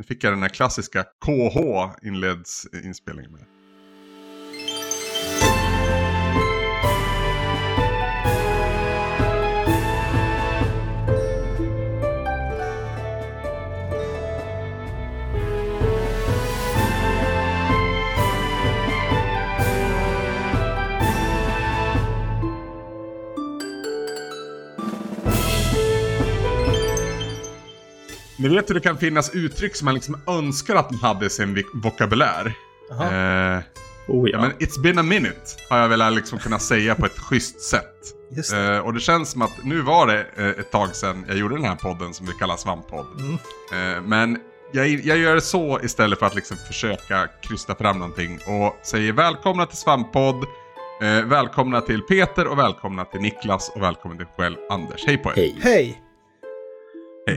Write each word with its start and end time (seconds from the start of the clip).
Nu 0.00 0.04
fick 0.04 0.24
jag 0.24 0.32
den 0.32 0.42
här 0.42 0.48
klassiska 0.48 1.02
KH 1.02 1.58
inleds 2.02 2.66
inspelningen 2.84 3.32
med. 3.32 3.59
Ni 28.40 28.48
vet 28.48 28.70
hur 28.70 28.74
det 28.74 28.80
kan 28.80 28.98
finnas 28.98 29.30
uttryck 29.34 29.76
som 29.76 29.84
man 29.84 29.94
liksom 29.94 30.16
önskar 30.26 30.76
att 30.76 30.90
man 30.90 31.00
hade 31.00 31.26
i 31.26 31.30
sin 31.30 31.64
vokabulär. 31.74 32.52
Eh, 32.90 33.62
Oh, 34.08 34.30
ja. 34.30 34.40
men 34.40 34.52
it's 34.52 34.80
been 34.82 34.98
a 34.98 35.02
minute 35.02 35.40
har 35.70 35.78
jag 35.78 35.88
väl 35.88 36.14
liksom 36.14 36.38
kunnat 36.38 36.62
säga 36.62 36.94
på 36.94 37.06
ett 37.06 37.18
schysst 37.18 37.60
sätt. 37.60 37.94
Just 38.36 38.50
det. 38.50 38.76
Eh, 38.76 38.78
och 38.78 38.94
det 38.94 39.00
känns 39.00 39.30
som 39.30 39.42
att 39.42 39.64
nu 39.64 39.80
var 39.80 40.06
det 40.06 40.26
eh, 40.36 40.48
ett 40.48 40.70
tag 40.70 40.96
sedan 40.96 41.24
jag 41.28 41.36
gjorde 41.38 41.54
den 41.54 41.64
här 41.64 41.76
podden 41.76 42.14
som 42.14 42.26
vi 42.26 42.32
kallar 42.32 42.56
Svamppodd. 42.56 43.06
Mm. 43.20 43.34
Eh, 43.96 44.02
men 44.02 44.38
jag, 44.72 44.88
jag 44.88 45.18
gör 45.18 45.34
det 45.34 45.40
så 45.40 45.80
istället 45.82 46.18
för 46.18 46.26
att 46.26 46.34
liksom 46.34 46.56
försöka 46.56 47.28
krysta 47.42 47.74
fram 47.74 47.98
någonting 47.98 48.38
och 48.46 48.86
säger 48.86 49.12
välkomna 49.12 49.66
till 49.66 49.78
Svamppodd. 49.78 50.44
Eh, 51.02 51.24
välkomna 51.24 51.80
till 51.80 52.02
Peter 52.02 52.46
och 52.46 52.58
välkomna 52.58 53.04
till 53.04 53.20
Niklas 53.20 53.72
och 53.74 53.82
välkommen 53.82 54.18
till 54.18 54.26
själv 54.36 54.56
Anders. 54.70 55.04
Hej 55.06 55.18
på 55.18 55.30
er. 55.30 55.34
Hej. 55.36 55.58
Hej! 55.62 56.09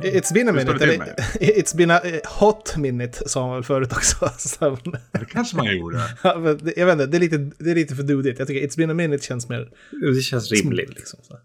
Hej. 0.02 0.20
It's 0.22 0.34
been 0.34 0.50
a 0.50 0.52
minute. 0.52 0.74
det 0.74 0.84
Eller, 0.94 1.06
it's 1.40 1.78
been 1.78 1.92
a 1.92 2.00
eh, 2.04 2.20
hot 2.40 2.78
minute, 2.78 3.30
sa 3.30 3.48
man 3.48 3.56
väl 3.56 3.64
förut 3.64 3.92
också. 3.94 4.30
Så, 4.38 4.78
Det 5.12 5.26
kanske 5.26 5.58
man 5.58 5.78
gjorde. 5.78 5.98
ja, 6.24 6.38
men 6.40 6.58
det- 6.58 6.74
jag 6.78 6.86
vet 6.86 6.94
inte, 6.94 7.06
det 7.06 7.18
är 7.18 7.20
lite, 7.20 7.38
det 7.64 7.72
är 7.72 7.76
lite 7.76 7.96
för 7.96 8.04
dudigt. 8.04 8.40
Jag 8.40 8.48
tycker 8.48 8.68
it's 8.68 8.78
been 8.78 8.90
a 8.90 8.94
minute 8.94 9.24
känns 9.26 9.50
mer 9.50 9.70
Det 10.16 10.22
känns 10.22 10.52
rimligt. 10.52 10.86
smooth, 10.88 10.96
Liksom, 10.98 11.20
så. 11.24 11.40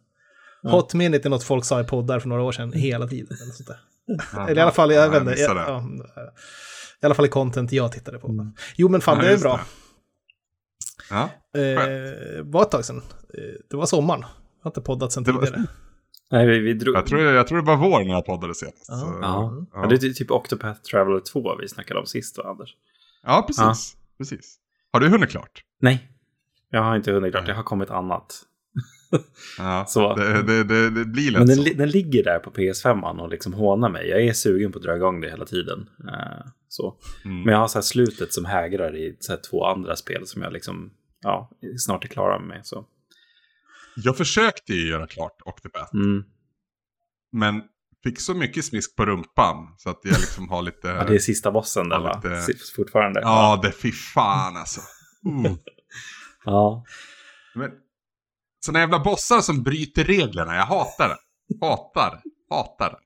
Hot 0.70 0.94
minute 0.94 1.28
är 1.28 1.30
något 1.30 1.44
folk 1.44 1.64
sa 1.64 1.80
i 1.80 1.84
poddar 1.84 2.20
för 2.20 2.28
några 2.28 2.42
år 2.42 2.52
sedan 2.52 2.72
hela 2.72 3.06
tiden. 3.08 3.36
Eller, 3.42 3.52
sånt 3.52 3.68
där. 3.68 3.78
eller 4.48 4.56
i 4.58 4.62
alla 4.62 4.72
fall, 4.72 4.92
jag 4.92 5.06
Ja, 5.06 5.10
vet 5.10 5.20
inte. 5.20 5.40
Jag, 5.40 5.56
det. 5.56 5.62
ja, 5.62 5.84
I 7.02 7.06
alla 7.06 7.14
fall 7.14 7.26
i 7.26 7.28
content 7.28 7.72
jag 7.72 7.92
tittade 7.92 8.18
på. 8.18 8.52
Jo, 8.76 8.88
men 8.88 9.00
fan, 9.00 9.18
Ja, 9.18 9.24
det 9.24 9.32
är 9.32 9.38
bra. 9.38 9.60
Ja. 11.10 11.30
Eh, 11.60 12.42
var 12.44 12.62
ett 12.62 12.70
tag 12.70 12.84
sedan. 12.84 12.96
Eh, 13.34 13.42
det 13.70 13.76
var 13.76 13.86
sommaren. 13.86 14.20
Jag 14.20 14.64
har 14.64 14.70
inte 14.70 14.80
poddat 14.80 15.12
sedan 15.12 15.22
Det 15.22 15.32
tidigare. 15.32 15.64
Nej, 16.30 16.46
vi, 16.46 16.58
vi 16.58 16.74
drog... 16.74 16.96
Jag, 16.96 17.06
tror, 17.06 17.20
jag 17.20 17.46
tror 17.46 17.58
det 17.58 17.66
var 17.66 17.76
vår 17.76 18.04
när 18.04 18.10
jag 18.10 18.26
poddade 18.26 18.54
senast. 18.54 18.84
Ja. 18.88 18.94
Så, 18.94 19.18
Ja. 19.22 19.66
ja. 19.72 19.86
det 19.86 19.94
är 19.94 20.12
typ 20.12 20.30
Octopath 20.30 20.80
Traveler 20.80 21.20
2 21.20 21.56
vi 21.56 21.68
snackade 21.68 22.00
om 22.00 22.06
sist, 22.06 22.38
va, 22.38 22.44
Anders? 22.44 22.76
ja, 23.22 23.44
precis. 23.46 23.96
precis. 24.18 24.56
Har 24.92 25.00
du 25.00 25.08
hunnit 25.08 25.30
klart? 25.30 25.64
Nej. 25.80 26.08
Jag 26.70 26.82
har 26.82 26.96
inte 26.96 27.12
hunnit 27.12 27.32
klart, 27.32 27.46
det 27.46 27.52
har 27.52 27.62
kommit 27.62 27.90
annat. 27.90 28.42
Ja, 29.58 29.84
Så. 29.88 30.14
Det, 30.14 30.42
det, 30.42 30.64
det, 30.64 30.90
det 30.90 31.04
blir 31.04 31.30
lätt 31.30 31.38
Men 31.38 31.64
den, 31.64 31.76
den 31.76 31.90
ligger 31.90 32.24
där 32.24 32.38
på 32.38 32.50
PS5 32.50 33.20
och 33.20 33.28
liksom 33.28 33.52
hånar 33.52 33.88
mig. 33.88 34.08
Jag 34.08 34.22
är 34.22 34.32
sugen 34.32 34.72
på 34.72 34.78
att 34.78 34.84
dra 34.84 34.96
igång 34.96 35.20
det 35.20 35.30
hela 35.30 35.44
tiden. 35.44 35.90
Eh, 36.08 36.46
så. 36.68 36.96
Mm. 37.24 37.42
Men 37.42 37.54
jag 37.54 37.60
har 37.60 37.68
så 37.68 37.78
här 37.78 37.82
slutet 37.82 38.32
som 38.32 38.44
hägrar 38.44 38.96
i 38.96 39.16
så 39.20 39.32
här 39.32 39.40
två 39.50 39.64
andra 39.64 39.96
spel 39.96 40.26
som 40.26 40.42
jag 40.42 40.52
liksom 40.52 40.90
ja, 41.22 41.50
snart 41.78 42.04
är 42.04 42.08
klara 42.08 42.38
med. 42.38 42.60
Så. 42.66 42.84
Jag 44.04 44.16
försökte 44.16 44.72
ju 44.72 44.88
göra 44.88 45.06
klart 45.06 45.36
Octopath. 45.44 45.94
Mm. 45.94 46.24
Men 47.32 47.62
fick 48.02 48.20
så 48.20 48.34
mycket 48.34 48.64
smisk 48.64 48.96
på 48.96 49.06
rumpan 49.06 49.74
så 49.76 49.90
att 49.90 50.00
jag 50.02 50.12
liksom 50.20 50.48
har 50.48 50.62
lite... 50.62 50.88
Ja, 50.88 51.04
det 51.04 51.14
är 51.14 51.18
sista 51.18 51.50
bossen 51.50 51.88
där 51.88 51.98
va? 51.98 52.22
lite- 52.24 52.52
Fortfarande. 52.76 53.20
Ja, 53.20 53.60
det 53.62 53.72
fy 53.72 53.92
fan 53.92 54.56
alltså. 54.56 54.80
Uh. 55.26 55.52
ja. 56.44 56.84
Men, 57.54 57.70
såna 58.66 58.80
jävla 58.80 58.98
bossar 58.98 59.40
som 59.40 59.62
bryter 59.62 60.04
reglerna, 60.04 60.54
jag 60.56 60.66
hatar 60.66 61.08
det. 61.08 61.16
Hatar, 61.66 62.22
hatar 62.50 62.90
det. 62.90 62.98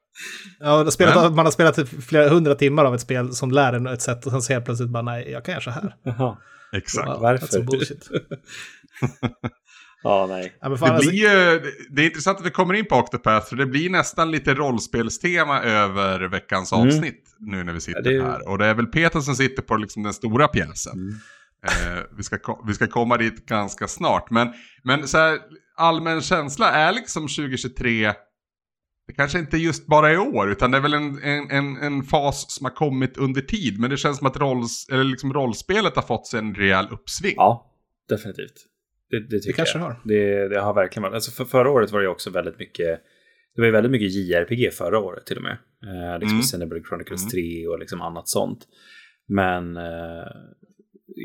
Ja, 0.58 0.90
spelat, 0.90 1.14
Men- 1.16 1.34
man 1.34 1.46
har 1.46 1.52
spelat 1.52 1.74
typ 1.74 2.04
flera 2.04 2.28
hundra 2.28 2.54
timmar 2.54 2.84
av 2.84 2.94
ett 2.94 3.00
spel 3.00 3.34
som 3.34 3.50
lär 3.50 3.72
en 3.72 3.86
ett 3.86 4.02
sätt 4.02 4.26
och 4.26 4.32
sen 4.32 4.42
så 4.42 4.52
helt 4.52 4.64
plötsligt 4.64 4.90
bara 4.90 5.02
nej, 5.02 5.30
jag 5.30 5.44
kan 5.44 5.52
göra 5.52 5.62
så 5.62 5.70
här. 5.70 5.96
Jaha. 6.02 6.38
Exakt. 6.72 7.08
Ja, 7.08 7.18
varför? 7.18 7.46
that's 7.46 7.64
bullshit. 7.64 8.08
Ja, 10.02 10.26
nej. 10.28 10.56
Ja, 10.60 10.68
men 10.68 10.78
fan, 10.78 10.88
Det, 10.88 10.94
alltså, 10.94 11.10
blir 11.10 11.20
ju, 11.20 11.60
det 11.90 12.02
är 12.02 12.06
intressant 12.06 12.38
att 12.40 12.46
vi 12.46 12.50
kommer 12.50 12.74
in 12.74 12.84
på 12.84 12.96
Octopath, 12.96 13.48
för 13.48 13.56
det 13.56 13.66
blir 13.66 13.90
nästan 13.90 14.30
lite 14.30 14.54
rollspelstema 14.54 15.60
över 15.62 16.20
veckans 16.28 16.72
Mm. 16.72 16.86
avsnitt 16.86 17.34
nu 17.38 17.64
när 17.64 17.72
vi 17.72 17.80
sitter 17.80 18.02
Ja, 18.04 18.10
det 18.10 18.16
är- 18.16 18.22
här. 18.22 18.48
Och 18.48 18.58
det 18.58 18.66
är 18.66 18.74
väl 18.74 18.86
Peter 18.86 19.20
som 19.20 19.34
sitter 19.36 19.62
på 19.62 19.76
liksom 19.76 20.02
den 20.02 20.12
stora 20.12 20.48
pjäsen. 20.48 20.92
Mm. 20.92 21.14
Eh, 21.96 22.02
vi, 22.16 22.22
ska, 22.22 22.62
vi 22.66 22.74
ska 22.74 22.86
komma 22.86 23.16
dit 23.16 23.46
ganska 23.46 23.88
snart. 23.88 24.30
Men, 24.30 24.48
men 24.84 25.08
så 25.08 25.18
här, 25.18 25.38
allmän 25.76 26.20
känsla 26.22 26.70
är 26.72 26.92
liksom 26.92 27.22
2023, 27.28 28.12
det 29.06 29.12
kanske 29.16 29.38
inte 29.38 29.56
just 29.56 29.86
bara 29.86 30.12
i 30.12 30.16
år, 30.18 30.50
utan 30.50 30.70
det 30.70 30.76
är 30.76 30.82
väl 30.82 30.94
en, 30.94 31.22
en, 31.22 31.50
en, 31.50 31.76
en 31.76 32.02
fas 32.02 32.46
som 32.54 32.64
har 32.64 32.74
kommit 32.74 33.16
under 33.16 33.40
tid. 33.40 33.80
Men 33.80 33.90
det 33.90 33.96
känns 33.96 34.18
som 34.18 34.26
att 34.26 34.36
rolls, 34.36 34.86
eller 34.92 35.04
liksom 35.04 35.32
rollspelet 35.32 35.96
har 35.96 36.02
fått 36.02 36.26
sig 36.26 36.38
en 36.38 36.54
rejäl 36.54 36.86
uppsving. 36.90 37.34
Ja, 37.36 37.72
definitivt. 38.08 38.66
Det, 39.12 39.20
det 39.20 39.38
tycker 39.38 39.46
Det 39.48 39.52
kanske 39.56 39.78
jag. 39.78 39.84
har. 39.84 39.96
Det, 40.04 40.48
det 40.48 40.60
har 40.60 40.74
verkligen 40.74 41.02
varit. 41.02 41.14
Alltså 41.14 41.30
för, 41.30 41.44
förra 41.44 41.70
året 41.70 41.90
var 41.90 42.00
det 42.00 42.08
också 42.08 42.30
väldigt 42.30 42.58
mycket. 42.58 43.00
Det 43.54 43.60
var 43.60 43.66
ju 43.66 43.72
väldigt 43.72 43.92
mycket 43.92 44.12
JRPG 44.12 44.72
förra 44.72 44.98
året 44.98 45.26
till 45.26 45.36
och 45.36 45.42
med. 45.42 45.56
Eh, 45.82 46.18
liksom 46.18 46.28
Mm. 46.36 46.42
Xenoblade 46.42 46.84
Chronicles 46.88 47.22
Mm. 47.22 47.30
3 47.30 47.66
och 47.66 47.78
liksom 47.78 48.00
annat 48.00 48.28
sånt. 48.28 48.58
Men 49.28 49.76
eh, 49.76 50.26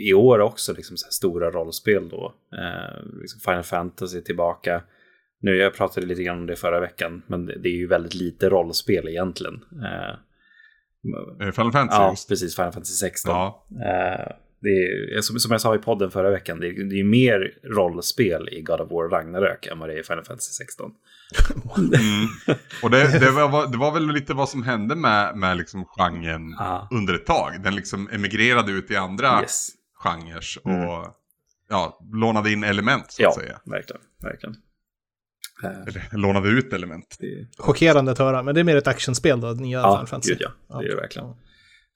i 0.10 0.14
år 0.14 0.40
också 0.40 0.74
liksom 0.74 0.98
så 0.98 1.12
stora 1.12 1.52
rollspel 1.52 2.10
då. 2.10 2.36
Eh, 2.54 3.20
liksom 3.22 3.40
Final 3.40 3.64
Fantasy 3.64 4.22
tillbaka. 4.22 4.84
Nu, 5.42 5.56
jag 5.56 5.74
pratade 5.74 6.08
lite 6.08 6.24
grann 6.24 6.38
om 6.40 6.46
det 6.48 6.56
förra 6.56 6.80
veckan, 6.80 7.22
men 7.28 7.46
det, 7.46 7.60
det 7.60 7.70
är 7.70 7.78
ju 7.78 7.88
väldigt 7.88 8.16
lite 8.16 8.50
rollspel 8.50 9.08
egentligen. 9.08 9.56
Eh, 9.84 10.16
Eh, 11.42 11.52
Final 11.52 11.72
Fantasy 11.72 12.02
ja, 12.02 12.10
just. 12.10 12.30
precis. 12.30 12.56
Final 12.56 12.72
Fantasy 12.72 12.94
16. 12.94 13.32
Ja. 13.36 13.66
Det 14.60 14.70
är, 15.18 15.22
som, 15.22 15.52
jag 15.52 15.62
sa 15.62 15.76
i 15.76 15.78
podden 15.78 16.12
förra 16.12 16.30
veckan, 16.32 16.60
det 16.60 16.68
är, 16.68 16.84
det 16.84 17.00
är 17.00 17.04
mer 17.04 17.54
rollspel 17.64 18.50
i 18.52 18.62
God 18.62 18.82
of 18.82 18.92
War 18.92 19.10
Ragnarök 19.10 19.66
än 19.66 19.80
vad 19.80 19.90
det 19.90 19.94
är 19.96 20.00
i 20.00 20.04
Final 20.04 20.24
Fantasy 20.26 20.52
16. 20.52 20.92
Mm. 21.78 22.28
Och 22.84 22.92
det, 22.92 23.20
det, 23.20 23.32
var, 23.32 23.68
det 23.68 23.78
var 23.78 23.92
väl 23.92 24.08
lite 24.12 24.34
vad 24.34 24.50
som 24.50 24.64
hände 24.64 24.96
med, 24.96 25.38
med 25.38 25.58
liksom 25.58 25.86
genren 25.86 26.56
Ja. 26.60 26.88
under 26.92 27.14
ett 27.14 27.26
tag. 27.26 27.62
Den 27.64 27.76
liksom 27.76 28.10
emigrerade 28.12 28.72
ut 28.72 28.92
i 28.92 28.96
andra 28.96 29.42
Yes. 29.42 29.70
genrer 29.94 30.44
och 30.64 30.72
Mm. 30.72 31.12
ja, 31.70 32.00
lånade 32.14 32.52
in 32.52 32.64
element 32.64 33.12
så 33.12 33.22
Ja, 33.24 33.30
att 33.30 33.36
säga. 33.36 33.60
verkligen. 33.66 34.02
verkligen. 34.24 34.56
Eh, 35.64 35.82
Eller 35.88 36.18
lånade 36.18 36.50
ut 36.50 36.74
element. 36.74 37.16
det, 37.20 37.48
chockerande 37.58 38.12
att 38.12 38.18
höra, 38.20 38.44
men 38.44 38.56
det 38.56 38.62
är 38.62 38.64
mer 38.66 38.76
ett 38.78 38.88
actionspel 38.88 39.42
då, 39.42 39.48
nya 39.52 39.80
ja, 39.80 39.96
Final 39.96 40.08
Fantasy. 40.08 40.32
gud 40.34 40.42
ja. 40.68 40.80
Det 40.80 40.86
är 40.86 40.90
det 40.90 40.96
verkligen. 40.96 41.28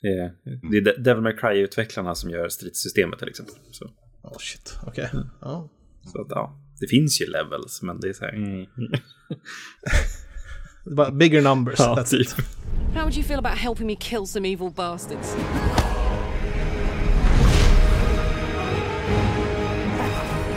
Det 0.02 0.08
är, 0.08 0.32
det 0.72 0.78
är 0.78 0.82
De- 0.82 1.04
Devil 1.04 1.24
May 1.24 1.34
Cry-utvecklarna 1.38 2.16
som 2.16 2.30
gör 2.30 2.50
stridssystemet 2.50 3.20
till 3.20 3.28
exempel. 3.30 3.56
Så, 3.72 3.86
Oh 4.24 4.38
shit, 4.40 4.78
okej. 4.88 5.10
Mm. 5.14 5.28
Ja. 5.42 5.70
så 6.14 6.22
att, 6.22 6.28
ja, 6.30 6.60
det 6.80 6.88
finns 6.88 7.22
ju 7.22 7.26
levels, 7.26 7.82
men 7.82 8.00
det 8.00 8.10
är 8.10 8.14
så 8.14 8.26
här... 8.26 8.34
Mm. 8.34 8.66
Bara 10.96 11.12
bigger 11.12 11.42
numbers, 11.42 11.76
Ja, 11.80 11.96
that's 11.96 12.10
typ. 12.12 12.22
it. 12.22 12.36
How 12.96 13.02
would 13.04 13.16
you 13.16 13.24
feel 13.24 13.40
about 13.40 13.58
helping 13.58 13.88
me 13.88 13.96
kill 13.96 14.26
some 14.28 14.46
evil 14.54 14.72
bastards? 14.76 15.36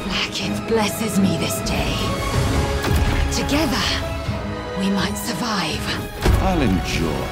Blackith 0.05 0.67
blesses 0.69 1.19
me 1.19 1.37
this 1.39 1.57
day. 1.69 1.95
Together, 3.33 3.85
we 4.79 4.91
might 4.91 5.17
survive. 5.17 5.83
I'll 6.43 6.61
enjoy 6.61 7.25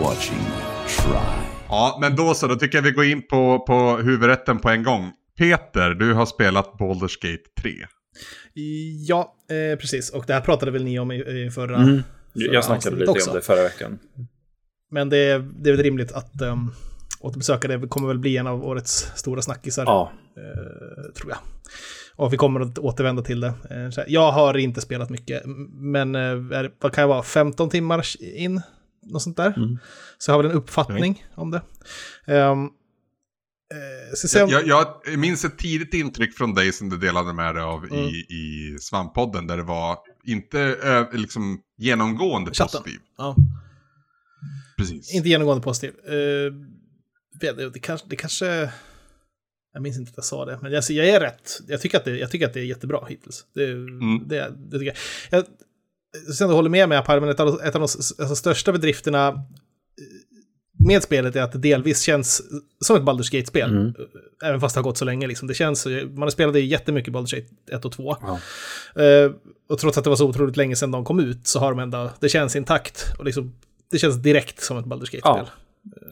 watching 0.00 0.38
you 0.38 0.88
try. 0.88 1.55
Ja, 1.68 1.98
men 2.00 2.16
då 2.16 2.34
så, 2.34 2.46
då 2.46 2.54
tycker 2.54 2.78
jag 2.78 2.82
vi 2.82 2.90
går 2.90 3.04
in 3.04 3.22
på, 3.22 3.64
på 3.66 3.96
huvudrätten 3.96 4.58
på 4.58 4.68
en 4.68 4.82
gång. 4.82 5.12
Peter, 5.38 5.90
du 5.90 6.12
har 6.12 6.26
spelat 6.26 6.72
Baldur's 6.78 7.16
Gate 7.22 7.42
3. 7.62 7.72
Ja, 9.06 9.34
eh, 9.50 9.78
precis. 9.78 10.10
Och 10.10 10.24
det 10.26 10.32
här 10.32 10.40
pratade 10.40 10.70
väl 10.70 10.84
ni 10.84 10.98
om 10.98 11.12
i, 11.12 11.16
i 11.16 11.50
förra... 11.50 11.76
Mm. 11.76 12.02
förra 12.32 12.54
Jag 12.54 12.64
snackade 12.64 12.96
lite 12.96 13.10
också. 13.10 13.30
om 13.30 13.36
det 13.36 13.42
förra 13.42 13.62
veckan. 13.62 13.98
Men 14.90 15.08
det 15.08 15.18
är, 15.18 15.38
det 15.38 15.70
är 15.70 15.72
väl 15.72 15.82
rimligt 15.82 16.12
att 16.12 16.42
um, 16.42 16.72
återbesöka 17.20 17.68
det 17.68 17.88
kommer 17.88 18.08
väl 18.08 18.18
bli 18.18 18.36
en 18.36 18.46
av 18.46 18.64
årets 18.64 19.12
stora 19.16 19.42
snackisar, 19.42 19.84
Ja, 19.84 20.12
eh, 20.36 21.12
tror 21.12 21.30
jag. 21.30 21.38
Och 22.16 22.32
vi 22.32 22.36
kommer 22.36 22.60
att 22.60 22.78
återvända 22.78 23.22
till 23.22 23.40
det. 23.40 23.54
Eh, 23.70 24.04
jag 24.06 24.32
har 24.32 24.56
inte 24.56 24.80
spelat 24.80 25.10
mycket, 25.10 25.42
men 25.70 26.14
eh, 26.14 26.70
vad 26.80 26.92
kan 26.92 27.02
jag 27.02 27.08
vara, 27.08 27.22
15 27.22 27.70
timmar 27.70 28.06
in? 28.20 28.62
Något 29.06 29.22
sånt 29.22 29.36
där. 29.36 29.52
Mm. 29.56 29.78
Så 30.18 30.30
jag 30.30 30.36
har 30.36 30.42
väl 30.42 30.50
en 30.52 30.56
uppfattning 30.56 31.26
om 31.34 31.50
det. 31.50 31.62
Um, 32.26 32.70
eh, 34.34 34.42
om, 34.44 34.50
Jag, 34.50 34.66
jag 34.68 35.18
minns 35.18 35.44
ett 35.44 35.58
tidigt 35.58 35.94
intryck 35.94 36.36
från 36.36 36.54
dig 36.54 36.72
som 36.72 36.88
du 36.88 36.96
delade 36.96 37.32
med 37.32 37.54
dig 37.54 37.62
av 37.62 37.84
Mm. 37.84 37.98
i, 37.98 38.10
i 38.30 38.76
Svamppodden 38.80 39.46
där 39.46 39.56
det 39.56 39.62
var 39.62 39.98
inte 40.24 40.60
ö, 40.60 41.06
liksom 41.12 41.60
genomgående 41.78 42.50
Chatten. 42.54 42.80
positiv. 42.82 43.00
Ja. 43.18 43.36
precis. 44.76 45.14
Inte 45.14 45.28
genomgående 45.28 45.62
positiv. 45.64 45.90
Uh, 45.90 46.52
det, 47.40 47.52
det, 47.72 47.80
kanske, 47.80 48.06
det 48.10 48.16
kanske... 48.16 48.70
Jag 49.72 49.82
minns 49.82 49.98
inte 49.98 50.10
att 50.10 50.16
jag 50.16 50.24
sa 50.24 50.44
det, 50.44 50.58
men 50.62 50.72
jag, 50.72 50.84
jag 50.90 51.06
är 51.08 51.20
rätt. 51.20 51.50
Jag 51.68 51.80
tycker, 51.80 51.98
att 51.98 52.04
det, 52.04 52.18
jag 52.18 52.30
tycker 52.30 52.46
att 52.46 52.54
det 52.54 52.60
är 52.60 52.64
jättebra 52.64 53.06
hittills. 53.08 53.46
Det, 53.54 53.64
Mm. 53.72 54.28
det, 54.28 54.54
det 54.70 54.78
tycker 54.78 54.86
jag. 55.30 55.38
Jag, 55.38 55.44
sen 56.38 56.50
håller 56.50 56.70
med 56.70 56.88
mig 56.88 57.02
här, 57.06 57.20
men 57.20 57.28
ett 57.28 57.40
av, 57.40 57.48
ett 57.48 57.74
av 57.74 57.80
de 57.80 57.82
alltså, 57.82 58.36
största 58.36 58.72
bedrifterna 58.72 59.28
eh, 59.28 59.34
med 60.86 61.02
spelet 61.02 61.36
är 61.36 61.42
att 61.42 61.52
det 61.52 61.58
delvis 61.58 62.02
känns 62.02 62.42
som 62.80 62.96
ett 62.96 63.02
Baldur's 63.02 63.32
Gate-spel. 63.32 63.70
Mm. 63.70 63.94
Även 64.44 64.60
fast 64.60 64.74
det 64.74 64.78
har 64.78 64.84
gått 64.84 64.98
så 64.98 65.04
länge. 65.04 65.26
Liksom. 65.26 65.48
Det 65.48 65.54
känns, 65.54 65.86
man 65.86 66.22
har 66.22 66.30
spelat 66.30 66.56
jättemycket 66.56 67.14
Baldur's 67.14 67.34
Gate 67.36 67.76
1 67.76 67.84
och 67.84 67.92
2. 67.92 68.16
Ja. 68.20 69.02
Eh, 69.02 69.30
och 69.68 69.78
trots 69.78 69.98
att 69.98 70.04
det 70.04 70.10
var 70.10 70.16
så 70.16 70.28
otroligt 70.28 70.56
länge 70.56 70.76
sedan 70.76 70.90
de 70.90 71.04
kom 71.04 71.20
ut 71.20 71.46
så 71.46 71.58
har 71.58 71.70
de 71.70 71.78
ändå, 71.78 72.10
det 72.20 72.28
känns 72.28 72.56
intakt. 72.56 73.04
Och 73.18 73.24
liksom, 73.24 73.54
det 73.90 73.98
känns 73.98 74.16
direkt 74.16 74.62
som 74.62 74.78
ett 74.78 74.84
Baldur's 74.84 75.12
Gate-spel. 75.12 75.20
Ja. 75.22 75.46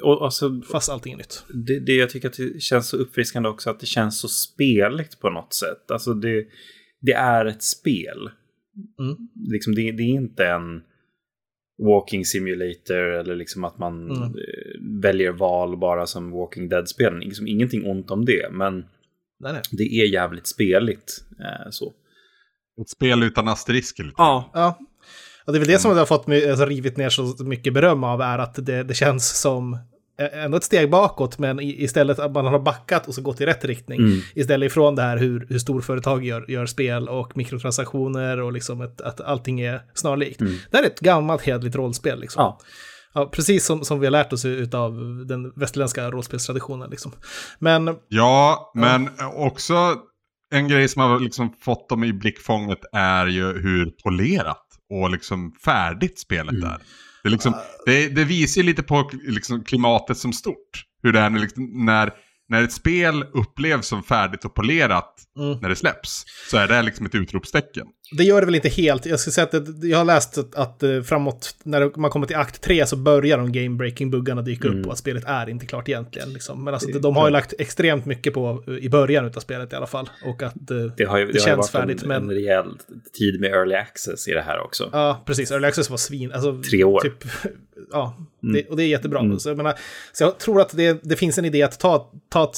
Och 0.03 0.25
alltså, 0.25 0.61
Fast 0.73 0.89
allting 0.89 1.13
är 1.13 1.17
nytt. 1.17 1.45
det, 1.49 1.81
det 1.81 1.93
jag 1.93 2.11
tycker 2.11 2.29
att 2.29 2.37
det 2.37 2.63
känns 2.63 2.89
så 2.89 2.97
uppfriskande 2.97 3.49
också, 3.49 3.71
att 3.71 3.81
det 3.81 3.87
känns 3.87 4.21
så 4.21 4.29
speligt 4.29 5.21
på 5.21 5.31
något 5.31 5.53
sätt. 5.53 5.91
Alltså 5.91 6.15
det, 6.15 6.45
det 7.01 7.13
är 7.13 7.45
ett 7.45 7.63
spel. 7.63 8.31
Mm. 9.01 9.17
Liksom 9.53 9.75
det, 9.75 9.93
det 9.93 10.03
är 10.03 10.15
inte 10.15 10.47
en 10.47 10.83
walking 11.83 12.25
simulator 12.25 13.13
eller 13.13 13.35
liksom 13.37 13.65
att 13.65 13.79
man 13.79 14.11
Mm. 14.11 14.23
eh, 14.23 15.01
väljer 15.03 15.33
val 15.33 15.77
bara 15.77 16.07
som 16.07 16.31
walking 16.31 16.69
dead-spelen. 16.69 17.21
Liksom 17.21 17.47
ingenting 17.47 17.87
ont 17.91 18.11
om 18.11 18.25
det, 18.25 18.49
men 18.53 18.75
Nej, 19.41 19.53
nej. 19.53 19.63
det 19.71 19.85
är 19.85 20.07
jävligt 20.13 20.47
speligt. 20.47 21.25
Eh, 21.41 21.71
så. 21.71 21.93
Ett 22.81 22.89
spel 22.89 23.23
utan 23.23 23.49
asterisker. 23.49 24.03
Lite. 24.05 24.15
Ja, 24.19 24.51
Ja. 24.55 24.79
Och 25.47 25.53
det 25.53 25.59
är 25.59 25.61
väl 25.61 25.69
det 25.69 25.79
som 25.79 25.93
det 25.93 25.99
har 25.99 26.07
fått 26.07 26.27
mig, 26.27 26.51
alltså, 26.51 26.67
rivit 26.67 26.97
ner 26.97 27.09
så 27.09 27.45
mycket 27.45 27.75
beröm 27.75 28.05
av 28.05 28.21
är 28.21 28.39
att 28.39 28.67
det, 28.67 28.83
det 28.83 28.95
känns 28.95 29.41
som 29.41 29.79
ändå 30.19 30.57
ett 30.57 30.65
steg 30.65 30.91
bakåt, 30.91 31.39
men 31.39 31.61
istället 31.61 32.19
att 32.19 32.33
man 32.33 32.47
har 32.47 32.59
backat 32.59 33.09
och 33.09 33.15
så 33.15 33.23
gått 33.23 33.41
i 33.41 33.47
rätt 33.47 33.65
riktning. 33.65 33.99
Mm. 33.99 34.21
Istället 34.35 34.67
ifrån 34.67 34.95
det 34.95 35.03
här 35.03 35.17
hur, 35.17 35.47
hur 35.49 35.59
storföretag 35.59 36.25
gör, 36.25 36.51
gör 36.51 36.67
spel 36.67 37.09
och 37.09 37.37
mikrotransaktioner 37.37 38.41
och 38.41 38.53
liksom 38.53 38.81
ett, 38.81 39.01
att 39.01 39.21
allting 39.21 39.61
är 39.61 39.83
snarlikt. 39.95 40.39
Det 40.71 40.77
här 40.77 40.85
är 40.85 40.87
ett 40.87 41.01
gammalt 41.01 41.43
hederligt 41.43 41.77
rollspel. 41.77 42.21
Liksom. 42.21 42.41
ja. 42.41 42.61
Ja, 43.17 43.27
precis 43.33 43.65
som, 43.65 43.85
som 43.85 44.01
vi 44.01 44.07
har 44.07 44.11
lärt 44.11 44.33
oss 44.33 44.45
av 44.73 45.25
den 45.27 45.53
västerländska 45.57 46.11
rollspelstraditionen. 46.11 46.91
Liksom. 46.91 47.13
Men 47.59 47.97
Ja, 48.09 48.73
men 48.75 49.09
också 49.35 49.95
en 50.51 50.69
grej 50.69 50.89
som 50.89 51.03
har 51.03 51.21
liksom 51.21 51.53
fått 51.61 51.89
dem 51.89 52.05
i 52.05 52.13
blickfånget 52.13 52.79
är 52.93 53.27
ju 53.27 53.45
hur 53.45 53.91
polerat 54.05 54.67
och 54.91 55.11
liksom 55.11 55.53
färdigt 55.65 56.19
spelet 56.19 56.55
är. 56.55 56.79
Det, 57.25 57.31
liksom, 57.31 57.55
det, 57.87 58.09
det 58.09 58.25
visar 58.25 58.63
lite 58.63 58.83
på 58.83 59.11
liksom 59.13 59.65
klimatet 59.65 60.19
som 60.19 60.33
stort. 60.33 60.85
Hur 61.03 61.13
det 61.13 61.21
är 61.21 61.31
när, 61.31 61.41
liksom, 61.41 61.85
när, 61.85 62.13
när 62.49 62.63
ett 62.63 62.73
spel 62.73 63.25
upplevs 63.33 63.87
som 63.87 64.03
färdigt 64.03 64.45
och 64.45 64.55
polerat 64.55 65.21
Mm. 65.39 65.59
när 65.59 65.69
det 65.69 65.77
släpps. 65.77 66.25
Så 66.51 66.57
är 66.57 66.69
det 66.69 66.83
liksom 66.83 67.07
ett 67.07 67.15
utropstecken. 67.15 67.87
Det 68.13 68.25
gör 68.25 68.41
det 68.41 68.47
väl 68.47 68.55
inte 68.55 68.69
helt. 68.69 69.07
Jag 69.07 69.21
ska 69.21 69.31
säga 69.31 69.45
att 69.45 69.81
det, 69.81 69.89
jag 69.89 69.99
har 69.99 70.05
läst 70.05 70.39
att, 70.39 70.55
att 70.55 70.83
eh, 70.83 71.03
framåt, 71.03 71.57
när 71.63 71.99
man 71.99 72.11
kommer 72.11 72.27
till 72.27 72.37
akt 72.37 72.61
3 72.63 72.87
så 72.87 72.97
börjar 72.97 73.39
de 73.39 73.53
game-breaking-buggarna 73.53 74.43
dyka 74.43 74.69
upp 74.69 74.87
och 74.87 74.93
att 74.93 74.99
spelet 74.99 75.25
är 75.27 75.49
inte 75.49 75.67
klart 75.67 75.89
egentligen. 75.89 76.33
Liksom. 76.33 76.65
Men 76.65 76.75
alltså, 76.75 76.89
Det- 76.89 76.99
de 76.99 77.17
har 77.17 77.27
ju 77.27 77.33
lagt 77.33 77.55
extremt 77.59 78.07
mycket 78.07 78.35
på 78.35 78.65
eh, 78.69 78.75
i 78.75 78.89
början 78.89 79.27
av 79.27 79.41
spelet 79.41 79.73
i 79.73 79.77
alla 79.77 79.87
fall. 79.87 80.11
Och 80.25 80.43
att 80.43 80.71
eh, 80.71 80.77
Det 80.77 80.77
har 80.77 80.87
ju, 80.87 80.87
det, 80.97 80.97
det 80.97 81.09
har 81.09 81.27
ju 81.27 81.33
känns 81.39 81.57
varit 81.57 81.71
färdigt. 81.71 82.03
en, 82.03 82.09
men 82.09 82.23
en 82.23 82.31
rejäl 82.31 82.67
tid 83.19 83.41
med 83.41 83.51
early 83.51 83.75
access 83.75 84.29
i 84.29 84.33
det 84.33 84.43
här 84.43 84.61
också. 84.61 84.89
Ja, 84.93 85.23
precis. 85.27 85.51
Early 85.51 85.67
Access 85.67 85.91
var 85.91 85.97
svin. 85.97 86.33
Alltså, 86.33 86.63
Tre 86.71 86.85
år. 86.85 87.01
Typ, 87.01 87.25
ja, 87.93 88.17
Mm. 88.43 88.55
det, 88.55 88.69
och 88.71 88.77
det 88.77 88.83
är 88.83 88.89
jättebra. 88.89 89.39
Så, 89.39 89.49
jag 89.49 89.57
menar, 89.57 89.75
så 90.13 90.25
jag 90.25 90.39
tror 90.39 90.61
att 90.61 90.77
det, 90.77 91.01
det 91.03 91.17
finns 91.17 91.39
en 91.39 91.45
idé 91.45 91.63
att 91.63 91.81
ta, 91.81 92.11
ta 92.29 92.53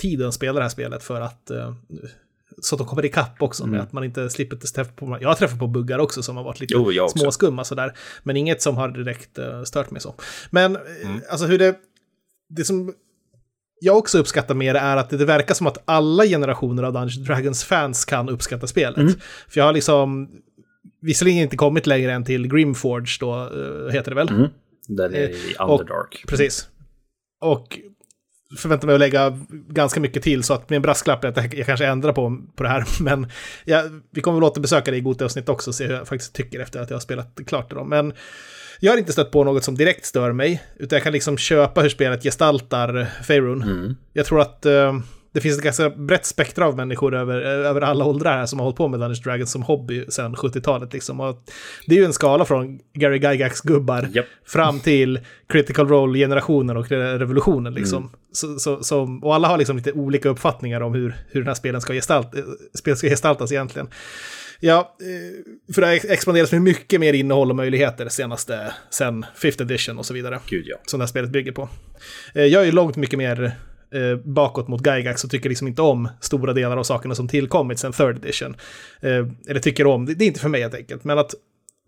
tiden 0.00 0.28
att 0.28 0.34
spela 0.34 0.52
det 0.52 0.62
här 0.62 0.68
spelet 0.68 1.02
för 1.02 1.20
att 1.20 1.50
eh, 1.50 1.74
så 2.60 2.74
att 2.74 2.78
de 2.78 2.86
kommer 2.86 3.04
ikapp 3.04 3.42
också 3.42 3.66
med 3.66 3.74
Mm. 3.74 3.82
att 3.86 3.92
man 3.92 4.04
inte 4.04 4.30
slipper 4.30 4.56
träffa 4.56 4.92
på... 4.92 5.18
Jag 5.20 5.28
har 5.28 5.34
träffat 5.34 5.58
på 5.58 5.66
buggar 5.66 5.98
också 5.98 6.22
som 6.22 6.36
har 6.36 6.44
varit 6.44 6.60
lite 6.60 6.74
Jo, 6.74 7.08
småskumma 7.08 7.64
sådär. 7.64 7.92
Men 8.22 8.36
inget 8.36 8.62
som 8.62 8.76
har 8.76 8.88
direkt 8.88 9.38
uh, 9.38 9.62
stört 9.62 9.90
mig 9.90 10.00
så. 10.00 10.14
Men 10.50 10.76
eh, 10.76 10.82
Mm. 11.04 11.20
alltså 11.30 11.46
hur 11.46 11.58
det... 11.58 11.76
Det 12.48 12.64
som 12.64 12.94
jag 13.80 13.98
också 13.98 14.18
uppskattar 14.18 14.54
mer 14.54 14.74
är 14.74 14.96
att 14.96 15.10
det, 15.10 15.16
det 15.16 15.24
verkar 15.24 15.54
som 15.54 15.66
att 15.66 15.82
alla 15.84 16.24
generationer 16.24 16.82
av 16.82 16.92
Dungeons 16.92 17.16
Dragons-fans 17.26 18.04
kan 18.04 18.28
uppskatta 18.28 18.66
spelet. 18.66 18.96
Mm. 18.98 19.12
För 19.48 19.60
jag 19.60 19.64
har 19.64 19.72
liksom 19.72 20.28
visserligen 21.00 21.42
inte 21.42 21.56
kommit 21.56 21.86
längre 21.86 22.12
än 22.12 22.24
till 22.24 22.48
Grimforge 22.48 23.16
då, 23.20 23.34
eh, 23.34 23.92
heter 23.92 24.10
det 24.10 24.14
väl? 24.14 24.28
Mm. 24.28 24.48
Den 24.88 25.14
är 25.14 25.18
i 25.18 25.54
Eh, 25.58 25.64
och- 25.64 25.80
Underdark. 25.80 26.24
Precis. 26.28 26.68
Och 27.40 27.78
förväntar 28.56 28.86
mig 28.86 28.94
att 28.94 29.00
lägga 29.00 29.38
ganska 29.68 30.00
mycket 30.00 30.22
till 30.22 30.42
så 30.42 30.54
att 30.54 30.70
min 30.70 30.82
brasklapp 30.82 31.24
är 31.24 31.28
att 31.28 31.54
jag 31.54 31.66
kanske 31.66 31.86
ändrar 31.86 32.12
på, 32.12 32.38
på 32.56 32.62
det 32.62 32.68
här. 32.68 32.84
Men 33.02 33.26
ja, 33.64 33.84
vi 34.10 34.20
kommer 34.20 34.38
väl 34.38 34.44
återbesöka 34.44 34.90
det 34.90 34.96
i 34.96 35.00
Gote-avsnitt 35.00 35.48
också 35.48 35.70
och 35.70 35.74
se 35.74 35.86
hur 35.86 35.94
jag 35.94 36.08
faktiskt 36.08 36.32
tycker 36.32 36.60
efter 36.60 36.80
att 36.80 36.90
jag 36.90 36.96
har 36.96 37.00
spelat 37.00 37.40
klart 37.46 37.70
det. 37.70 37.84
Men 37.84 38.12
jag 38.80 38.92
har 38.92 38.98
inte 38.98 39.12
stött 39.12 39.30
på 39.30 39.44
något 39.44 39.64
som 39.64 39.74
direkt 39.74 40.06
stör 40.06 40.32
mig, 40.32 40.62
utan 40.76 40.96
jag 40.96 41.02
kan 41.02 41.12
liksom 41.12 41.38
köpa 41.38 41.80
hur 41.80 41.88
spelet 41.88 42.22
gestaltar 42.22 43.06
Faerun. 43.22 43.62
Mm. 43.62 43.96
Jag 44.12 44.26
tror 44.26 44.40
att 44.40 44.66
eh, 44.66 44.98
det 45.32 45.40
finns 45.40 45.58
ett 45.58 45.64
ganska 45.64 45.90
brett 45.90 46.26
spektra 46.26 46.66
av 46.66 46.76
människor 46.76 47.14
över, 47.14 47.40
över 47.40 47.80
alla 47.80 48.04
åldrar 48.04 48.36
här 48.36 48.46
som 48.46 48.58
har 48.58 48.64
hållit 48.64 48.76
på 48.76 48.88
med 48.88 49.00
Dungeons 49.00 49.22
Dragons 49.22 49.50
som 49.50 49.62
hobby 49.62 50.04
sedan 50.08 50.34
70-talet. 50.36 50.92
Liksom. 50.92 51.20
Och 51.20 51.44
det 51.86 51.94
är 51.94 51.98
ju 51.98 52.04
en 52.04 52.12
skala 52.12 52.44
från 52.44 52.78
Gary 52.94 53.18
Gygax-gubbar 53.18 54.08
Japp. 54.12 54.26
fram 54.46 54.80
till 54.80 55.20
critical 55.48 55.88
role-generationen 55.88 56.76
och 56.76 56.88
revolutionen. 56.90 57.74
Liksom. 57.74 57.98
Mm. 58.02 58.10
Så, 58.32 58.58
så, 58.58 58.82
som, 58.82 59.24
och 59.24 59.34
alla 59.34 59.48
har 59.48 59.58
liksom 59.58 59.76
lite 59.76 59.92
olika 59.92 60.28
uppfattningar 60.28 60.80
om 60.80 60.94
hur, 60.94 61.14
hur 61.28 61.40
den 61.40 61.46
här 61.48 61.54
spelen 61.54 61.80
ska, 61.80 61.92
gestalt, 61.92 62.28
spel 62.74 62.96
ska 62.96 63.08
gestaltas 63.08 63.52
egentligen. 63.52 63.88
Ja, 64.60 64.96
eh, 65.00 65.74
för 65.74 65.80
det 65.80 65.86
har 65.86 65.94
ex- 65.94 66.04
expanderats 66.04 66.52
med 66.52 66.62
mycket 66.62 67.00
mer 67.00 67.12
innehåll 67.12 67.50
och 67.50 67.56
möjligheter 67.56 68.08
senaste, 68.08 68.72
sen 68.90 69.24
5th 69.42 69.62
edition 69.62 69.98
och 69.98 70.06
så 70.06 70.14
vidare 70.14 70.38
Gud 70.46 70.64
ja. 70.66 70.76
som 70.86 70.98
det 71.00 71.04
här 71.04 71.08
spelet 71.08 71.30
bygger 71.30 71.52
på. 71.52 71.68
Eh, 72.34 72.44
Jag 72.44 72.62
är 72.62 72.66
ju 72.66 72.72
långt 72.72 72.96
mycket 72.96 73.18
mer 73.18 73.52
eh, 73.92 74.16
bakåt 74.24 74.68
mot 74.68 74.86
Gygax 74.86 75.24
och 75.24 75.30
tycker 75.30 75.48
liksom 75.48 75.68
inte 75.68 75.82
om 75.82 76.08
stora 76.20 76.52
delar 76.52 76.76
av 76.76 76.82
sakerna 76.82 77.14
som 77.14 77.28
tillkommit 77.28 77.78
sen 77.78 77.92
third 77.92 78.16
edition. 78.16 78.56
Eh, 79.00 79.26
eller 79.48 79.60
tycker 79.60 79.86
om, 79.86 80.06
det, 80.06 80.14
det 80.14 80.24
är 80.24 80.26
inte 80.26 80.40
för 80.40 80.48
mig 80.48 80.62
helt 80.62 80.74
enkelt. 80.74 81.04
Men 81.04 81.18
att 81.18 81.34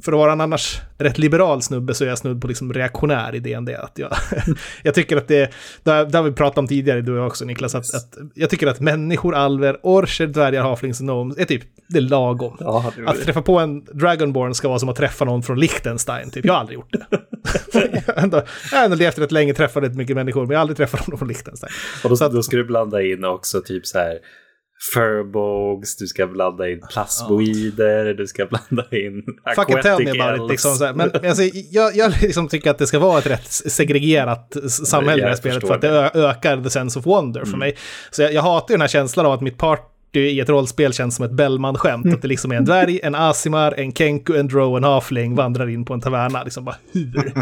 för 0.02 0.12
att 0.12 0.18
vara 0.18 0.32
en 0.32 0.40
annars 0.40 0.80
rätt 0.98 1.18
liberal 1.18 1.62
snubbe 1.62 1.94
så 1.94 2.04
är 2.04 2.08
jag 2.08 2.18
snudd 2.18 2.40
på 2.40 2.46
liksom 2.48 2.72
reaktionär 2.72 3.34
i 3.34 3.38
DND. 3.40 3.70
Att 3.70 3.98
jag, 3.98 4.12
jag 4.82 4.94
tycker 4.94 5.16
att 5.16 5.28
det, 5.28 5.50
det 5.82 5.90
har, 5.90 6.04
det 6.04 6.22
vi 6.22 6.32
pratat 6.32 6.58
om 6.58 6.66
tidigare, 6.68 7.00
du 7.00 7.12
och 7.12 7.18
jag 7.18 7.26
också 7.26 7.44
Niklas, 7.44 7.74
att, 7.74 7.94
att 7.94 8.14
jag 8.34 8.50
tycker 8.50 8.66
att 8.66 8.80
människor, 8.80 9.34
alver, 9.34 9.78
orcher, 9.82 10.26
dvärgar, 10.26 10.62
halflings 10.62 11.00
och 11.00 11.04
gnomes 11.06 11.38
är 11.38 11.44
typ, 11.44 11.62
det 11.88 11.98
är 11.98 12.02
lagom. 12.02 12.56
Ja, 12.60 12.92
Att 13.06 13.22
träffa 13.22 13.42
på 13.42 13.58
en 13.58 13.84
Dragonborn 13.84 14.54
ska 14.54 14.68
vara 14.68 14.78
som 14.78 14.88
att 14.88 14.96
träffa 14.96 15.24
någon 15.24 15.42
från 15.42 15.60
Liechtenstein, 15.60 16.30
typ. 16.30 16.44
Jag 16.44 16.52
har 16.52 16.60
aldrig 16.60 16.76
gjort 16.76 16.92
det. 16.92 17.06
jag 18.06 18.14
har 18.14 18.22
ändå, 18.22 18.42
jag 18.70 18.78
har 18.78 18.84
ändå 18.84 18.96
levt 18.96 19.18
rätt 19.18 19.32
länge, 19.32 19.54
träffat 19.54 19.82
rätt 19.82 19.94
mycket 19.96 20.16
människor, 20.16 20.40
men 20.40 20.50
jag 20.50 20.58
har 20.58 20.60
aldrig 20.60 20.76
träffat 20.76 21.06
någon 21.06 21.18
från 21.18 21.28
Liechtenstein. 21.28 21.72
Och 22.04 22.10
då, 22.10 22.16
Så 22.16 22.24
att- 22.24 22.32
då 22.32 22.42
ska 22.42 22.56
du 22.56 22.64
blanda 22.64 23.02
in 23.02 23.24
också 23.24 23.60
typ 23.60 23.86
så 23.86 23.98
här 23.98 24.18
furbogs, 24.94 25.96
du 25.96 26.06
ska 26.06 26.26
blanda 26.26 26.70
in 26.70 26.80
plasmoider, 26.92 28.14
du 28.14 28.26
ska 28.26 28.46
blanda 28.46 28.84
in 28.90 29.22
Fucking 29.54 29.82
tell 29.82 30.04
me 30.04 30.20
about 30.20 30.44
it, 30.44 30.50
liksom. 30.50 30.74
Så 30.74 30.84
här. 30.84 30.94
Men 30.94 31.10
alltså, 31.14 31.42
jag, 31.70 31.96
jag 31.96 32.12
liksom 32.22 32.48
tycker 32.48 32.70
att 32.70 32.78
det 32.78 32.86
ska 32.86 32.98
vara 32.98 33.18
ett 33.18 33.26
rätt 33.26 33.52
segregerat 33.52 34.56
samhälle 34.68 35.18
i 35.18 35.24
det 35.24 35.28
här 35.28 35.36
spelet, 35.36 35.66
för 35.66 35.74
att 35.74 35.80
det 35.80 36.10
ökar 36.14 36.62
the 36.62 36.70
sense 36.70 36.98
of 36.98 37.06
wonder 37.06 37.44
för 37.44 37.56
mig. 37.56 37.76
Så 38.10 38.22
jag, 38.22 38.32
jag 38.32 38.42
hatar 38.42 38.74
den 38.74 38.80
här 38.80 38.88
känslan 38.88 39.26
av 39.26 39.32
att 39.32 39.40
mitt 39.40 39.58
party 39.58 39.84
i 40.14 40.40
ett 40.40 40.48
rollspel 40.48 40.92
känns 40.92 41.16
som 41.16 41.24
ett 41.24 41.32
Bellman-skämt. 41.32 42.14
Att 42.14 42.22
det 42.22 42.28
liksom 42.28 42.52
är 42.52 42.56
en 42.56 42.64
dvärg, 42.64 43.00
en 43.02 43.14
Asimar, 43.14 43.74
en 43.76 43.92
Kenku, 43.92 44.36
en 44.36 44.48
Drow, 44.48 44.76
en 44.76 44.84
Halfling 44.84 45.34
vandrar 45.34 45.68
in 45.68 45.84
på 45.84 45.94
en 45.94 46.00
taverna. 46.00 46.44
Liksom 46.44 46.64
bara 46.64 46.76
hur? 46.92 47.32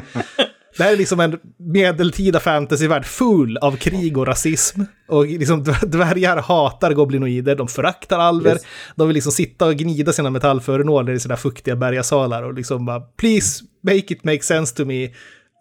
Det 0.76 0.82
här 0.82 0.92
är 0.92 0.96
liksom 0.96 1.20
en 1.20 1.38
medeltida 1.58 2.40
fantasyvärld 2.40 3.04
full 3.04 3.56
av 3.56 3.76
krig 3.76 4.18
och 4.18 4.26
rasism. 4.26 4.80
Och 5.08 5.26
liksom 5.26 5.64
dv- 5.64 5.86
dvärgar 5.86 6.36
hatar 6.36 6.92
goblinoider, 6.92 7.56
de 7.56 7.68
föraktar 7.68 8.18
alver. 8.18 8.52
Yes. 8.52 8.62
De 8.96 9.08
vill 9.08 9.14
liksom 9.14 9.32
sitta 9.32 9.66
och 9.66 9.74
gnida 9.74 10.12
sina 10.12 10.30
metallföremål 10.30 11.10
i 11.10 11.20
sina 11.20 11.36
fuktiga 11.36 11.76
bergasalar 11.76 12.42
och 12.42 12.54
liksom 12.54 12.86
bara 12.86 13.00
“Please 13.00 13.64
make 13.82 13.96
it 13.96 14.24
make 14.24 14.42
sense 14.42 14.76
to 14.76 14.84
me” 14.84 15.08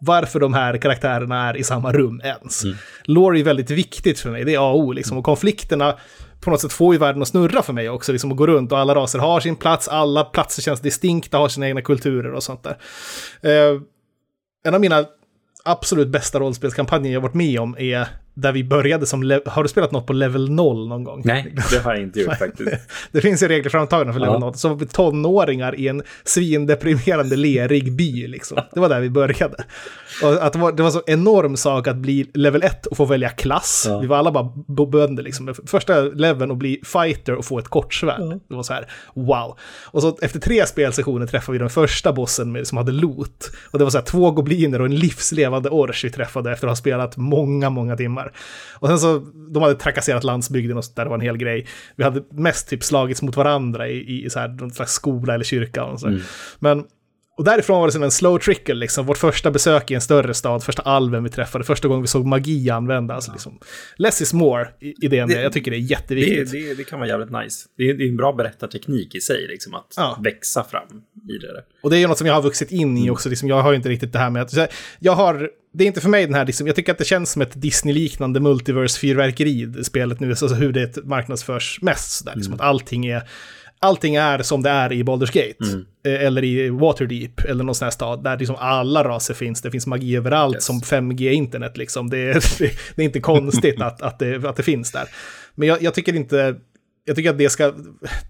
varför 0.04 0.40
de 0.40 0.54
här 0.54 0.78
karaktärerna 0.78 1.50
är 1.50 1.58
i 1.58 1.64
samma 1.64 1.92
rum 1.92 2.22
ens. 2.24 2.64
Lore 3.04 3.40
är 3.40 3.44
väldigt 3.44 3.70
viktigt 3.70 4.20
för 4.20 4.30
mig, 4.30 4.46
det 4.46 4.54
är 4.54 4.60
A 4.60 4.72
och 4.72 4.80
O 4.80 4.92
liksom. 4.92 5.18
Och 5.18 5.24
konflikterna 5.24 5.98
på 6.42 6.50
något 6.50 6.62
sätt 6.62 6.74
får 6.74 6.94
ju 6.94 7.00
världen 7.00 7.22
att 7.22 7.28
snurra 7.28 7.62
för 7.62 7.74
mig 7.74 7.90
också, 7.90 8.12
liksom 8.12 8.32
att 8.32 8.38
gå 8.38 8.48
runt 8.48 8.72
och 8.72 8.80
alla 8.80 8.96
raser 8.96 9.20
har 9.20 9.40
sin 9.40 9.56
plats, 9.56 9.88
alla 9.88 10.24
platser 10.24 10.62
känns 10.62 10.80
distinkta, 10.80 11.38
har 11.38 11.48
sina 11.48 11.68
egna 11.68 11.82
kulturer 11.82 12.34
och 12.34 12.44
sånt 12.44 12.64
där. 12.64 12.78
Eh, 13.42 13.82
en 14.64 14.74
av 14.74 14.82
mina 14.82 15.06
absolut 15.64 16.08
bästa 16.08 16.40
rollspelskampanjer 16.40 17.14
jag 17.14 17.22
varit 17.22 17.34
med 17.34 17.60
om 17.60 17.76
är 17.80 18.08
där 18.34 18.52
vi 18.52 18.64
började 18.64 19.06
som... 19.06 19.40
Har 19.46 19.64
du 19.64 19.70
spelat 19.70 19.92
något 19.92 20.08
på 20.08 20.14
level 20.14 20.52
0 20.52 20.88
någon 20.88 21.04
gång? 21.04 21.22
Nej, 21.26 21.56
det 21.72 21.78
har 21.78 21.94
jag 21.94 22.04
inte 22.04 22.20
gjort 22.20 22.38
faktiskt. 22.40 22.72
Det 23.12 23.22
finns 23.22 23.44
ju 23.44 23.48
regler 23.48 23.70
framtagna 23.70 24.14
för 24.14 24.20
level 24.20 24.34
Ja. 24.34 24.40
0. 24.40 24.54
Så 24.56 24.70
var 24.70 24.76
vi 24.76 24.86
tonåringar 24.86 25.80
i 25.80 25.88
en 25.88 26.04
svindeprimerande 26.24 27.36
lerig 27.36 27.96
by 27.96 28.28
liksom. 28.28 28.58
Det 28.74 28.80
var 28.80 28.90
där 28.90 29.00
vi 29.00 29.10
började. 29.10 29.64
Och 30.24 30.46
att 30.46 30.54
det 30.54 30.60
var, 30.60 30.72
det 30.72 30.84
var 30.84 30.92
så 30.92 31.02
enorm 31.08 31.58
sak 31.58 31.88
att 31.88 31.98
bli 31.98 32.32
level 32.34 32.64
1 32.64 32.86
och 32.86 32.98
få 32.98 33.06
välja 33.06 33.30
klass. 33.30 33.86
Ja. 33.88 34.00
Vi 34.00 34.08
var 34.08 34.18
alla 34.18 34.32
bara 34.32 34.54
bönder 34.88 35.24
liksom. 35.24 35.54
Första 35.66 36.02
leveln 36.02 36.52
att 36.52 36.58
bli 36.58 36.82
fighter 36.84 37.36
och 37.36 37.46
få 37.46 37.60
ett 37.60 37.68
kortsvärd. 37.68 38.40
Det 38.48 38.56
var 38.56 38.64
så 38.64 38.74
här, 38.74 38.88
wow. 39.14 39.58
Och 39.86 40.02
så 40.02 40.18
efter 40.22 40.40
tre 40.40 40.66
spelsessioner 40.66 41.28
träffade 41.28 41.54
vi 41.54 41.60
den 41.60 41.70
första 41.70 42.14
bossen 42.14 42.52
med, 42.52 42.68
som 42.68 42.78
hade 42.78 42.92
loot. 42.92 43.52
Och 43.72 43.80
det 43.80 43.84
var 43.86 43.92
så 43.92 43.98
här 43.98 44.06
två 44.06 44.32
gobliner 44.32 44.80
och 44.80 44.86
en 44.86 44.96
livslevande 44.96 45.70
orch 45.70 46.06
vi 46.06 46.10
träffade 46.10 46.52
efter 46.52 46.68
att 46.68 46.72
ha 46.72 46.76
spelat 46.76 47.18
många, 47.18 47.70
många 47.70 47.98
timmar. 47.98 48.21
Och 48.74 48.88
sen 48.88 49.00
så, 49.00 49.20
de 49.54 49.64
hade 49.64 49.76
trakasserat 49.76 50.24
landsbygden 50.24 50.78
och 50.78 50.86
så 50.86 50.92
där, 50.96 51.04
det 51.04 51.10
var 51.10 51.18
en 51.18 51.22
hel 51.22 51.38
grej. 51.38 51.68
Vi 51.96 52.04
hade 52.04 52.24
mest 52.32 52.70
typ 52.70 52.84
slagits 52.84 53.22
mot 53.22 53.36
varandra 53.36 53.88
i, 53.88 54.26
i 54.26 54.30
så 54.30 54.40
här, 54.40 54.48
någon 54.48 54.72
slags 54.72 54.94
skola 54.94 55.34
eller 55.34 55.46
kyrka. 55.46 55.84
Och 55.84 56.00
så. 56.00 56.08
Mm. 56.08 56.22
Men 56.60 56.86
och 57.38 57.44
därifrån 57.44 57.80
var 57.80 57.88
det 57.88 57.92
som 57.94 58.04
en 58.04 58.12
slow 58.12 58.38
trickle, 58.40 58.74
liksom. 58.76 59.06
Vårt 59.06 59.18
första 59.18 59.52
besök 59.52 59.92
i 59.92 59.94
en 59.94 60.02
större 60.02 60.34
stad, 60.34 60.64
första 60.64 60.82
alven 60.82 61.24
vi 61.24 61.30
träffade, 61.30 61.64
första 61.64 61.88
gången 61.88 62.02
vi 62.02 62.08
såg 62.08 62.26
magi 62.26 62.70
användas. 62.70 63.28
Liksom. 63.32 63.60
Less 63.98 64.22
is 64.22 64.34
more 64.34 64.68
i, 64.80 64.94
det, 65.08 65.26
Det- 65.26 65.42
Jag 65.42 65.54
tycker 65.54 65.72
det 65.72 65.78
är 65.78 65.80
Det, 65.80 65.86
jätteviktigt. 65.86 66.52
det, 66.52 66.74
det 66.74 66.84
kan 66.84 67.00
vara 67.00 67.10
jävligt 67.10 67.32
nice. 67.32 67.68
Det 67.78 67.84
är, 67.90 67.94
det 67.94 68.04
är 68.04 68.08
en 68.10 68.18
bra 68.18 68.34
berättarteknik 68.34 69.16
i 69.16 69.22
sig, 69.22 69.48
liksom, 69.48 69.76
att 69.76 69.94
Ja. 69.98 70.20
växa 70.24 70.64
fram 70.64 70.88
i 71.30 71.38
det. 71.38 71.64
Och 71.84 71.90
det 71.90 71.98
är 71.98 72.00
ju 72.00 72.08
något 72.08 72.18
som 72.18 72.28
jag 72.28 72.34
har 72.34 72.42
vuxit 72.42 72.72
in 72.72 72.90
Mm. 72.90 73.04
i 73.04 73.10
också. 73.10 73.30
Liksom, 73.30 73.50
jag 73.50 73.62
har 73.62 73.72
ju 73.72 73.76
inte 73.78 73.90
riktigt 73.90 74.14
det 74.14 74.20
här 74.20 74.30
med 74.30 74.42
att... 74.42 74.54
här, 74.56 74.68
Jag 75.00 75.14
har... 75.14 75.50
Det 75.74 75.84
är 75.84 75.88
inte 75.88 76.02
för 76.02 76.10
mig 76.10 76.26
den 76.26 76.34
här, 76.36 76.46
liksom, 76.46 76.68
jag 76.68 76.76
tycker 76.76 76.92
att 76.92 76.98
det 76.98 77.06
känns 77.06 77.32
som 77.32 77.42
ett 77.42 77.62
Disney-liknande 77.62 78.40
multiverse-fyrverkeri, 78.40 79.84
spelet 79.84 80.20
nu, 80.20 80.30
alltså 80.30 80.48
hur 80.48 80.72
det 80.74 81.06
marknadsförs 81.06 81.80
mest. 81.82 82.12
Sådär, 82.12 82.34
liksom, 82.36 82.54
Mm. 82.54 82.62
att 82.64 82.68
allting 82.70 83.06
är, 83.06 83.24
allting 83.82 84.16
är 84.16 84.42
som 84.42 84.64
det 84.64 84.70
är 84.70 84.92
i 84.94 85.04
Baldur's 85.04 85.34
Gate. 85.34 85.64
Mm. 85.74 85.86
Eh, 86.06 86.26
Eller 86.28 86.44
i 86.44 86.70
Waterdeep, 86.70 87.40
eller 87.46 87.64
någon 87.64 87.76
sån 87.76 87.86
här 87.86 87.92
stad, 87.92 88.24
där 88.24 88.38
liksom 88.38 88.56
alla 88.60 89.04
raser 89.04 89.34
finns. 89.34 89.62
Det 89.62 89.72
finns 89.72 89.88
magi 89.88 90.16
överallt, 90.16 90.56
Yes. 90.56 90.66
som 90.66 90.82
5G-internet. 90.82 91.78
Liksom. 91.78 92.10
Det, 92.10 92.18
är, 92.18 92.34
det 92.96 93.02
är 93.02 93.06
inte 93.06 93.20
konstigt 93.20 93.82
att, 93.82 94.02
att, 94.02 94.20
det, 94.20 94.46
att 94.46 94.56
det 94.56 94.64
finns 94.64 94.92
där. 94.92 95.08
Men 95.56 95.68
jag, 95.68 95.82
jag 95.82 95.94
tycker 95.94 96.16
inte... 96.16 96.56
Jag 97.06 97.16
tycker 97.16 97.30
att 97.30 97.38
det 97.38 97.50
ska, 97.50 97.72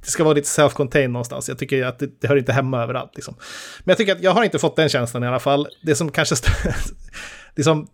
det 0.02 0.08
ska 0.12 0.24
vara 0.24 0.34
lite 0.34 0.48
self-contained 0.62 1.08
någonstans. 1.08 1.50
Jag 1.50 1.58
tycker 1.58 1.86
att 1.86 2.00
det, 2.00 2.10
det 2.22 2.28
hör 2.28 2.36
inte 2.38 2.54
hemma 2.54 2.84
överallt. 2.84 3.12
Liksom. 3.16 3.36
Men 3.80 3.92
jag 3.92 3.98
tycker 3.98 4.16
att 4.16 4.24
jag 4.24 4.32
har 4.32 4.44
inte 4.44 4.60
fått 4.60 4.76
den 4.76 4.90
känslan 4.90 5.24
i 5.24 5.28
alla 5.28 5.40
fall. 5.40 5.68
Det 5.84 5.96
som 5.96 6.12
kanske... 6.12 6.34
st- 6.34 6.52
det 7.56 7.64
som 7.64 7.88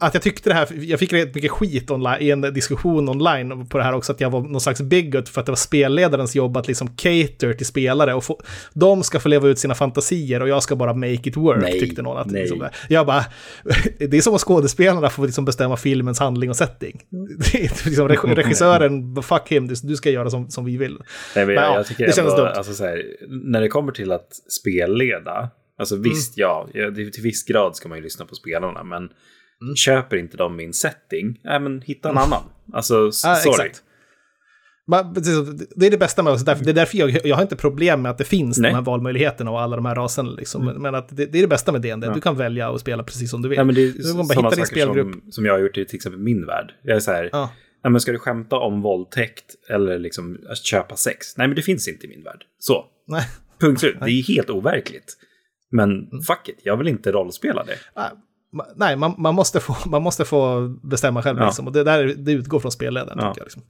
att 0.00 0.14
jag 0.14 0.22
tyckte 0.22 0.50
det 0.50 0.54
här, 0.54 0.68
jag 0.80 0.98
fick 0.98 1.12
rätt 1.12 1.34
mycket 1.34 1.50
skit 1.50 1.90
online, 1.90 2.16
i 2.20 2.30
en 2.30 2.40
diskussion 2.40 3.08
online 3.08 3.66
på 3.66 3.78
det 3.78 3.84
här 3.84 3.92
också, 3.94 4.12
att 4.12 4.20
jag 4.20 4.30
var 4.30 4.40
någon 4.40 4.60
slags 4.60 4.80
bigot 4.82 5.28
för 5.28 5.40
att 5.40 5.46
det 5.46 5.52
var 5.52 5.56
spelledarens 5.56 6.36
jobb 6.36 6.56
att 6.56 6.68
liksom 6.68 6.88
cater 6.96 7.52
till 7.52 7.66
spelare 7.66 8.14
och 8.14 8.24
få, 8.24 8.40
de 8.74 9.02
ska 9.02 9.20
få 9.20 9.28
leva 9.28 9.48
ut 9.48 9.58
sina 9.58 9.74
fantasier 9.74 10.42
och 10.42 10.48
jag 10.48 10.62
ska 10.62 10.76
bara 10.76 10.94
make 10.94 11.12
it 11.28 11.36
work, 11.36 11.62
Nej, 11.62 11.80
tyckte 11.80 12.02
någon. 12.02 12.16
Att, 12.18 12.30
liksom, 12.30 12.68
jag 12.88 13.06
bara, 13.06 13.24
det 13.98 14.16
är 14.16 14.20
som 14.20 14.34
att 14.34 14.40
skådespelarna 14.40 15.10
får 15.10 15.24
liksom 15.26 15.44
bestämma 15.44 15.76
filmens 15.76 16.18
handling 16.18 16.50
och 16.50 16.56
setting. 16.56 17.00
Liksom, 17.84 18.08
reg- 18.08 18.34
regissören, 18.34 19.22
fuck 19.22 19.48
him, 19.48 19.68
du 19.82 19.96
ska 19.96 20.10
göra 20.10 20.30
som, 20.30 20.50
som 20.50 20.64
vi 20.64 20.76
vill. 20.76 20.98
Nej, 21.36 21.46
men 21.46 21.54
jag, 21.54 21.64
ja, 21.64 21.76
jag 21.76 21.86
tycker 21.86 22.06
det 22.06 22.12
kändes 22.16 22.34
ändå, 22.34 22.44
dumt. 22.46 22.54
alltså, 22.56 22.84
här, 22.84 23.02
när 23.28 23.60
det 23.60 23.68
kommer 23.68 23.92
till 23.92 24.12
att 24.12 24.28
spelleda, 24.60 25.50
alltså 25.78 25.94
Mm. 25.94 26.10
visst, 26.10 26.32
ja, 26.38 26.68
ja, 26.74 26.90
till 26.94 27.22
viss 27.22 27.44
grad 27.44 27.76
ska 27.76 27.88
man 27.88 27.98
ju 27.98 28.04
lyssna 28.04 28.24
på 28.24 28.34
spelarna, 28.34 28.84
men 28.84 29.08
Mm. 29.62 29.76
köper 29.76 30.16
inte 30.16 30.36
de 30.36 30.56
min 30.56 30.72
setting, 30.72 31.40
äh, 31.44 31.60
men 31.60 31.80
hitta 31.82 32.10
en 32.10 32.18
annan. 32.18 32.42
Alltså, 32.72 32.94
Ja, 33.24 33.34
sorry. 33.36 33.50
exakt. 33.50 33.82
Precis, 35.14 35.66
Det 35.76 35.86
är 35.86 35.90
det 35.90 35.98
bästa 35.98 36.22
med 36.22 36.32
oss. 36.32 36.44
Det 36.44 36.50
är 36.52 36.72
därför 36.72 36.98
jag, 36.98 37.26
jag 37.26 37.36
har 37.36 37.42
inte 37.42 37.56
problem 37.56 38.02
med 38.02 38.10
att 38.10 38.18
det 38.18 38.24
finns 38.24 38.58
Nej. 38.58 38.70
de 38.70 38.74
här 38.74 38.82
valmöjligheterna 38.82 39.50
och 39.50 39.60
alla 39.60 39.76
de 39.76 39.84
här 39.84 39.94
raserna. 39.94 40.30
Liksom. 40.30 40.64
Men 40.66 40.94
att 40.94 41.08
det, 41.16 41.26
det 41.26 41.38
är 41.38 41.42
det 41.42 41.48
bästa 41.48 41.72
med 41.72 41.82
DND. 41.82 42.14
Du 42.14 42.20
kan 42.20 42.36
välja 42.36 42.70
och 42.70 42.80
spela 42.80 43.02
precis 43.02 43.30
som 43.30 43.42
du 43.42 43.48
vill. 43.48 43.58
Nej, 43.58 43.64
men 43.64 43.74
det 43.74 43.82
är 43.82 43.92
du 43.92 44.02
kan 44.02 44.26
bara 44.28 44.34
hitta 44.34 44.56
din 44.56 44.66
spelgrupp. 44.66 45.12
som, 45.12 45.32
som 45.32 45.44
jag 45.44 45.52
har 45.52 45.58
gjort 45.58 45.76
i 45.78 45.84
till 45.84 45.96
exempel 45.96 46.20
min 46.20 46.46
värld. 46.46 46.72
Jag 46.82 46.96
är 46.96 47.00
så 47.00 47.10
här, 47.12 47.28
Ja. 47.32 47.50
nej, 47.84 47.90
men 47.90 48.00
ska 48.00 48.12
du 48.12 48.18
skämta 48.18 48.56
om 48.56 48.82
våldtäkt 48.82 49.44
eller 49.70 49.98
liksom 49.98 50.38
att 50.50 50.58
köpa 50.58 50.96
sex? 50.96 51.36
Nej, 51.36 51.48
men 51.48 51.56
det 51.56 51.62
finns 51.62 51.88
inte 51.88 52.06
i 52.06 52.08
min 52.08 52.24
värld. 52.24 52.44
Så, 52.58 52.84
Nej. 53.06 53.22
punkt 53.60 53.80
slut. 53.80 53.96
Det 54.00 54.10
är 54.10 54.22
helt 54.22 54.50
overkligt. 54.50 55.16
Men 55.70 55.90
Mm. 55.90 56.22
fuck 56.22 56.48
it, 56.48 56.60
jag 56.62 56.76
vill 56.76 56.88
inte 56.88 57.12
rollspela 57.12 57.64
det. 57.64 57.76
Nej, 58.58 58.66
ma- 58.66 58.72
Nej, 58.76 58.96
man, 58.96 59.14
man, 59.18 59.34
måste 59.34 59.60
få, 59.60 59.76
man 59.88 60.02
måste 60.02 60.24
få 60.24 60.68
bestämma 60.82 61.22
själv. 61.22 61.38
Ja. 61.38 61.46
Liksom. 61.46 61.66
Och 61.66 61.72
det, 61.72 61.84
där, 61.84 62.14
det 62.16 62.32
utgår 62.32 62.60
från 62.60 62.72
spelledaren. 62.72 63.18
Ja. 63.22 63.34
Jag, 63.36 63.44
liksom. 63.44 63.62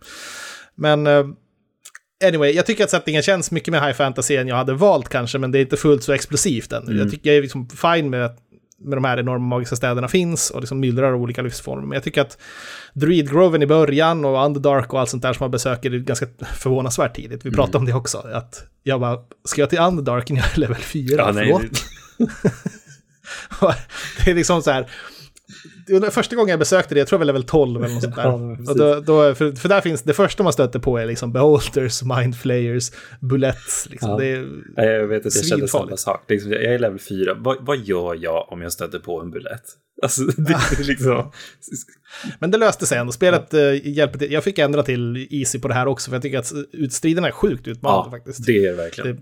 Men 0.75 1.07
eh, 1.07 1.27
anyway, 2.25 2.51
jag 2.53 2.67
tycker 2.67 2.85
att 2.85 2.91
settingen 2.91 3.23
känns 3.23 3.51
mycket 3.51 3.73
mer 3.73 3.81
high 3.81 3.93
fantasy 3.97 4.37
än 4.37 4.49
jag 4.49 4.57
hade 4.57 4.75
valt 4.75 5.09
kanske, 5.09 5.39
men 5.39 5.51
det 5.53 5.59
är 5.59 5.61
inte 5.61 5.77
fullt 5.77 6.03
så 6.03 6.13
explosivt 6.13 6.73
än. 6.73 6.83
Mm. 6.83 6.99
Jag 6.99 7.11
tycker 7.11 7.31
jag 7.31 7.37
är 7.37 7.43
liksom 7.43 7.69
fine 7.69 8.11
med 8.11 8.25
att 8.25 8.39
med 8.81 8.97
de 8.97 9.05
här 9.05 9.19
enorma 9.19 9.47
magiska 9.47 9.77
städerna 9.77 10.09
finns 10.09 10.51
och 10.51 10.61
liksom 10.61 10.81
myllrar 10.81 11.13
av 11.13 11.23
olika 11.23 11.43
livsformer. 11.43 11.83
Men 11.83 11.93
jag 11.93 12.03
tycker 12.03 12.21
att 12.21 12.39
Druid 12.95 13.31
Groven 13.31 13.63
i 13.63 13.67
början 13.67 14.25
och 14.25 14.45
Underdark 14.45 14.93
och 14.93 15.01
allt 15.01 15.11
sånt 15.11 15.23
där 15.23 15.33
som 15.33 15.45
man 15.45 15.51
besöker 15.51 15.95
är 15.95 15.99
ganska 15.99 16.27
förvånansvärt 16.55 17.17
tidigt. 17.17 17.47
Vi 17.47 17.51
pratade 17.51 17.79
om 17.79 17.85
det 17.85 17.93
också. 17.95 18.19
Att 18.19 18.65
jag 18.83 19.01
bara, 19.01 19.19
ska 19.45 19.61
jag 19.63 19.71
till 19.71 19.79
Underdark 19.79 20.31
när 20.31 20.37
jag 20.41 20.53
är 20.55 20.61
level 20.61 20.77
4? 20.77 21.15
Ja, 21.19 21.33
nej, 21.33 21.45
Förlåt? 21.47 21.63
det- 22.19 22.61
det 24.25 24.31
är 24.31 24.35
liksom 24.35 24.63
så 24.63 24.71
här. 24.71 24.91
Första 26.11 26.37
gången 26.37 26.49
jag 26.51 26.59
besökte 26.59 26.95
det, 26.95 26.99
jag 26.99 27.09
tror 27.09 27.17
jag 27.17 27.19
var 27.19 27.27
level 27.27 27.43
12 27.45 27.85
eller 27.85 27.95
något 27.95 28.03
sånt 28.03 28.17
där. 28.17 28.23
Ja, 28.29 28.71
och 28.71 28.79
då, 28.79 29.01
då, 29.01 29.35
för, 29.35 29.53
för 29.53 29.69
där 29.69 29.81
finns, 29.81 30.03
det 30.03 30.15
första 30.15 30.43
man 30.43 30.53
stöter 30.53 30.79
på 30.79 30.99
är 30.99 31.07
liksom 31.07 31.33
beholders, 31.33 32.03
mindflayers, 32.03 32.91
bullets. 33.21 33.89
Liksom. 33.91 34.11
Ja. 34.11 34.17
Det 34.17 34.27
är, 34.27 34.49
Nej, 34.77 34.87
jag 34.87 35.07
vet 35.07 35.27
att 35.27 35.37
jag 35.37 35.47
kände 35.47 35.69
samma 35.69 35.97
sak. 35.97 36.25
Liksom, 36.29 36.53
jag 36.53 36.65
är 36.65 36.79
level 36.79 36.99
4. 36.99 37.35
Vad, 37.39 37.67
vad 37.67 37.79
gör 37.79 38.15
jag 38.15 38.53
om 38.53 38.63
jag 38.63 38.73
stöter 38.73 38.99
på 38.99 39.21
en 39.21 39.31
bulett? 39.31 39.65
Alltså, 40.03 40.23
det 40.37 40.53
är 40.53 40.85
liksom... 40.85 41.33
men 42.39 42.51
det 42.51 42.59
löste 42.59 42.87
sig 42.87 42.99
ändå. 42.99 43.13
Spelet 43.13 43.55
eh, 43.55 43.87
hjälpte 43.89 44.19
till. 44.19 44.33
Jag 44.33 44.45
fick 44.45 44.59
ändra 44.59 44.83
till 44.83 45.29
easy 45.31 45.59
på 45.59 45.69
det 45.69 45.75
här 45.75 45.87
också, 45.87 46.11
för 46.11 46.17
jag 46.17 46.23
tycker 46.23 46.39
att 46.39 46.53
utstriderna 46.73 47.29
är 47.29 47.33
sjukt 47.33 47.69
utmanande 47.69 48.07
Ja, 48.07 48.11
faktiskt. 48.11 48.47
det 48.47 48.53
är 48.53 48.71
det 48.71 48.77
verkligen. 48.77 49.17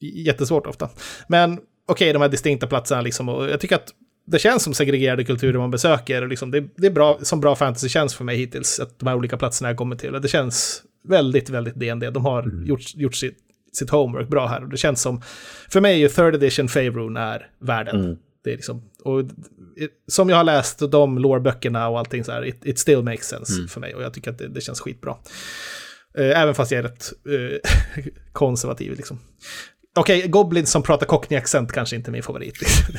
Det 0.00 0.06
är 0.06 0.10
jättesvårt 0.10 0.66
ofta. 0.66 0.88
Men 1.28 1.58
okej, 1.88 2.12
de 2.12 2.22
här 2.22 2.28
distinkta 2.28 2.66
platserna 2.66 3.00
liksom. 3.00 3.28
Och 3.28 3.48
jag 3.48 3.60
tycker 3.60 3.76
att 3.76 3.94
det 4.26 4.38
känns 4.38 4.62
som 4.62 4.74
segregerade 4.74 5.24
kulturer 5.24 5.58
man 5.58 5.70
besöker. 5.70 6.22
och 6.22 6.28
Liksom, 6.28 6.50
det, 6.50 6.64
det 6.76 6.86
är 6.86 6.90
bra, 6.90 7.18
som 7.22 7.40
bra 7.40 7.56
fantasy 7.56 7.88
känns 7.88 8.14
för 8.14 8.24
mig 8.24 8.36
hittills, 8.36 8.80
att 8.80 8.98
de 8.98 9.08
här 9.08 9.16
olika 9.16 9.36
platserna 9.36 9.70
jag 9.70 9.76
kommer 9.76 9.96
till. 9.96 10.14
Och 10.14 10.20
det 10.20 10.28
känns 10.28 10.82
väldigt, 11.08 11.50
väldigt 11.50 11.74
DND. 11.74 12.12
De 12.12 12.24
har 12.24 12.50
gjort, 12.64 12.94
gjort 12.94 13.14
sitt, 13.14 13.38
sitt 13.72 13.90
homework 13.90 14.28
bra 14.28 14.46
här. 14.46 14.62
Och 14.62 14.68
det 14.68 14.76
känns 14.76 15.02
som, 15.02 15.22
för 15.70 15.80
mig 15.80 15.94
är 15.94 15.98
ju 15.98 16.08
third 16.08 16.34
edition 16.34 16.68
Faerun 16.68 17.16
är 17.16 17.50
världen. 17.60 18.18
Det 18.44 18.50
är 18.52 18.56
liksom, 18.56 18.82
och 19.04 19.24
som 20.08 20.28
jag 20.28 20.36
har 20.36 20.44
läst 20.44 20.90
de 20.90 21.18
lårböckerna 21.18 21.88
och 21.88 21.98
allting 21.98 22.24
så 22.24 22.32
här, 22.32 22.44
it, 22.46 22.66
it 22.66 22.78
still 22.78 23.02
makes 23.02 23.28
sense 23.28 23.52
för 23.68 23.80
mig. 23.80 23.94
Och 23.94 24.02
jag 24.02 24.14
tycker 24.14 24.30
att 24.30 24.38
det, 24.38 24.48
det 24.48 24.60
känns 24.60 24.80
skitbra. 24.80 25.16
Eh, 26.18 26.40
Även 26.42 26.54
fast 26.54 26.70
jag 26.70 26.78
är 26.78 26.82
rätt 26.82 27.12
eh, 27.28 28.04
konservativ 28.32 28.96
liksom. 28.96 29.18
Okej, 29.98 30.28
Goblins 30.28 30.70
som 30.70 30.82
pratar 30.82 31.06
cockney-accent 31.06 31.72
kanske 31.72 31.96
inte 31.96 32.10
är 32.10 32.12
min 32.12 32.22
favorit. 32.22 32.54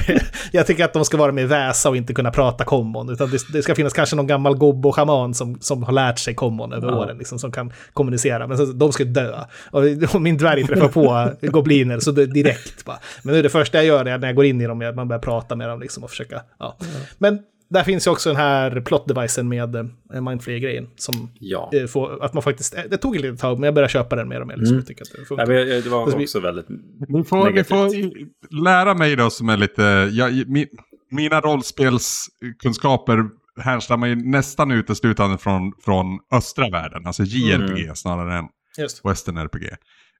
jag 0.52 0.68
tycker 0.68 0.86
att 0.86 0.94
de 0.94 1.06
ska 1.06 1.18
vara 1.18 1.32
mer 1.32 1.46
väsa 1.46 1.90
och 1.90 1.98
inte 1.98 2.14
kunna 2.14 2.32
prata 2.32 2.64
common. 2.64 3.10
Utan 3.10 3.30
det, 3.30 3.38
det 3.54 3.62
ska 3.62 3.76
finnas 3.76 3.94
kanske 3.94 4.16
någon 4.16 4.28
gammal 4.28 4.56
gobbo-schaman 4.56 5.34
som, 5.34 5.60
som 5.62 5.84
har 5.84 5.94
lärt 5.94 6.20
sig 6.20 6.36
common 6.36 6.74
över 6.74 6.94
åren, 6.94 7.18
liksom, 7.18 7.40
som 7.40 7.52
kan 7.52 7.74
kommunicera. 7.94 8.48
Men 8.48 8.58
så, 8.58 8.66
de 8.66 8.92
ska 8.92 9.04
dö. 9.04 9.44
Och 9.72 10.22
min 10.22 10.38
dvärg 10.38 10.68
träffar 10.68 10.88
på 10.88 11.32
gobliner 11.48 12.00
så 12.00 12.12
det, 12.12 12.26
direkt 12.26 12.86
bara. 12.86 13.00
Men 13.24 13.36
nu 13.36 13.42
det 13.42 13.50
första 13.50 13.78
jag 13.78 13.86
gör 13.86 14.06
är 14.06 14.18
när 14.18 14.28
jag 14.28 14.36
går 14.36 14.46
in 14.46 14.62
i 14.62 14.68
dem, 14.68 14.82
är 14.82 14.86
att 14.86 14.96
man 14.96 15.08
börjar 15.08 15.22
prata 15.22 15.56
med 15.56 15.70
dem 15.70 15.80
liksom 15.80 16.04
och 16.04 16.10
försöka. 16.10 16.42
Ja. 16.60 16.78
Men 17.18 17.40
där 17.70 17.84
finns 17.84 18.08
ju 18.08 18.12
också 18.12 18.30
den 18.30 18.36
här 18.36 18.82
plot-devicen 18.82 19.44
med 19.50 19.76
eh, 20.14 20.22
mindflayer-grejen. 20.22 20.88
Som 20.96 21.32
Ja. 21.40 21.70
eh, 21.74 21.86
får, 21.88 22.24
att 22.24 22.34
man 22.34 22.44
faktiskt, 22.44 22.76
eh, 22.78 22.82
det 22.90 22.98
tog 22.98 23.16
ett 23.16 23.22
litet 23.22 23.40
tag, 23.40 23.60
men 23.60 23.68
jag 23.68 23.74
börjar 23.74 23.90
köpa 23.90 24.16
den 24.16 24.30
mer 24.30 24.42
och 24.42 24.48
mer. 24.48 24.58
Liksom. 24.58 24.78
Att 24.80 24.88
det. 24.88 25.36
Nej, 25.36 25.48
men 25.48 25.56
jag, 25.56 25.84
det 25.84 25.90
var 25.90 26.18
vi- 26.18 26.24
också 26.26 26.40
väldigt 26.40 26.66
Ni 27.08 27.24
får, 27.24 27.38
ni 27.38 27.44
negativt. 27.44 27.68
får 27.68 27.96
i- 27.96 28.28
lära 28.64 28.94
mig 28.94 29.16
då 29.16 29.30
som 29.30 29.50
är 29.50 29.58
lite... 29.58 29.82
Jag, 30.12 30.48
mi, 30.50 30.68
mina 31.12 31.42
rollspelskunskaper 31.42 33.26
härstammar 33.62 34.08
ju 34.08 34.16
nästan 34.16 34.72
uteslutande 34.72 35.38
från, 35.38 35.74
från 35.86 36.06
östra 36.34 36.70
världen. 36.70 37.06
Alltså 37.06 37.24
JRPG 37.24 37.84
Mm. 37.84 37.96
snarare 37.96 38.38
än 38.38 38.46
Just. 38.78 39.06
Western 39.06 39.38
RPG. 39.38 39.64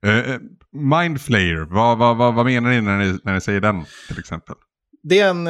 Uh, 0.06 0.36
Mindflayer, 0.72 1.66
vad, 1.70 1.98
vad, 1.98 2.16
vad, 2.16 2.34
vad 2.34 2.46
menar 2.46 2.70
ni 2.70 2.80
när, 2.80 2.98
ni 2.98 3.18
när 3.24 3.34
ni 3.34 3.40
säger 3.40 3.60
den 3.60 3.84
till 4.08 4.18
exempel? 4.18 4.54
det 5.02 5.18
är 5.20 5.30
en... 5.30 5.46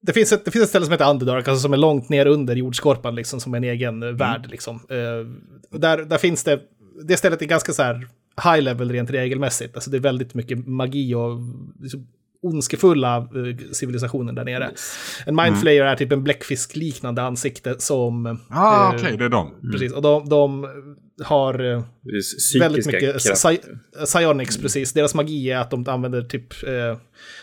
Det 0.00 0.12
finns, 0.12 0.32
ett, 0.32 0.44
det 0.44 0.50
finns 0.50 0.62
ett 0.62 0.68
ställe 0.68 0.84
som 0.84 0.92
heter 0.92 1.10
Underdark, 1.10 1.48
alltså 1.48 1.62
som 1.62 1.72
är 1.72 1.76
långt 1.76 2.08
ner 2.08 2.26
under 2.26 2.56
jordskorpan, 2.56 3.14
liksom, 3.14 3.40
som 3.40 3.54
en 3.54 3.64
egen 3.64 4.02
eh, 4.02 4.08
värld. 4.08 4.46
Liksom. 4.50 4.74
Eh, 4.74 5.78
där, 5.78 6.04
där 6.04 6.18
finns 6.18 6.44
det... 6.44 6.60
Det 7.04 7.16
stället 7.16 7.42
är 7.42 7.46
ganska 7.46 7.72
så 7.72 7.82
här 7.82 8.08
high 8.44 8.62
level 8.62 8.92
rent 8.92 9.10
regelmässigt. 9.10 9.74
Alltså 9.74 9.90
det 9.90 9.96
är 9.96 10.00
väldigt 10.00 10.34
mycket 10.34 10.66
magi 10.66 11.14
och 11.14 11.38
liksom, 11.80 12.06
ondskefulla 12.42 13.16
eh, 13.16 13.72
civilisationen 13.72 14.34
där 14.34 14.44
nere. 14.44 14.70
En 15.26 15.36
mindflayer 15.36 15.84
är 15.84 15.96
typ 15.96 16.12
en 16.12 16.24
bläckfisk-liknande 16.24 17.22
ansikte 17.22 17.74
som... 17.78 18.38
Ah, 18.50 18.88
eh, 18.88 18.96
okej, 18.96 19.16
det 19.16 19.24
är 19.24 19.28
de. 19.28 19.50
Precis, 19.72 19.92
och 19.92 20.02
de, 20.02 20.28
de 20.28 20.66
har 21.24 21.72
eh, 21.72 21.82
väldigt 22.60 22.86
mycket 22.86 23.12
krafter. 23.12 23.30
psi- 23.34 23.78
psionics, 24.06 24.56
precis. 24.58 24.92
Deras 24.92 25.14
magi 25.14 25.50
är 25.50 25.58
att 25.58 25.70
de 25.70 25.88
använder 25.88 26.22
typ, 26.22 26.64
eh, 26.66 26.98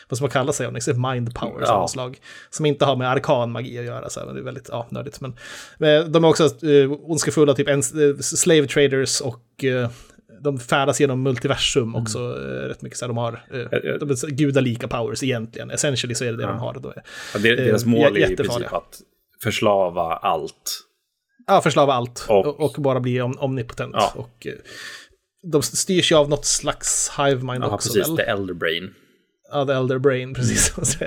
vad 0.09 0.17
ska 0.17 0.23
man 0.23 0.31
kalla 0.31 0.51
psionics? 0.51 0.87
Mind 0.87 1.35
powers 1.35 1.67
Ja. 1.67 1.79
något 1.79 1.91
slag. 1.91 2.17
Som 2.49 2.65
inte 2.65 2.85
har 2.85 2.95
med 2.95 3.09
arkan 3.09 3.51
magi 3.51 3.79
att 3.79 3.85
göra, 3.85 4.09
så 4.09 4.19
här, 4.19 4.27
men 4.27 4.35
det 4.35 4.41
är 4.41 4.45
väldigt 4.45 4.69
ja, 4.71 4.87
nördigt. 4.89 5.21
Men, 5.21 5.35
men 5.77 6.11
de 6.11 6.23
är 6.23 6.27
också 6.27 6.43
eh, 6.67 6.91
ondskefulla, 6.91 7.53
typ 7.53 7.67
en, 7.67 7.79
eh, 7.79 8.17
slave 8.19 8.67
traders 8.67 9.21
och 9.21 9.63
eh, 9.63 9.89
de 10.41 10.59
färdas 10.59 10.99
genom 10.99 11.23
multiversum 11.23 11.95
också 11.95 12.19
eh, 12.19 12.67
rätt 12.67 12.81
mycket. 12.81 12.97
Så 12.99 13.05
här, 13.05 13.07
de 13.07 13.17
har 13.17 13.33
eh, 13.53 13.59
ja. 13.83 13.97
de 13.97 14.09
är 14.09 14.29
gudalika 14.29 14.87
powers 14.87 15.23
egentligen. 15.23 15.71
Essentially 15.71 16.15
så 16.15 16.23
är 16.25 16.31
det 16.31 16.37
det 16.37 16.47
de 16.47 16.57
har. 16.59 16.73
Då. 16.73 16.93
Ja, 17.33 17.39
det, 17.39 17.55
deras 17.55 17.83
eh, 17.83 17.89
mål 17.89 18.17
är 18.17 18.31
i 18.31 18.35
princip 18.35 18.73
att 18.73 18.99
förslava 19.43 20.01
allt. 20.15 20.81
Ja, 21.47 21.61
förslava 21.61 21.93
allt 21.93 22.25
Och- 22.29 22.45
och, 22.45 22.61
och 22.61 22.81
bara 22.81 22.99
bli 22.99 23.21
om, 23.21 23.33
omnipotent. 23.39 23.91
Ja. 23.97 24.13
Och, 24.15 24.47
eh, 24.47 24.53
de 25.51 25.61
styrs 25.61 26.11
ju 26.11 26.15
av 26.15 26.29
något 26.29 26.45
slags 26.45 27.11
hive 27.17 27.43
mind 27.43 27.63
Ja, 27.63 27.69
också. 27.69 27.93
precis. 27.93 28.09
väl? 28.09 28.17
The 28.17 28.23
Elder 28.23 28.53
Brain. 28.53 28.93
Ja, 29.51 29.65
The 29.65 29.71
Elder 29.71 29.97
Brain, 29.99 30.33
precis. 30.35 30.73
så 30.73 30.97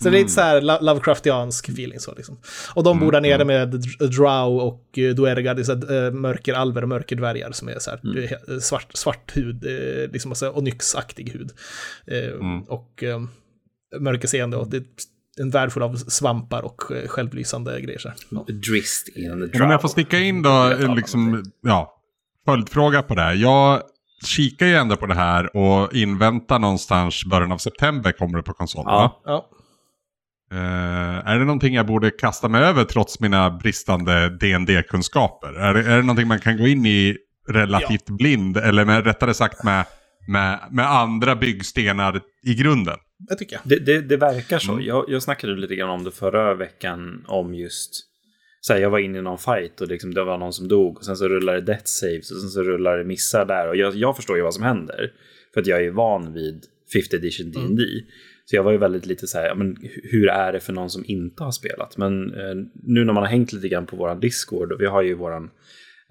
det 0.00 0.08
är 0.08 0.10
lite 0.10 0.28
så 0.30 0.40
här 0.40 0.60
Lo- 0.60 0.78
Lovecraftiansk 0.80 1.68
feeling 1.68 2.00
så 2.00 2.14
liksom. 2.14 2.38
Och 2.74 2.82
de 2.84 3.00
bor 3.00 3.12
där 3.12 3.20
nere 3.20 3.44
med 3.44 3.74
Dr- 3.74 4.06
Drow 4.06 4.58
och 4.60 4.84
uh, 4.98 5.14
Duergar, 5.14 5.54
det 5.54 5.62
är 5.62 5.64
så 5.64 5.74
här, 5.74 5.92
uh, 6.06 6.12
mörkeralver 6.12 6.82
och 6.82 6.88
mörkerdvärgar 6.88 7.52
som 7.52 7.68
är 7.68 7.78
så 7.78 7.90
här 7.90 8.30
eh, 8.52 8.58
svart, 8.58 8.96
svart 8.96 9.36
hud, 9.36 9.64
eh, 9.66 10.10
liksom 10.12 10.30
alltså 10.30 10.50
onyxaktig 10.50 11.30
hud. 11.32 11.50
Eh, 12.06 12.32
Och 12.68 13.04
mörkerseende 14.00 14.56
och 14.56 14.70
det 14.70 14.82
en 15.38 15.50
värld 15.50 15.72
full 15.72 15.82
av 15.82 15.96
svampar 15.96 16.62
och 16.62 16.92
eh, 16.92 17.08
självlysande 17.08 17.80
grejer. 17.80 17.98
Så. 17.98 18.12
Ja. 18.30 18.46
Drist 18.48 19.08
in 19.16 19.50
the 19.52 19.62
Om 19.62 19.70
jag 19.70 19.80
får 19.80 19.88
sticka 19.88 20.18
in 20.18 20.42
då, 20.42 20.50
alla 20.50 20.94
liksom, 20.94 21.44
ja, 21.62 21.94
följdfråga 22.44 23.02
på 23.02 23.14
det 23.14 23.22
här. 23.22 23.34
Jag 23.34 23.82
kikar 24.24 24.66
ju 24.66 24.74
ändå 24.74 24.96
på 24.96 25.06
det 25.06 25.14
här 25.14 25.56
och 25.56 25.94
inväntar 25.94 26.58
någonstans 26.58 27.24
början 27.24 27.52
av 27.52 27.58
september 27.58 28.12
kommer 28.12 28.36
det 28.36 28.42
på 28.42 28.52
konsol. 28.52 28.84
Ja. 28.86 29.22
Ja. 29.24 29.48
Eh, 30.52 31.28
är 31.28 31.38
det 31.38 31.44
någonting 31.44 31.74
jag 31.74 31.86
borde 31.86 32.10
kasta 32.10 32.48
mig 32.48 32.62
över 32.62 32.84
trots 32.84 33.20
mina 33.20 33.50
bristande 33.50 34.28
dd 34.28 34.82
kunskaper 34.88 35.52
Är 35.52 35.74
det, 35.74 35.80
är 35.80 35.96
det 35.96 36.02
någonting 36.02 36.28
man 36.28 36.40
kan 36.40 36.56
gå 36.56 36.66
in 36.66 36.86
i 36.86 37.16
relativt 37.48 38.10
blind 38.10 38.56
eller 38.56 38.84
med, 38.84 39.04
rättare 39.04 39.34
sagt 39.34 39.64
med, 39.64 39.84
med, 40.28 40.60
med 40.70 40.90
andra 40.90 41.36
byggstenar 41.36 42.20
i 42.42 42.54
grunden? 42.54 42.96
Det 43.18 43.34
tycker 43.36 43.56
jag. 43.56 43.62
Det, 43.64 43.78
det, 43.78 44.00
det 44.00 44.16
verkar 44.16 44.68
Mm. 44.68 44.82
så. 44.82 44.86
Jag, 44.88 45.04
jag 45.08 45.22
snackade 45.22 45.56
lite 45.56 45.74
grann 45.76 45.90
om 45.90 46.04
det 46.04 46.10
förra 46.10 46.54
veckan 46.54 47.24
om 47.28 47.54
just 47.54 47.90
så 48.60 48.72
här, 48.72 48.80
jag 48.80 48.90
var 48.90 48.98
inne 48.98 49.18
i 49.18 49.22
någon 49.22 49.38
fight 49.38 49.80
och 49.80 49.88
liksom, 49.88 50.14
det 50.14 50.24
var 50.24 50.38
någon 50.38 50.52
som 50.52 50.68
dog 50.68 50.96
och 50.98 51.04
sen 51.04 51.16
så 51.16 51.28
rullar 51.28 51.54
det 51.54 51.60
death 51.60 51.84
saves 51.84 52.30
och 52.30 52.40
sen 52.40 52.50
så 52.50 52.62
rullar 52.62 52.98
det 52.98 53.04
missar 53.04 53.44
där 53.44 53.68
och 53.68 53.76
jag, 53.76 53.94
jag 53.94 54.16
förstår 54.16 54.36
ju 54.36 54.42
vad 54.42 54.54
som 54.54 54.64
händer 54.64 55.12
för 55.54 55.60
att 55.60 55.66
jag 55.66 55.84
är 55.84 55.90
van 55.90 56.32
vid 56.34 56.64
5th 56.94 57.14
edition 57.16 57.46
Mm. 57.56 57.76
D&D. 57.76 57.82
Så 58.44 58.56
jag 58.56 58.62
var 58.62 58.72
ju 58.72 58.78
väldigt 58.78 59.06
lite 59.06 59.26
så 59.26 59.38
här, 59.38 59.54
men 59.54 59.76
hu- 59.76 60.00
hur 60.10 60.28
är 60.28 60.52
det 60.52 60.60
för 60.60 60.72
någon 60.72 60.90
som 60.90 61.04
inte 61.06 61.42
har 61.44 61.50
spelat? 61.52 61.96
Men 61.96 62.34
eh, 62.34 62.54
nu 62.74 63.04
när 63.04 63.12
man 63.12 63.22
har 63.22 63.30
hängt 63.30 63.52
lite 63.52 63.68
grann 63.68 63.86
på 63.86 63.96
våran 63.96 64.20
Discord, 64.20 64.72
och 64.72 64.80
vi 64.80 64.86
har 64.86 65.02
ju 65.02 65.14
våran 65.14 65.50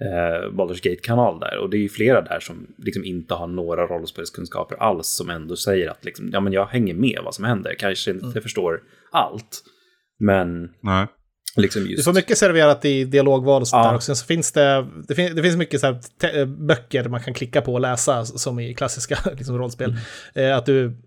eh, 0.01 0.51
Baldur's 0.55 0.83
Gate-kanal 0.89 1.39
där. 1.39 1.57
Och 1.57 1.69
det 1.69 1.77
är 1.77 1.81
ju 1.81 1.89
flera 1.89 2.21
där 2.21 2.39
som 2.39 2.67
liksom 2.77 3.05
inte 3.05 3.33
har 3.33 3.47
några 3.47 3.87
rollspelskunskaper 3.87 4.75
alls 4.75 5.07
som 5.07 5.29
ändå 5.29 5.55
säger 5.55 5.89
att 5.89 6.05
liksom, 6.05 6.29
ja, 6.33 6.39
men 6.39 6.53
jag 6.53 6.65
hänger 6.65 6.93
med 6.93 7.19
vad 7.23 7.35
som 7.35 7.45
händer. 7.45 7.75
Kanske 7.79 8.11
inte 8.11 8.25
Mm. 8.25 8.41
förstår 8.41 8.79
allt, 9.11 9.63
men 10.19 10.69
Nej. 10.83 11.07
liksom 11.57 11.83
Du 11.83 11.89
just... 11.91 12.03
får 12.05 12.13
mycket 12.13 12.37
serverat 12.37 12.85
i 12.85 13.03
dialogval 13.03 13.61
och 13.61 13.67
sånt 13.67 13.83
Ja. 13.83 13.87
där. 13.89 13.95
Och 13.95 14.03
sen 14.03 14.15
så 14.15 14.25
finns 14.25 14.51
det, 14.51 14.87
det, 15.07 15.15
fin, 15.15 15.35
det 15.35 15.43
finns 15.43 15.57
mycket 15.57 15.79
så 15.81 15.99
böcker 16.67 17.09
man 17.09 17.21
kan 17.21 17.33
klicka 17.33 17.61
på 17.61 17.73
och 17.73 17.81
läsa 17.81 18.25
som 18.25 18.59
i 18.59 18.73
klassiska 18.73 19.17
liksom, 19.37 19.57
rollspel. 19.57 19.89
Mm. 20.35 20.51
Eh, 20.51 20.57
att 20.57 20.65
du, 20.65 20.97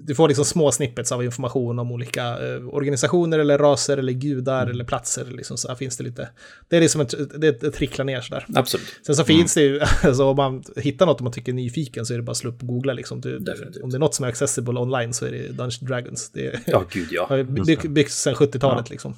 du 0.00 0.14
får 0.14 0.28
liksom 0.28 0.44
små 0.44 0.72
snippets 0.72 1.12
av 1.12 1.24
information 1.24 1.78
om 1.78 1.92
olika 1.92 2.22
eh, 2.54 2.68
organisationer 2.68 3.38
eller 3.38 3.58
raser 3.58 3.96
eller 3.96 4.12
gudar 4.12 4.62
Mm. 4.62 4.70
eller 4.74 4.84
platser. 4.84 5.24
Liksom, 5.24 5.56
så 5.56 5.74
finns 5.74 5.96
det 5.96 6.04
lite. 6.04 6.28
Det 6.68 6.76
är 6.76 6.80
liksom 6.80 7.00
ett, 7.00 7.14
det, 7.40 7.60
det 7.60 7.70
tricklar 7.70 8.04
ner 8.04 8.20
sådär. 8.20 8.46
Absolut. 8.54 8.86
Sen 9.06 9.16
så 9.16 9.22
Mm. 9.22 9.26
finns 9.26 9.54
det 9.54 9.62
ju, 9.62 9.80
alltså 10.02 10.24
om 10.24 10.36
man 10.36 10.64
hittar 10.76 11.06
något 11.06 11.20
man 11.20 11.32
tycker 11.32 11.52
är 11.52 11.56
nyfiken 11.56 12.06
så 12.06 12.12
är 12.14 12.16
det 12.18 12.22
bara 12.22 12.30
att 12.30 12.36
slå 12.36 12.50
upp 12.50 12.60
och 12.62 12.68
googla 12.68 12.92
liksom. 12.92 13.20
Du, 13.20 13.36
om 13.82 13.90
det 13.90 13.96
är 13.96 13.98
något 13.98 14.14
som 14.14 14.24
är 14.24 14.28
accessible 14.28 14.80
online 14.80 15.12
så 15.14 15.26
är 15.26 15.30
det 15.30 15.48
Dungeons 15.48 15.78
Dragons. 15.78 16.30
Det, 16.30 16.60
Ja, 16.66 16.84
gud 16.90 17.08
ja. 17.10 17.26
har 17.28 17.42
bygg, 17.42 17.90
byggts 17.90 18.22
sedan 18.22 18.34
70-talet 18.34 18.90
liksom. 18.90 19.14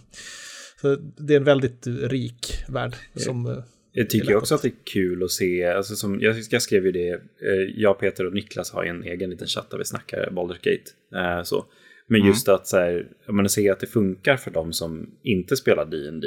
Så 0.81 0.97
det 1.19 1.33
är 1.35 1.37
en 1.37 1.45
väldigt 1.45 1.87
rik 1.87 2.65
värld 2.69 2.97
som... 3.17 3.63
Jag 3.93 4.11
tycker 4.11 4.37
också 4.37 4.55
att 4.55 4.63
det 4.63 4.69
är 4.69 4.85
kul 4.85 5.23
att 5.23 5.31
se, 5.31 5.65
alltså 5.65 5.97
som, 5.97 6.21
jag, 6.21 6.37
jag 6.51 6.63
skrev 6.63 6.87
ju 6.87 6.93
det, 6.93 7.11
eh, 7.11 7.71
jag, 7.77 7.99
Peter 7.99 8.27
och 8.27 8.35
Niklas 8.35 8.73
har 8.73 8.85
en 8.85 9.05
egen 9.05 9.31
liten 9.31 9.47
chatt 9.47 9.71
där 9.71 9.79
vi 9.79 9.85
snackar 9.85 10.31
Baldur's 10.31 10.59
Gate. 10.63 10.91
Eh, 11.15 11.43
så. 11.43 11.67
Men 12.07 12.27
just 12.27 12.49
att 12.49 12.67
så 12.67 12.77
här, 12.77 13.09
jag 13.27 13.35
menar, 13.35 13.49
se 13.49 13.71
att 13.71 13.81
det 13.81 13.87
funkar 13.87 14.37
för 14.37 14.51
de 14.51 14.73
som 14.73 15.11
inte 15.23 15.57
spelar 15.57 15.87
D&D 15.87 16.27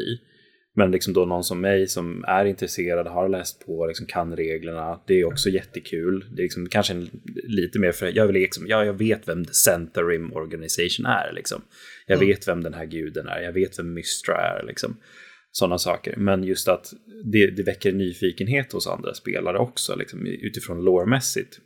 men 0.76 0.92
liksom 0.92 1.14
då 1.14 1.26
någon 1.26 1.44
som 1.44 1.62
mig 1.62 1.88
som 1.88 2.24
är 2.28 2.46
intresserad, 2.46 3.08
har 3.08 3.30
läst 3.30 3.66
på, 3.66 3.88
liksom 3.88 4.06
kan 4.06 4.36
reglerna. 4.36 5.00
Det 5.08 5.20
är 5.20 5.26
också 5.26 5.50
jättekul. 5.50 6.26
Det 6.36 6.42
är 6.42 6.44
liksom 6.44 6.70
kanske 6.70 6.94
en, 6.94 7.10
lite 7.44 7.80
mer 7.80 7.92
för, 7.92 8.18
jag, 8.18 8.28
vill 8.28 8.36
liksom, 8.36 8.68
ja, 8.68 8.86
jag 8.86 8.94
vet 8.94 9.28
vem 9.28 9.46
The 9.46 9.54
Center 9.54 10.04
Rim 10.04 10.34
Organization 10.34 11.06
är. 11.06 11.34
Liksom. 11.34 11.62
Jag 12.08 12.18
vet 12.18 12.48
vem 12.48 12.64
den 12.64 12.74
här 12.74 12.86
guden 12.86 13.28
är, 13.28 13.42
jag 13.42 13.52
vet 13.52 13.80
vem 13.80 13.94
Mystra 13.94 14.36
är. 14.36 14.64
Liksom 14.64 14.98
sådana 15.54 15.78
saker. 15.78 16.16
Men 16.18 16.44
just 16.44 16.68
att 16.68 16.94
det, 17.24 17.48
det 17.48 17.64
väcker 17.64 17.92
nyfikenhet 17.92 18.74
hos 18.74 18.88
andra 18.88 19.14
spelare 19.14 19.58
också, 19.58 19.96
liksom, 19.96 20.26
utifrån 20.26 20.84
lårmässigt. 20.84 21.60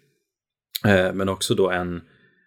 Eh, 0.85 1.13
men 1.13 1.29
också 1.29 1.55
då 1.55 1.69
en, 1.69 2.01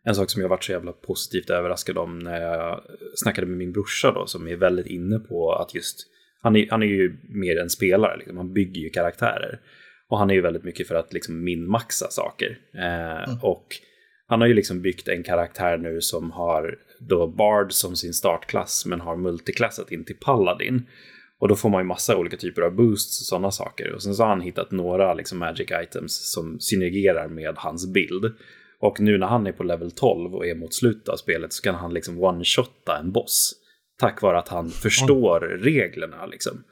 en 0.04 0.14
sak 0.14 0.30
som 0.30 0.42
jag 0.42 0.48
varit 0.48 0.64
så 0.64 0.72
jävla 0.72 0.92
positivt 0.92 1.50
överraskad 1.50 1.98
om 1.98 2.18
när 2.18 2.40
jag 2.40 2.80
snackade 3.14 3.46
med 3.46 3.58
min 3.58 3.72
brorsa 3.72 4.12
då, 4.12 4.26
som 4.26 4.48
är 4.48 4.56
väldigt 4.56 4.86
inne 4.86 5.18
på 5.18 5.52
att 5.52 5.74
just, 5.74 6.06
han 6.42 6.56
är, 6.56 6.66
han 6.70 6.82
är 6.82 6.86
ju 6.86 7.18
mer 7.28 7.58
en 7.58 7.70
spelare, 7.70 8.16
liksom, 8.16 8.36
han 8.36 8.52
bygger 8.52 8.80
ju 8.80 8.90
karaktärer. 8.90 9.60
Och 10.08 10.18
han 10.18 10.30
är 10.30 10.34
ju 10.34 10.40
väldigt 10.40 10.64
mycket 10.64 10.88
för 10.88 10.94
att 10.94 11.12
liksom 11.12 11.44
minmaxa 11.44 12.10
saker. 12.10 12.58
Eh, 12.74 13.44
Och 13.44 13.66
han 14.26 14.40
har 14.40 14.48
ju 14.48 14.54
liksom 14.54 14.82
byggt 14.82 15.08
en 15.08 15.22
karaktär 15.22 15.78
nu 15.78 16.00
som 16.00 16.30
har 16.30 16.78
då 17.00 17.26
Bard 17.26 17.72
som 17.72 17.96
sin 17.96 18.14
startklass 18.14 18.86
men 18.86 19.00
har 19.00 19.16
multiklassat 19.16 19.92
in 19.92 20.04
till 20.04 20.16
Paladin. 20.16 20.86
Och 21.40 21.48
då 21.48 21.56
får 21.56 21.68
man 21.70 21.80
ju 21.80 21.86
massa 21.86 22.16
olika 22.16 22.36
typer 22.36 22.62
av 22.62 22.74
boosts 22.74 23.20
och 23.20 23.26
sådana 23.26 23.50
saker. 23.50 23.92
Och 23.92 24.02
sen 24.02 24.14
så 24.14 24.22
har 24.22 24.28
han 24.28 24.40
hittat 24.40 24.70
några 24.70 25.14
liksom 25.14 25.38
magic 25.38 25.68
items 25.82 26.32
som 26.32 26.60
synergerar 26.60 27.28
med 27.28 27.54
hans 27.56 27.92
bild. 27.92 28.32
Och 28.80 29.00
nu 29.00 29.18
när 29.18 29.26
han 29.26 29.46
är 29.46 29.52
på 29.52 29.62
level 29.62 29.90
12 29.90 30.34
och 30.34 30.46
är 30.46 30.54
mot 30.54 30.74
slutet 30.74 31.08
av 31.08 31.16
spelet 31.16 31.52
så 31.52 31.62
kan 31.62 31.74
han 31.74 31.94
liksom 31.94 32.18
one-shotta 32.18 32.98
en 33.00 33.12
boss. 33.12 33.52
Tack 33.98 34.22
vare 34.22 34.38
att 34.38 34.48
han 34.48 34.70
förstår 34.70 35.40
reglerna 35.40 36.26
liksom. 36.26 36.64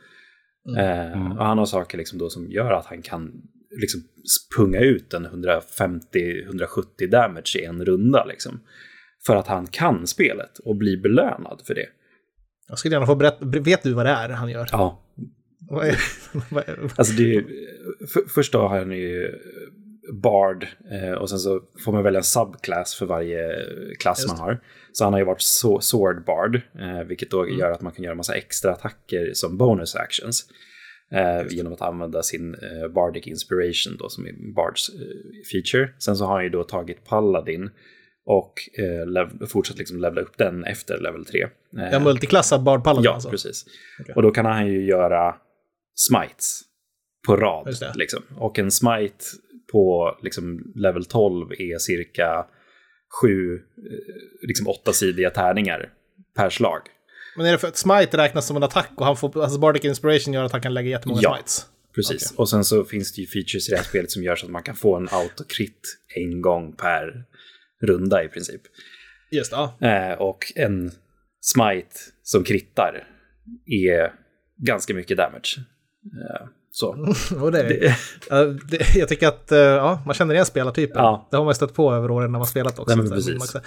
Eh, 0.78 1.32
och 1.38 1.44
han 1.44 1.58
har 1.58 1.66
saker 1.66 1.98
liksom 1.98 2.18
då 2.18 2.30
som 2.30 2.50
gör 2.50 2.72
att 2.72 2.86
han 2.86 3.02
kan 3.02 3.32
liksom 3.80 4.00
punga 4.56 4.80
ut 4.80 5.14
en 5.14 5.26
150-170 5.26 7.10
damage 7.10 7.56
i 7.58 7.64
en 7.64 7.84
runda 7.84 8.24
liksom. 8.24 8.60
För 9.26 9.36
att 9.36 9.46
han 9.46 9.66
kan 9.66 10.06
spelet 10.06 10.58
och 10.58 10.76
blir 10.76 11.02
belönad 11.02 11.62
för 11.66 11.74
det. 11.74 11.86
Jag 12.68 12.78
skulle 12.78 12.94
gärna 12.94 13.06
få 13.06 13.14
berätta, 13.14 13.44
vet 13.44 13.82
du 13.82 13.92
vad 13.92 14.06
det 14.06 14.10
är 14.10 14.28
han 14.28 14.50
gör? 14.50 14.68
Ja, 14.72 15.02
Vad 15.70 15.86
är, 15.86 15.98
vad 16.50 16.68
är, 16.68 16.90
Alltså 16.96 17.12
det 17.12 17.34
är 17.34 17.44
för, 18.06 18.22
först 18.28 18.52
då 18.52 18.58
har 18.58 18.78
han 18.78 18.90
ju 18.90 19.34
Bard 20.12 20.66
eh, 20.90 21.12
och 21.12 21.30
sen 21.30 21.38
så 21.38 21.60
får 21.84 21.92
man 21.92 22.02
välja 22.02 22.18
en 22.18 22.24
subclass 22.24 22.94
för 22.94 23.06
varje 23.06 23.48
klass 23.98 24.26
man 24.28 24.38
har. 24.38 24.60
Så 24.92 25.04
han 25.04 25.12
har 25.12 25.20
ju 25.20 25.26
varit 25.26 25.42
so 25.42 25.80
Sword 25.80 26.24
Bard, 26.24 26.60
eh, 26.78 27.02
vilket 27.06 27.30
då 27.30 27.48
gör 27.48 27.70
att 27.70 27.80
man 27.80 27.92
kan 27.92 28.04
göra 28.04 28.14
massa 28.14 28.34
extra 28.34 28.72
attacker 28.72 29.30
som 29.34 29.56
bonus 29.56 29.94
actions. 29.94 30.46
Eh, 31.10 31.46
genom 31.50 31.72
att 31.72 31.82
använda 31.82 32.22
sin 32.22 32.54
eh, 32.54 32.88
Bardic 32.88 33.26
Inspiration 33.26 33.96
då, 33.98 34.08
som 34.08 34.26
är 34.26 34.54
Bards 34.54 34.88
eh, 34.88 34.96
feature. 35.52 35.90
Sen 35.98 36.16
så 36.16 36.24
har 36.24 36.34
han 36.34 36.44
ju 36.44 36.50
då 36.50 36.64
tagit 36.64 37.04
Paladin 37.04 37.70
och 38.30 38.52
eh, 38.78 39.46
fortsatt 39.46 39.78
liksom 39.78 40.00
levla 40.00 40.20
upp 40.20 40.38
den 40.38 40.64
efter 40.64 40.98
level 40.98 41.24
3. 41.24 41.42
Eh, 41.42 41.48
jag 41.92 42.02
multiklassad 42.02 42.62
Bard 42.62 42.84
Paladin 42.84 43.04
Ja, 43.04 43.14
alltså? 43.14 43.30
precis. 43.30 43.64
Okej. 44.00 44.14
Och 44.14 44.22
då 44.22 44.30
kan 44.30 44.46
han 44.46 44.66
ju 44.66 44.84
göra 44.86 45.34
smites 45.94 46.60
på 47.26 47.36
rad. 47.36 47.76
Liksom. 47.94 48.22
Och 48.36 48.58
en 48.58 48.70
smite 48.70 49.24
på 49.72 50.14
liksom, 50.22 50.72
level 50.74 51.04
12 51.04 51.52
är 51.52 51.78
cirka 51.78 52.46
sju, 53.22 53.54
eh, 53.54 53.58
liksom 54.48 54.68
åttasidiga 54.68 55.30
tärningar 55.30 55.92
per 56.36 56.50
slag. 56.50 56.80
Men 57.36 57.46
är 57.46 57.52
det 57.52 57.58
för 57.58 57.68
att 57.68 57.76
smite 57.76 58.16
räknas 58.16 58.46
som 58.46 58.56
en 58.56 58.62
attack 58.62 58.90
och 58.96 59.06
han 59.06 59.16
får, 59.16 59.42
alltså 59.42 59.58
Bardic 59.58 59.84
Inspiration 59.84 60.34
gör 60.34 60.44
att 60.44 60.52
han 60.52 60.60
kan 60.62 60.74
lägga 60.74 60.90
jättemånga 60.90 61.20
Ja. 61.22 61.34
smites? 61.34 61.66
Precis. 61.94 62.32
Och 62.36 62.48
sen 62.48 62.64
så 62.64 62.84
finns 62.84 63.12
det 63.14 63.20
ju 63.20 63.26
features 63.26 63.68
i 63.68 63.70
det 63.70 63.76
här 63.76 63.84
spelet 63.84 64.10
som 64.10 64.22
gör 64.22 64.36
så 64.36 64.46
att 64.46 64.52
man 64.52 64.62
kan 64.62 64.74
få 64.76 64.96
en 64.96 65.08
autocrit 65.10 65.98
en 66.16 66.40
gång 66.42 66.72
per 66.72 67.24
runda 67.82 68.24
i 68.24 68.28
princip. 68.28 68.62
Just 69.30 69.52
det. 69.80 69.88
Eh, 69.88 70.18
och 70.18 70.52
en 70.56 70.90
smite 71.40 71.96
som 72.22 72.44
krittar 72.44 73.04
är 73.66 74.12
ganska 74.56 74.94
mycket 74.94 75.16
damage. 75.16 75.56
Eh, 76.04 76.46
så. 76.70 76.88
Och 77.42 77.52
det, 77.52 77.96
ja, 78.30 78.44
det, 78.44 78.94
jag 78.94 79.08
tycker 79.08 79.28
att 79.28 79.52
eh, 79.52 79.58
ja, 79.58 80.02
man 80.06 80.14
känner 80.14 80.34
igen 80.34 80.46
spelartypen. 80.46 81.02
Ja. 81.02 81.28
Det 81.30 81.36
har 81.36 81.44
man 81.44 81.54
stött 81.54 81.74
på 81.74 81.94
över 81.94 82.10
åren 82.10 82.32
när 82.32 82.38
man 82.38 82.46
spelat 82.46 82.78
också. 82.78 82.96
Nej, 82.96 83.10
precis. 83.10 83.54
man 83.54 83.62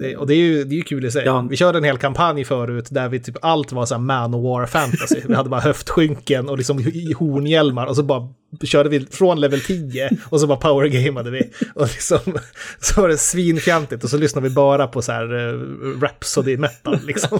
det, 0.00 0.16
och 0.16 0.26
det 0.26 0.34
är 0.34 0.38
ju, 0.38 0.64
det 0.64 0.74
är 0.74 0.76
ju 0.76 0.82
kul 0.82 1.04
i 1.04 1.10
sig. 1.10 1.24
Ja. 1.24 1.46
Vi 1.50 1.56
körde 1.56 1.78
en 1.78 1.84
hel 1.84 1.98
kampanj 1.98 2.44
förut 2.44 2.88
där 2.90 3.08
vi 3.08 3.20
typ 3.20 3.36
allt 3.42 3.72
var 3.72 3.86
så 3.86 3.94
här 3.94 4.00
Manowar 4.00 4.66
fantasy. 4.66 5.20
vi 5.26 5.34
hade 5.34 5.48
bara 5.48 5.60
höftskynken 5.60 6.48
och 6.48 6.56
liksom 6.56 6.78
hornhjälmar 7.18 7.86
och 7.86 7.96
så 7.96 8.02
bara 8.02 8.28
körde 8.64 8.88
vi 8.88 9.00
från 9.10 9.40
level 9.40 9.60
10 9.60 10.10
och 10.30 10.40
så 10.40 10.46
bara 10.46 10.58
powergamade 10.58 11.30
vi. 11.30 11.50
Och 11.74 11.86
liksom, 11.86 12.18
så 12.80 13.00
var 13.00 13.08
det 13.08 13.16
svinfjantigt 13.16 14.04
och 14.04 14.10
så 14.10 14.16
lyssnade 14.18 14.48
vi 14.48 14.54
bara 14.54 14.86
på 14.86 15.02
så 15.02 15.12
här 15.12 15.34
uh, 15.34 16.00
Rhapsody 16.00 16.56
metal 16.56 16.98
liksom. 17.06 17.38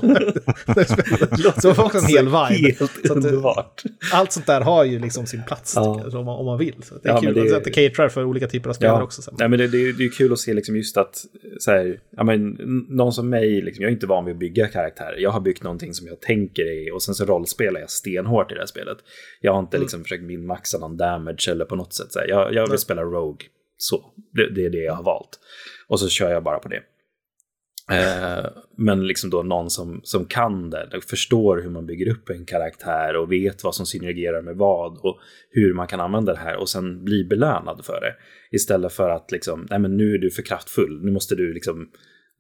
så 1.61 1.69
det 1.69 1.75
var 1.79 1.85
också 1.85 1.99
en 1.99 2.05
hel 2.07 2.25
vibe. 2.25 2.75
Helt 2.79 2.79
Så 3.07 3.19
att, 3.19 3.25
eh, 3.25 3.65
allt 4.13 4.33
sånt 4.33 4.47
där 4.47 4.61
har 4.61 4.85
ju 4.85 4.99
liksom 4.99 5.27
sin 5.27 5.43
plats 5.47 5.73
Ja. 5.77 6.01
jag, 6.05 6.15
om, 6.21 6.25
man, 6.27 6.37
om 6.39 6.47
man 6.47 6.59
vill. 6.59 6.75
Så 6.83 6.95
det 7.03 7.09
är 7.09 7.13
Ja, 7.13 7.21
kul 7.21 7.35
det- 7.35 7.57
att 7.57 7.65
det 7.65 7.71
caterar 7.71 8.09
för 8.09 8.25
olika 8.25 8.49
typer 8.49 8.71
av 8.71 8.75
spelare 8.75 9.03
också. 9.03 9.23
Så. 9.23 9.31
Nej, 9.39 9.49
men 9.49 9.59
det, 9.59 9.69
det, 9.69 9.79
är- 9.89 9.93
det 9.93 10.05
är 10.05 10.11
kul 10.11 10.33
att 10.33 10.39
se 10.39 10.55
liksom 10.55 10.77
just 10.77 10.97
att 10.97 11.25
så 11.59 11.71
här, 11.71 12.01
ja, 12.17 12.25
men, 12.25 12.51
någon 12.89 13.13
som 13.13 13.29
mig, 13.29 13.63
liksom, 13.63 13.83
jag 13.83 13.89
är 13.89 13.93
inte 13.93 14.07
van 14.07 14.25
vid 14.25 14.35
att 14.35 14.39
bygga 14.41 14.67
karaktärer. 14.69 15.17
Jag 15.19 15.31
har 15.31 15.41
byggt 15.41 15.63
någonting 15.63 15.95
som 15.95 16.07
jag 16.07 16.21
tänker 16.21 16.63
i 16.87 16.91
och 16.91 17.03
sen 17.03 17.15
så 17.15 17.25
rollspelar 17.25 17.81
jag 17.81 17.91
stenhårt 17.91 18.51
i 18.53 18.55
det 18.55 18.61
här 18.61 18.67
spelet. 18.67 18.99
Jag 19.41 19.53
har 19.53 19.61
inte 19.61 19.79
liksom 19.79 20.03
försökt 20.03 20.23
minmaxa 20.25 20.79
någon 20.79 20.97
damage 21.01 21.49
eller 21.51 21.65
på 21.65 21.77
något 21.77 21.95
sätt. 21.95 22.13
Så 22.13 22.19
här, 22.19 22.29
jag, 22.29 22.55
jag 22.55 22.71
vill 22.71 22.79
spela 22.79 23.03
Rogue, 23.03 23.47
så. 23.77 24.05
Det, 24.33 24.55
det 24.55 24.65
är 24.67 24.71
det 24.71 24.85
jag 24.85 24.95
har 24.95 25.05
valt. 25.05 25.39
Och 25.89 26.01
så 26.01 26.09
kör 26.09 26.31
jag 26.31 26.45
bara 26.45 26.59
på 26.59 26.69
det. 26.69 26.83
Eh, 27.91 28.47
men 28.77 29.07
liksom 29.07 29.31
då 29.31 29.43
någon 29.43 29.71
som, 29.71 30.01
som 30.03 30.25
kan 30.25 30.71
det, 30.71 30.91
och 30.97 31.05
förstår 31.05 31.63
hur 31.63 31.71
man 31.71 31.87
bygger 31.87 32.11
upp 32.11 32.31
en 32.31 32.47
karaktär 32.47 33.17
och 33.17 33.33
vet 33.33 33.65
vad 33.65 33.75
som 33.75 33.87
synergerar 33.87 34.43
med 34.43 34.57
vad 34.57 34.99
och 34.99 35.19
hur 35.51 35.75
man 35.75 35.87
kan 35.87 36.01
använda 36.01 36.33
det 36.33 36.39
här 36.39 36.57
och 36.57 36.69
sen 36.69 37.05
bli 37.05 37.25
belönad 37.25 37.85
för 37.85 38.01
det. 38.01 38.15
Istället 38.57 38.93
för 38.93 39.11
att 39.11 39.31
liksom, 39.33 39.67
nej 39.71 39.79
men 39.79 39.97
nu 39.97 40.15
är 40.15 40.19
du 40.19 40.31
för 40.31 40.43
kraftfull, 40.43 41.01
nu 41.05 41.11
måste 41.11 41.35
du 41.35 41.53
liksom 41.53 41.91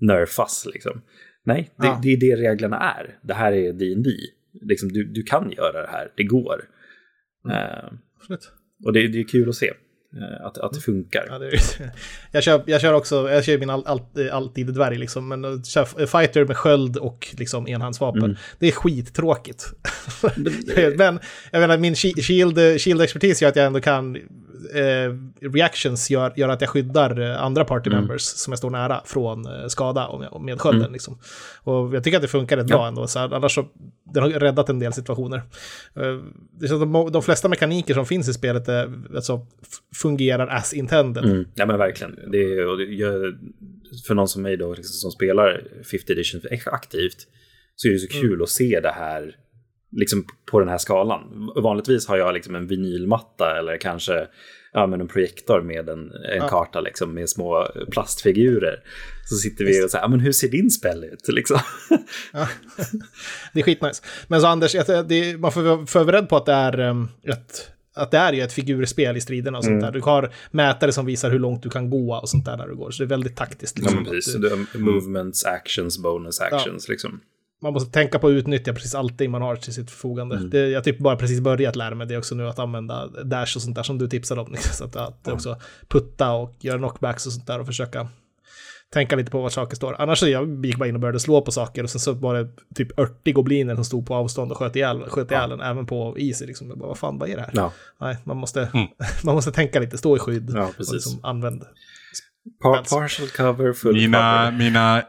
nerfas 0.00 0.66
liksom. 0.72 1.02
Nej, 1.44 1.74
det, 1.76 1.86
Ja. 1.86 2.00
det 2.02 2.08
är 2.12 2.16
det 2.20 2.36
reglerna 2.36 2.78
är. 2.78 3.18
Det 3.22 3.34
här 3.34 3.52
är 3.52 3.72
D&D. 3.72 4.10
Liksom, 4.62 4.88
du, 4.88 5.04
du 5.04 5.22
kan 5.22 5.50
göra 5.50 5.82
det 5.82 5.88
här, 5.90 6.12
det 6.16 6.24
går. 6.24 6.64
Eh, 7.50 7.92
Absolut. 8.20 8.52
och 8.84 8.92
det, 8.92 9.08
det 9.08 9.20
är 9.20 9.28
kul 9.28 9.48
att 9.48 9.54
se 9.54 9.66
eh, 9.66 10.46
att, 10.46 10.58
att 10.58 10.72
det 10.72 10.80
funkar. 10.80 11.26
Ja, 11.28 11.38
det 11.38 11.46
är, 11.46 11.60
jag, 12.32 12.42
kör, 12.42 12.62
jag 12.66 12.80
kör 12.80 12.92
också, 12.92 13.30
jag 13.30 13.44
kör 13.44 13.58
min 13.58 13.70
all, 13.70 13.86
all, 13.86 14.30
alltid 14.32 14.66
dvärg 14.66 14.98
liksom, 14.98 15.28
men 15.28 15.44
att 15.44 15.66
köra 15.66 16.06
fighter 16.06 16.44
med 16.44 16.56
sköld 16.56 16.96
och 16.96 17.26
liksom 17.38 17.68
enhandsvapen. 17.68 18.24
Mm. 18.24 18.36
Det 18.58 18.68
är 18.68 18.72
skittråkigt. 18.72 19.66
men 20.96 21.20
jag 21.50 21.60
menar, 21.60 21.78
min 21.78 21.94
shi- 21.94 22.20
shield, 22.22 22.58
shield-expertis 22.58 23.42
gör 23.42 23.48
att 23.48 23.56
jag 23.56 23.66
ändå 23.66 23.80
kan, 23.80 24.18
eh, 24.74 25.14
reactions 25.52 26.10
gör, 26.10 26.32
gör 26.36 26.48
att 26.48 26.60
jag 26.60 26.70
skyddar 26.70 27.20
eh, 27.20 27.42
andra 27.42 27.64
party 27.64 27.90
Mm. 27.90 28.00
members 28.00 28.22
som 28.22 28.52
jag 28.52 28.58
står 28.58 28.70
nära 28.70 29.02
från 29.04 29.46
eh, 29.46 29.66
skada 29.66 30.08
jag, 30.30 30.40
med 30.40 30.60
skölden. 30.60 30.92
Liksom. 30.92 31.18
Och 31.62 31.94
jag 31.94 32.04
tycker 32.04 32.18
att 32.18 32.22
det 32.22 32.28
funkar 32.28 32.56
rätt 32.56 32.66
bra 32.66 32.86
ändå, 32.88 33.06
så 33.06 33.18
här, 33.18 33.34
annars 33.34 33.54
så, 33.54 33.66
den 34.12 34.22
har 34.22 34.30
räddat 34.30 34.68
en 34.68 34.78
del 34.78 34.92
situationer. 34.92 35.42
Det 36.52 36.66
är 36.66 36.68
så 36.68 36.74
att 36.74 36.92
de, 36.92 37.12
de 37.12 37.22
flesta 37.22 37.48
mekaniker 37.48 37.94
som 37.94 38.06
finns 38.06 38.28
i 38.28 38.32
spelet 38.32 38.68
är, 38.68 38.92
alltså, 39.14 39.46
fungerar 39.94 40.46
as 40.46 40.72
intended. 40.74 41.24
Mm. 41.24 41.44
Ja 41.54 41.66
men 41.66 41.78
verkligen. 41.78 42.18
Det 42.32 42.38
är, 42.38 42.66
och 42.66 42.78
det 42.78 42.84
gör, 42.84 43.38
för 44.06 44.14
någon 44.14 44.28
som 44.28 44.42
mig 44.42 44.56
då 44.56 44.74
liksom, 44.74 44.92
som 44.92 45.10
spelar 45.10 45.62
50 45.90 46.12
edition 46.12 46.40
aktivt 46.66 47.26
så 47.76 47.88
är 47.88 47.92
det 47.92 47.98
så 47.98 48.20
kul 48.20 48.42
att 48.42 48.48
se 48.48 48.80
det 48.82 48.92
här 48.92 49.36
liksom 49.92 50.24
på 50.50 50.60
den 50.60 50.68
här 50.68 50.78
skalan. 50.78 51.50
Vanligtvis 51.56 52.06
har 52.06 52.16
jag 52.16 52.34
liksom 52.34 52.54
en 52.54 52.66
vinylmatta 52.66 53.58
eller 53.58 53.76
kanske 53.76 54.26
ja, 54.72 54.86
men 54.86 55.00
en 55.00 55.08
projektor 55.08 55.60
med 55.60 55.88
en, 55.88 56.12
en 56.40 56.48
karta 56.48 56.80
liksom, 56.80 57.14
med 57.14 57.28
små 57.28 57.66
plastfigurer. 57.90 58.82
Så 59.28 59.36
sitter 59.36 59.64
vi 59.64 59.84
och 59.84 59.90
säger, 59.90 60.04
ja, 60.04 60.08
men 60.08 60.20
hur 60.20 60.32
ser 60.32 60.48
din 60.48 60.70
spel 60.70 61.04
ut? 61.04 61.28
Liksom. 61.34 61.58
Det 63.52 63.60
är 63.60 63.64
skitnice. 63.64 64.02
Men 64.28 64.40
så 64.40 64.46
Anders, 64.46 64.72
det, 65.08 65.38
man 65.38 65.52
får 65.52 65.62
vara 65.62 65.86
förberedd 65.86 66.28
på 66.28 66.36
att 66.36 66.46
det 66.46 66.52
är 66.52 66.80
um, 66.80 67.08
ett 67.24 67.70
att 67.94 68.10
det 68.10 68.18
är 68.18 68.32
ju 68.32 68.40
ett 68.40 68.52
figurspel 68.52 69.16
i 69.16 69.20
striderna 69.20 69.58
och 69.58 69.64
sånt 69.64 69.80
där. 69.80 69.92
Du 69.92 70.00
har 70.00 70.32
mätare 70.50 70.92
som 70.92 71.06
visar 71.06 71.30
hur 71.30 71.38
långt 71.38 71.62
du 71.62 71.70
kan 71.70 71.90
gå 71.90 72.14
och 72.14 72.28
sånt 72.28 72.44
där 72.44 72.56
när 72.56 72.68
du 72.68 72.76
går. 72.76 72.90
Så 72.90 73.02
det 73.02 73.06
är 73.06 73.08
väldigt 73.08 73.36
taktiskt. 73.36 73.78
Ja, 73.78 73.82
Liksom. 73.82 74.02
men 74.02 74.12
precis. 74.12 74.34
Är 74.34 74.78
Movements, 74.78 75.44
actions, 75.44 75.98
bonus 75.98 76.40
actions. 76.40 76.88
Liksom. 76.88 77.20
Man 77.62 77.72
måste 77.72 77.92
tänka 77.92 78.18
på 78.18 78.26
att 78.26 78.30
utnyttja 78.30 78.72
precis 78.72 78.94
allting 78.94 79.30
man 79.30 79.42
har 79.42 79.56
till 79.56 79.74
sitt 79.74 79.90
förfogande. 79.90 80.48
Det, 80.48 80.68
jag 80.68 80.84
typ 80.84 80.98
bara 80.98 81.16
precis 81.16 81.40
börjat 81.40 81.76
lära 81.76 81.94
mig 81.94 82.06
det 82.06 82.16
också 82.16 82.34
nu, 82.34 82.48
att 82.48 82.58
använda 82.58 83.06
dash 83.06 83.56
och 83.56 83.62
sånt 83.62 83.76
där 83.76 83.82
som 83.82 83.98
du 83.98 84.08
tipsade 84.08 84.40
om. 84.40 84.52
Liksom. 84.52 84.72
Så 84.74 84.84
att, 84.84 84.96
att 84.96 85.28
också 85.28 85.56
putta 85.88 86.32
och 86.32 86.54
göra 86.60 86.78
knockbacks 86.78 87.26
och 87.26 87.32
sånt 87.32 87.46
där 87.46 87.58
och 87.58 87.66
försöka 87.66 88.08
tänka 88.92 89.16
lite 89.16 89.30
på 89.30 89.40
var 89.40 89.48
saker 89.48 89.76
står. 89.76 89.96
Annars 89.98 90.18
så 90.18 90.28
jag 90.28 90.66
gick 90.66 90.76
bara 90.76 90.88
in 90.88 90.94
och 90.94 91.00
började 91.00 91.20
slå 91.20 91.40
på 91.40 91.52
saker 91.52 91.82
och 91.82 91.90
sen 91.90 92.00
så 92.00 92.12
var 92.12 92.34
det 92.34 92.48
typ 92.74 92.98
80 92.98 93.32
gobliner 93.32 93.74
som 93.74 93.84
stod 93.84 94.06
på 94.06 94.14
avstånd 94.14 94.52
och 94.52 94.58
sköt 94.58 94.76
ihjäl, 94.76 95.04
sköt 95.08 95.30
ihjäl 95.30 95.52
en, 95.52 95.60
även 95.60 95.86
på 95.86 96.16
easy. 96.18 96.46
Liksom. 96.46 96.68
Jag 96.68 96.78
bara, 96.78 96.88
vad 96.88 96.98
fan, 96.98 97.18
vad 97.18 97.28
är 97.28 97.36
det 97.36 97.42
här? 97.42 97.50
Ja. 97.54 97.72
Nej, 98.00 98.16
man 98.24 98.36
måste, 98.36 98.68
man 99.24 99.34
måste 99.34 99.52
tänka 99.52 99.80
lite, 99.80 99.98
stå 99.98 100.16
i 100.16 100.18
skydd 100.18 100.50
Ja, 100.54 100.70
och 100.78 100.92
liksom 100.92 101.20
använda. 101.22 101.66
Par 102.62 102.98
partial 103.00 103.28
cover, 103.28 103.72
full 103.72 103.94
Mina, 103.94 104.18
cover. 104.18 104.58
mina, 104.58 105.02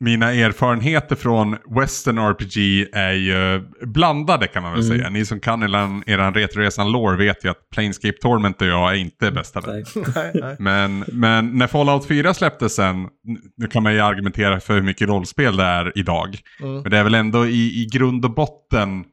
mina 0.00 0.32
erfarenheter 0.34 1.16
från 1.16 1.56
Western 1.70 2.18
RPG 2.18 2.86
är 2.92 3.12
ju 3.12 3.62
blandade 3.86 4.46
kan 4.46 4.62
man 4.62 4.72
väl 4.72 4.80
Mm. 4.84 4.98
säga. 4.98 5.10
Ni 5.10 5.24
som 5.26 5.40
kan 5.40 5.62
eran, 5.62 6.02
eran 6.06 6.34
Retroresan 6.34 6.92
lore 6.92 7.16
vet 7.16 7.44
ju 7.44 7.48
att 7.48 7.70
Planescape 7.70 8.18
Torment 8.20 8.60
och 8.62 8.66
jag 8.66 8.90
är 8.90 8.94
inte 8.96 9.30
bästa 9.30 9.60
vänner. 9.60 10.56
Men, 10.62 11.04
men 11.12 11.58
när 11.58 11.66
Fallout 11.66 12.06
4 12.06 12.34
släpptes 12.34 12.74
sen, 12.74 13.08
nu 13.56 13.66
kan 13.66 13.82
man 13.82 13.94
ju 13.94 14.00
argumentera 14.00 14.60
för 14.60 14.74
hur 14.74 14.82
mycket 14.82 15.08
rollspel 15.08 15.56
det 15.56 15.64
är 15.64 15.92
idag. 15.98 16.38
Mm. 16.60 16.74
Men 16.82 16.90
det 16.90 16.98
är 16.98 17.04
väl 17.04 17.14
ändå 17.14 17.46
i, 17.46 17.82
i 17.82 17.86
grund 17.92 18.24
och 18.24 18.34
botten 18.34 19.04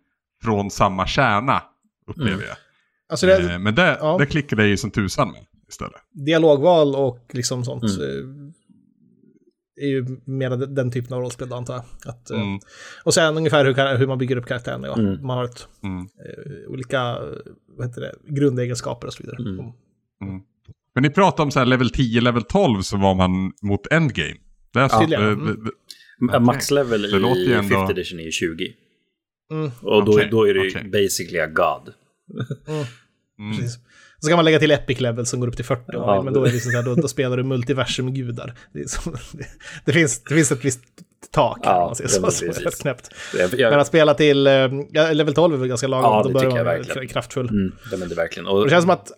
från 0.43 0.71
samma 0.71 1.07
kärna, 1.07 1.61
upplever 2.07 2.31
Mm. 2.33 2.45
jag. 2.47 2.57
Alltså 3.09 3.25
det, 3.27 3.53
Eh, 3.53 3.59
Men 3.59 3.75
det, 3.75 3.97
ja. 4.01 4.17
det 4.19 4.25
klickade 4.25 4.61
jag 4.61 4.69
ju 4.69 4.77
som 4.77 4.91
tusan 4.91 5.31
med 5.31 5.41
istället. 5.69 6.01
dialogval 6.25 6.95
och 6.95 7.19
liksom 7.33 7.63
sånt 7.65 7.83
Mm. 7.83 8.53
Är 9.77 9.87
ju 9.87 10.05
mer 10.25 10.49
den- 10.49 10.75
den 10.75 10.91
typen 10.91 11.13
av 11.13 11.21
rollspel 11.21 11.49
då, 11.49 11.55
antar 11.55 11.73
jag. 11.73 11.83
Att, 12.05 12.29
eh, 12.31 12.41
Mm. 12.41 12.59
Och 13.03 13.13
sen 13.13 13.37
ungefär 13.37 13.65
hur, 13.65 13.97
hur 13.97 14.07
man 14.07 14.17
bygger 14.17 14.37
upp 14.37 14.45
karaktären. 14.45 14.83
Ja. 14.83 14.97
Mm. 14.99 15.25
Man 15.27 15.37
har 15.37 15.45
ett, 15.45 15.67
Mm. 15.83 16.01
eh, 16.01 16.69
olika 16.71 17.17
vad 17.77 17.87
heter 17.87 18.01
det, 18.01 18.15
grundegenskaper 18.27 19.07
och 19.07 19.13
så 19.13 19.23
vidare. 19.23 19.37
Mm. 19.39 20.41
Men 20.95 21.01
ni 21.03 21.09
pratade 21.09 21.43
om 21.43 21.51
så 21.51 21.59
här 21.59 21.65
level 21.65 21.89
10, 21.89 22.21
level 22.21 22.43
12 22.43 22.81
så 22.81 22.97
var 22.97 23.15
man 23.15 23.51
mot 23.61 23.87
endgame. 23.91 24.35
Det 24.73 24.79
är 24.79 24.99
Tydligen. 24.99 25.23
eh, 25.23 25.31
Mm. 25.31 26.31
Ja, 26.33 26.39
Max 26.39 26.71
level 26.71 27.05
i 27.05 27.13
ändå- 27.53 27.69
50 27.69 27.91
edition 27.91 28.19
är 28.19 28.23
ju 28.23 28.31
20. 28.31 28.73
Mm. 29.51 29.71
Och 29.81 30.05
då, 30.05 30.11
Okej, 30.13 30.27
då 30.31 30.47
är 30.47 30.53
det 30.53 30.63
ju 30.63 30.69
okej. 30.69 30.89
basically 30.89 31.39
a 31.39 31.47
god. 31.47 31.93
mm. 33.39 33.51
Precis. 33.57 33.79
Så 34.19 34.27
kan 34.29 34.35
man 34.37 34.45
lägga 34.45 34.59
till 34.59 34.71
epic 34.71 34.99
level 34.99 35.25
som 35.25 35.39
går 35.39 35.47
upp 35.47 35.55
till 35.55 35.65
40, 35.65 35.83
Ja, 35.87 36.21
men 36.21 36.33
då, 36.33 36.41
är 36.41 36.45
det 36.47 36.51
liksom 36.53 36.71
så 36.71 36.77
här, 36.77 36.83
då, 36.83 36.95
då 36.95 37.07
spelar 37.07 37.37
du 37.37 37.43
multiversum-gudar. 37.43 38.53
Det, 38.73 38.89
som- 38.89 39.13
det, 39.31 39.45
det, 39.85 39.91
finns, 39.91 40.23
det 40.23 40.33
finns 40.35 40.51
ett 40.51 40.65
visst 40.65 40.81
tak, 41.31 41.59
Ja, 41.63 41.75
om 41.75 41.85
man 41.85 41.95
säger 41.95 42.09
så. 42.09 42.21
precis. 42.21 42.59
rätt 42.59 42.81
knäppt. 42.81 43.09
Jag, 43.37 43.59
jag, 43.59 43.69
Men 43.71 43.79
att 43.79 43.87
spela 43.87 44.13
till 44.13 44.47
eh, 44.47 44.53
ja, 44.91 45.11
level 45.11 45.33
12 45.33 45.53
är 45.53 45.57
väl 45.57 45.67
ganska 45.67 45.87
lagom, 45.87 46.11
Ja, 46.11 46.23
då 46.23 46.29
börjar 46.29 46.51
man 46.55 46.65
verkligen. 46.65 47.07
kraftfull. 47.07 47.49
mm, 47.49 47.71
det 47.91 47.97
men 47.97 48.09
det 48.09 48.15
verkligen. 48.15 48.47
Och 48.47 48.57
Och, 48.57 48.63
det 48.63 48.69
känns 48.69 48.83
som 48.83 48.89
att 48.91 49.09
eh, 49.11 49.15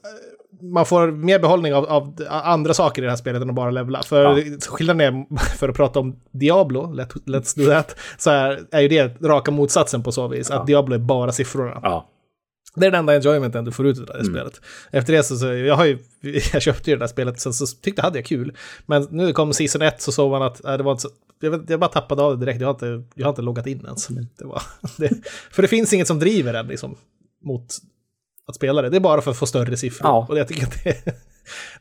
man 0.62 0.86
får 0.86 1.12
mer 1.12 1.40
behållning 1.40 1.74
av, 1.74 1.86
av 1.86 2.16
andra 2.30 2.74
saker 2.74 3.02
i 3.02 3.06
det 3.06 3.12
här 3.12 3.18
spelet 3.18 3.42
än 3.42 3.50
att 3.50 3.56
bara 3.56 3.72
levla. 3.72 4.04
För 4.04 4.24
Ja. 4.24 4.58
skillnaden 4.70 5.02
är, 5.02 5.38
för 5.58 5.70
att 5.70 5.76
prata 5.76 6.00
om 6.00 6.20
Diablo, 6.32 6.94
let, 6.94 7.14
let's 7.14 7.58
do 7.60 7.66
that, 7.72 7.96
så 8.18 8.30
är, 8.30 8.60
är 8.72 8.82
ju 8.82 8.88
det 8.88 9.22
raka 9.22 9.52
motsatsen 9.52 10.04
på 10.04 10.12
så 10.12 10.28
vis. 10.28 10.48
Ja. 10.50 10.56
Att 10.60 10.68
Diablo 10.68 10.96
är 10.96 11.00
bara 11.00 11.32
siffrorna. 11.32 11.80
ja, 11.84 12.10
Det 12.80 12.88
är 12.88 12.92
den 12.92 13.00
enda 13.00 13.16
enjoymenten 13.16 13.66
du 13.66 13.72
får 13.72 13.88
ut 13.88 14.00
av 14.00 14.06
det 14.06 14.14
Mm. 14.14 14.26
spelet. 14.26 14.62
Efter 14.92 15.14
det 15.14 15.24
så, 15.24 15.38
så 15.38 15.46
jag 15.46 15.76
har 15.76 15.86
ju, 15.86 16.00
jag 16.54 16.62
köpte 16.62 16.90
ju 16.90 16.96
det 16.96 17.00
där 17.04 17.08
spelet, 17.08 17.40
sen 17.40 17.54
så 17.54 17.66
tyckte 17.68 18.00
jag 18.00 18.04
hade 18.04 18.18
jag 18.18 18.26
kul. 18.26 18.56
Men 18.86 19.08
nu 19.12 19.34
kom 19.34 19.54
season 19.54 19.82
1 19.82 20.02
så 20.02 20.12
såg 20.12 20.32
man 20.32 20.42
att 20.42 20.66
äh, 20.66 20.78
det 20.78 20.84
var 20.84 20.92
inte 20.92 21.02
så, 21.02 21.10
jag, 21.40 21.66
jag 21.72 21.80
bara 21.80 21.90
tappade 21.92 22.22
av 22.22 22.40
det 22.40 22.46
direkt, 22.46 22.62
jag 22.62 22.68
har 22.68 22.74
inte, 22.74 23.04
jag 23.16 23.26
har 23.26 23.30
inte 23.30 23.42
loggat 23.42 23.68
in 23.68 23.86
ens. 23.86 24.10
Mm. 24.10 24.28
Det 24.38 24.46
var, 24.46 24.62
det, 24.98 25.12
för 25.52 25.62
det 25.62 25.68
finns 25.68 25.94
inget 25.94 26.08
som 26.08 26.20
driver 26.20 26.54
en 26.54 26.68
liksom, 26.68 26.96
mot 27.44 27.78
att 28.48 28.56
spela 28.56 28.82
det. 28.82 28.90
Det 28.90 28.98
är 28.98 29.02
bara 29.02 29.22
för 29.22 29.32
att 29.32 29.38
få 29.38 29.46
större 29.46 29.78
siffror. 29.78 30.08
Ja. 30.10 30.26
Och 30.30 30.38
jag 30.38 30.48
tycker 30.48 30.64
att 30.68 30.84
det, 30.84 31.14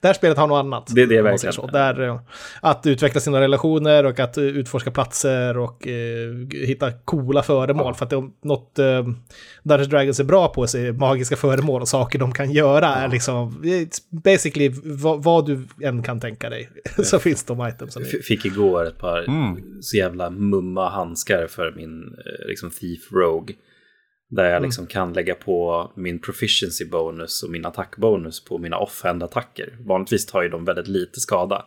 det 0.00 0.07
här 0.07 0.14
spelet 0.14 0.38
har 0.38 0.46
något 0.46 0.59
annat. 0.64 0.87
Det 0.94 1.02
är 1.02 1.07
det 1.07 1.22
verkligen. 1.22 1.52
Så. 1.52 1.66
Där, 1.66 2.00
eh, 2.09 2.20
att 2.61 2.87
utveckla 2.87 3.20
sina 3.20 3.40
relationer 3.40 4.05
och 4.07 4.20
att 4.20 4.37
eh, 4.37 4.44
utforska 4.44 4.90
platser 4.90 5.59
och 5.59 5.87
eh, 5.88 6.35
hitta 6.66 6.92
coola 6.92 7.42
föremål. 7.42 7.94
För 7.94 8.05
att 8.05 8.11
det 8.11 8.16
är 8.16 8.29
något 8.46 8.79
eh, 8.79 9.02
Dungeons 9.62 9.88
Dragons 9.88 10.20
är 10.20 10.24
bra 10.24 10.48
på 10.48 10.62
är 10.62 10.92
magiska 10.92 11.37
föremål 11.37 11.81
och 11.83 11.88
saker 11.88 12.18
de 12.18 12.33
kan 12.33 12.52
göra. 12.52 12.87
Är 12.94 13.09
liksom, 13.09 13.62
it's 13.64 13.98
basically 14.11 14.74
vad, 14.85 15.22
vad 15.24 15.46
du 15.46 15.66
än 15.83 16.02
kan 16.02 16.20
tänka 16.20 16.50
dig. 16.50 16.68
så 17.05 17.18
finns 17.18 17.44
de 17.44 17.68
itemsen. 17.68 18.02
i. 18.02 18.07
F- 18.07 18.24
Fick 18.24 18.44
igår 18.44 18.87
ett 18.87 18.98
par 18.98 19.16
Mm. 19.29 19.83
så 19.83 19.96
jävla 19.96 20.31
mumma 20.31 20.88
handskar 20.90 21.46
för 21.46 21.72
min 21.76 22.02
eh, 22.02 22.46
liksom 22.48 22.70
Thief 22.70 23.12
Rogue. 23.12 23.57
Där 24.29 24.45
jag 24.45 24.62
liksom 24.62 24.87
kan 24.87 25.12
lägga 25.12 25.35
på 25.35 25.91
min 25.97 26.19
proficiency 26.21 26.85
bonus 26.85 27.43
och 27.43 27.51
min 27.51 27.67
attackbonus 27.67 28.45
på 28.45 28.59
mina 28.59 28.79
offhand-attacker. 28.79 29.77
Vanligtvis 29.87 30.27
tar 30.27 30.43
ju 30.43 30.49
de 30.49 30.65
väldigt 30.65 30.89
lite 30.89 31.21
skada. 31.21 31.67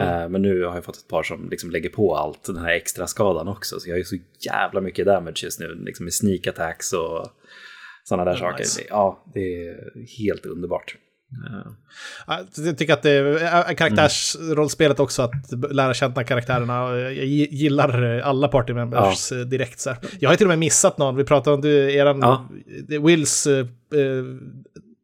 Eh, 0.00 0.28
men 0.28 0.42
nu 0.42 0.64
har 0.64 0.74
jag 0.74 0.84
fått 0.84 0.96
ett 0.96 1.08
par 1.08 1.22
som 1.22 1.48
liksom 1.50 1.70
lägger 1.70 1.88
på 1.88 2.16
allt, 2.16 2.44
den 2.44 2.56
här 2.56 2.72
extra 2.72 3.06
skadan 3.06 3.48
också. 3.48 3.80
Så 3.80 3.88
jag 3.88 3.94
har 3.94 3.98
ju 3.98 4.04
så 4.04 4.16
jävla 4.46 4.80
mycket 4.80 5.06
damage 5.06 5.40
just 5.44 5.60
nu, 5.60 5.74
liksom 5.74 6.04
med 6.04 6.14
sneak 6.14 6.46
attacks 6.46 6.92
och 6.92 7.26
sådana 8.04 8.24
där 8.24 8.32
Ja, 8.32 8.38
saker. 8.38 8.58
nice. 8.58 8.82
Ja, 8.88 9.24
det 9.34 9.40
är 9.68 9.76
helt 10.18 10.46
underbart. 10.46 10.96
Ja, 12.26 12.40
Jag 12.56 12.78
tycker 12.78 12.92
att 12.92 13.02
det 13.02 13.10
är 13.10 13.74
karaktärsrollspelet 13.74 15.00
också, 15.00 15.22
att 15.22 15.32
lära 15.72 15.94
känna 15.94 16.24
karaktärerna. 16.24 16.74
Jag 16.98 17.12
gi- 17.24 17.48
gillar 17.50 18.18
alla 18.20 18.48
party 18.48 18.72
members 18.74 19.32
eh, 19.32 19.38
direkt. 19.38 19.80
Så 19.80 19.90
här. 19.90 19.98
Jag 20.20 20.30
har 20.30 20.36
till 20.36 20.46
och 20.46 20.48
med 20.48 20.58
missat 20.58 20.98
någon. 20.98 21.16
Vi 21.16 21.24
pratade 21.24 21.54
om 21.54 21.60
du, 21.60 21.92
eran, 21.94 22.18
Ja. 22.20 22.48
Wills... 23.00 23.46
eh, 23.46 23.58
eh, 23.58 23.66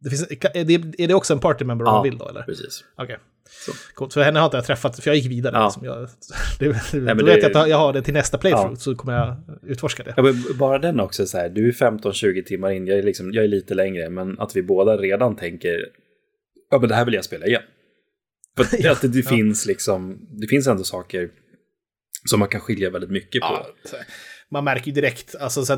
det 0.00 0.11
finns, 0.11 0.26
är, 0.30 1.06
det, 1.08 1.14
också 1.14 1.32
en 1.32 1.38
party 1.40 1.64
member 1.64 1.85
om 1.85 1.88
Ja, 1.88 1.94
man 1.94 2.02
vill 2.04 2.18
då? 2.18 2.28
Eller? 2.28 2.42
precis. 2.42 2.85
Okej. 2.96 3.18
Så. 3.66 3.72
Coolt, 3.94 4.12
för 4.14 4.22
henne 4.22 4.38
har 4.38 4.44
inte 4.46 4.56
jag 4.56 4.64
träffat, 4.66 5.00
för 5.00 5.11
jag 5.11 5.16
gick 5.16 5.30
vidare. 5.30 5.54
Ja. 5.56 5.64
Liksom. 5.64 5.85
Jag, 5.85 6.08
det, 6.58 7.00
men 7.00 7.18
då 7.18 7.24
vet 7.24 7.42
jag 7.42 7.56
att 7.56 7.68
jag 7.68 7.76
har 7.78 7.92
det 7.92 8.02
till 8.02 8.14
nästa 8.14 8.38
playthrough, 8.38 8.70
Ja. 8.72 8.76
så 8.76 8.94
kommer 8.94 9.12
jag 9.18 9.37
utforska 9.66 10.02
det. 10.02 10.14
Ja, 10.16 10.24
bara 10.58 10.78
den 10.78 11.00
också, 11.00 11.26
så 11.26 11.38
här, 11.38 11.48
du 11.48 11.68
är 11.68 11.72
15-20 11.72 12.42
timmar 12.44 12.70
in, 12.70 12.87
jag 12.87 12.98
är, 12.98 13.02
liksom, 13.02 13.32
jag 13.32 13.44
är 13.44 13.48
lite 13.48 13.74
längre, 13.74 14.11
men 14.11 14.38
att 14.40 14.56
vi 14.56 14.62
båda 14.62 14.96
redan 14.96 15.37
tänker, 15.37 15.87
ja 16.72 16.78
men 16.78 16.88
det 16.88 16.94
här 16.94 17.04
vill 17.04 17.14
jag 17.14 17.24
spela 17.24 17.46
igen. 17.46 17.62
För 18.56 18.64
att, 18.64 18.70
det, 19.00 19.08
det 19.08 19.22
finns 19.22 19.66
liksom, 19.66 20.28
det 20.40 20.46
finns 20.46 20.66
ändå 20.66 20.85
saker 20.85 21.30
som 22.30 22.40
man 22.40 22.48
kan 22.48 22.61
skilja 22.61 22.90
väldigt 22.90 23.11
mycket 23.11 23.40
på. 23.40 23.66
Ja. 23.82 23.98
Man 24.52 24.64
märker 24.64 24.86
ju 24.86 24.92
direkt, 24.92 25.34
alltså 25.40 25.64
så 25.64 25.76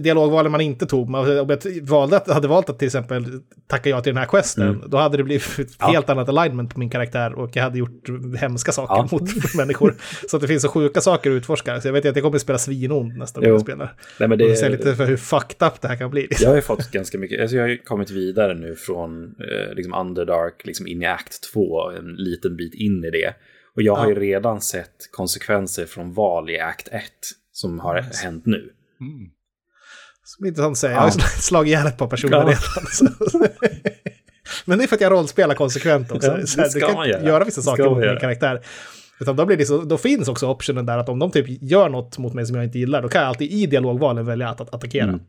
dialogvalen 0.00 0.52
man 0.52 0.60
inte 0.60 0.86
tog, 0.86 1.10
man, 1.10 1.38
om 1.38 1.50
jag 1.50 1.82
valde 1.82 2.16
att, 2.16 2.28
hade 2.28 2.48
valt 2.48 2.70
att 2.70 2.78
till 2.78 2.86
exempel 2.86 3.24
tacka 3.66 3.90
ja 3.90 4.00
till 4.00 4.10
den 4.12 4.18
här 4.18 4.26
questen, 4.26 4.82
då 4.86 4.96
hade 4.96 5.16
det 5.16 5.22
blivit 5.24 5.58
ett 5.58 5.68
Ja. 5.78 5.86
helt 5.86 6.10
annat 6.10 6.28
alignment 6.28 6.74
på 6.74 6.78
min 6.78 6.90
karaktär 6.90 7.34
och 7.34 7.56
jag 7.56 7.62
hade 7.62 7.78
gjort 7.78 8.08
hemska 8.38 8.72
saker 8.72 8.94
Ja. 8.94 9.08
mot 9.12 9.54
människor. 9.56 9.94
Så 10.28 10.36
att 10.36 10.40
det 10.42 10.48
finns 10.48 10.62
så 10.62 10.68
sjuka 10.68 11.00
saker 11.00 11.30
att 11.30 11.34
utforska. 11.34 11.80
Så 11.80 11.88
jag 11.88 11.92
vet 11.92 12.06
att 12.06 12.16
jag 12.16 12.22
kommer 12.22 12.36
att 12.36 12.42
spela 12.42 12.58
svinond 12.58 13.16
nästa 13.16 13.40
gång 13.40 13.48
jag 13.48 13.60
spelar. 13.60 13.92
Nej, 14.20 14.28
men 14.28 14.38
Det... 14.38 14.56
se 14.56 14.68
lite 14.68 14.94
för 14.96 15.06
hur 15.06 15.16
fucked 15.16 15.66
up 15.68 15.80
det 15.80 15.88
här 15.88 15.96
kan 15.96 16.10
bli. 16.10 16.28
Jag 16.40 16.48
har 16.48 16.56
ju 16.56 16.62
fått 16.62 16.90
ganska 16.90 17.18
mycket, 17.18 17.40
alltså 17.40 17.56
jag 17.56 17.62
har 17.64 17.68
ju 17.68 17.78
kommit 17.78 18.10
vidare 18.10 18.54
nu 18.54 18.74
från 18.74 19.24
eh, 19.24 19.74
liksom 19.74 19.94
Underdark 19.94 20.62
liksom 20.64 20.86
in 20.86 21.02
i 21.02 21.06
Act 21.06 21.52
2, 21.52 21.90
en 21.90 22.14
liten 22.14 22.56
bit 22.56 22.74
in 22.74 23.04
i 23.04 23.10
det. 23.10 23.34
Och 23.76 23.82
jag 23.82 23.94
har 23.94 24.08
ju 24.08 24.14
redan 24.14 24.60
sett 24.60 24.94
konsekvenser 25.10 25.86
från 25.86 26.12
val 26.12 26.50
i 26.50 26.60
Act 26.60 26.88
1 26.88 27.02
som 27.54 27.78
har 27.80 28.00
hänt 28.22 28.46
nu. 28.46 28.70
Som 30.24 30.46
intressant 30.46 30.72
att 30.72 30.78
säga. 30.78 30.92
Jag 30.92 31.00
har 31.00 31.08
Ja. 31.08 31.24
slagit 31.40 31.68
ihjäl 31.68 31.86
ett 31.86 31.96
par 31.98 32.06
personer 32.08 32.36
Ja. 32.36 32.42
redan. 32.42 33.14
Men 34.64 34.78
det 34.78 34.84
är 34.84 34.88
för 34.88 34.94
att 34.96 35.00
jag 35.00 35.12
rollspelar 35.12 35.54
konsekvent 35.54 36.12
också. 36.12 36.28
Ja, 36.28 36.46
så 36.46 36.46
ska 36.46 36.62
du 36.64 36.80
kan 36.80 36.94
man 36.94 37.06
inte 37.06 37.18
göra. 37.18 37.28
göra 37.28 37.44
vissa 37.44 37.62
saker 37.62 37.84
mot 37.84 37.98
min 37.98 38.16
karaktär. 38.20 38.60
Utan 39.20 39.36
då, 39.36 39.46
blir 39.46 39.56
det 39.56 39.66
så, 39.66 39.82
då 39.82 39.98
finns 39.98 40.28
också 40.28 40.46
optionen 40.46 40.86
där 40.86 40.98
att 40.98 41.08
om 41.08 41.18
de 41.18 41.30
typ 41.30 41.46
gör 41.62 41.88
något 41.88 42.18
mot 42.18 42.34
mig 42.34 42.46
som 42.46 42.56
jag 42.56 42.64
inte 42.64 42.78
gillar, 42.78 43.02
då 43.02 43.08
kan 43.08 43.20
jag 43.20 43.28
alltid 43.28 43.52
i 43.52 43.66
dialogvalen 43.66 44.26
välja 44.26 44.48
att, 44.48 44.60
att 44.60 44.74
attackera. 44.74 45.04
Mm. 45.04 45.20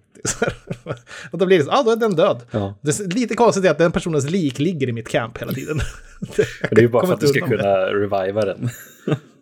Och 1.31 1.38
då 1.38 1.45
blir 1.45 1.57
det 1.57 1.63
så, 1.63 1.69
ja 1.69 1.79
ah, 1.79 1.83
då 1.83 1.91
är 1.91 1.95
den 1.95 2.15
död. 2.15 2.41
Ja. 2.51 2.75
Det 2.81 2.99
är 2.99 3.07
lite 3.07 3.35
konstigt 3.35 3.65
är 3.65 3.71
att 3.71 3.77
den 3.77 3.91
personens 3.91 4.29
lik 4.29 4.59
ligger 4.59 4.89
i 4.89 4.91
mitt 4.91 5.07
camp 5.07 5.38
hela 5.38 5.51
tiden. 5.53 5.79
Det 6.69 6.77
är 6.77 6.81
ju 6.81 6.88
bara 6.88 7.07
för 7.07 7.13
att 7.13 7.19
du 7.19 7.27
ska 7.27 7.39
inte 7.39 7.57
kunna 7.57 7.77
reviva 7.77 8.45
den. 8.45 8.69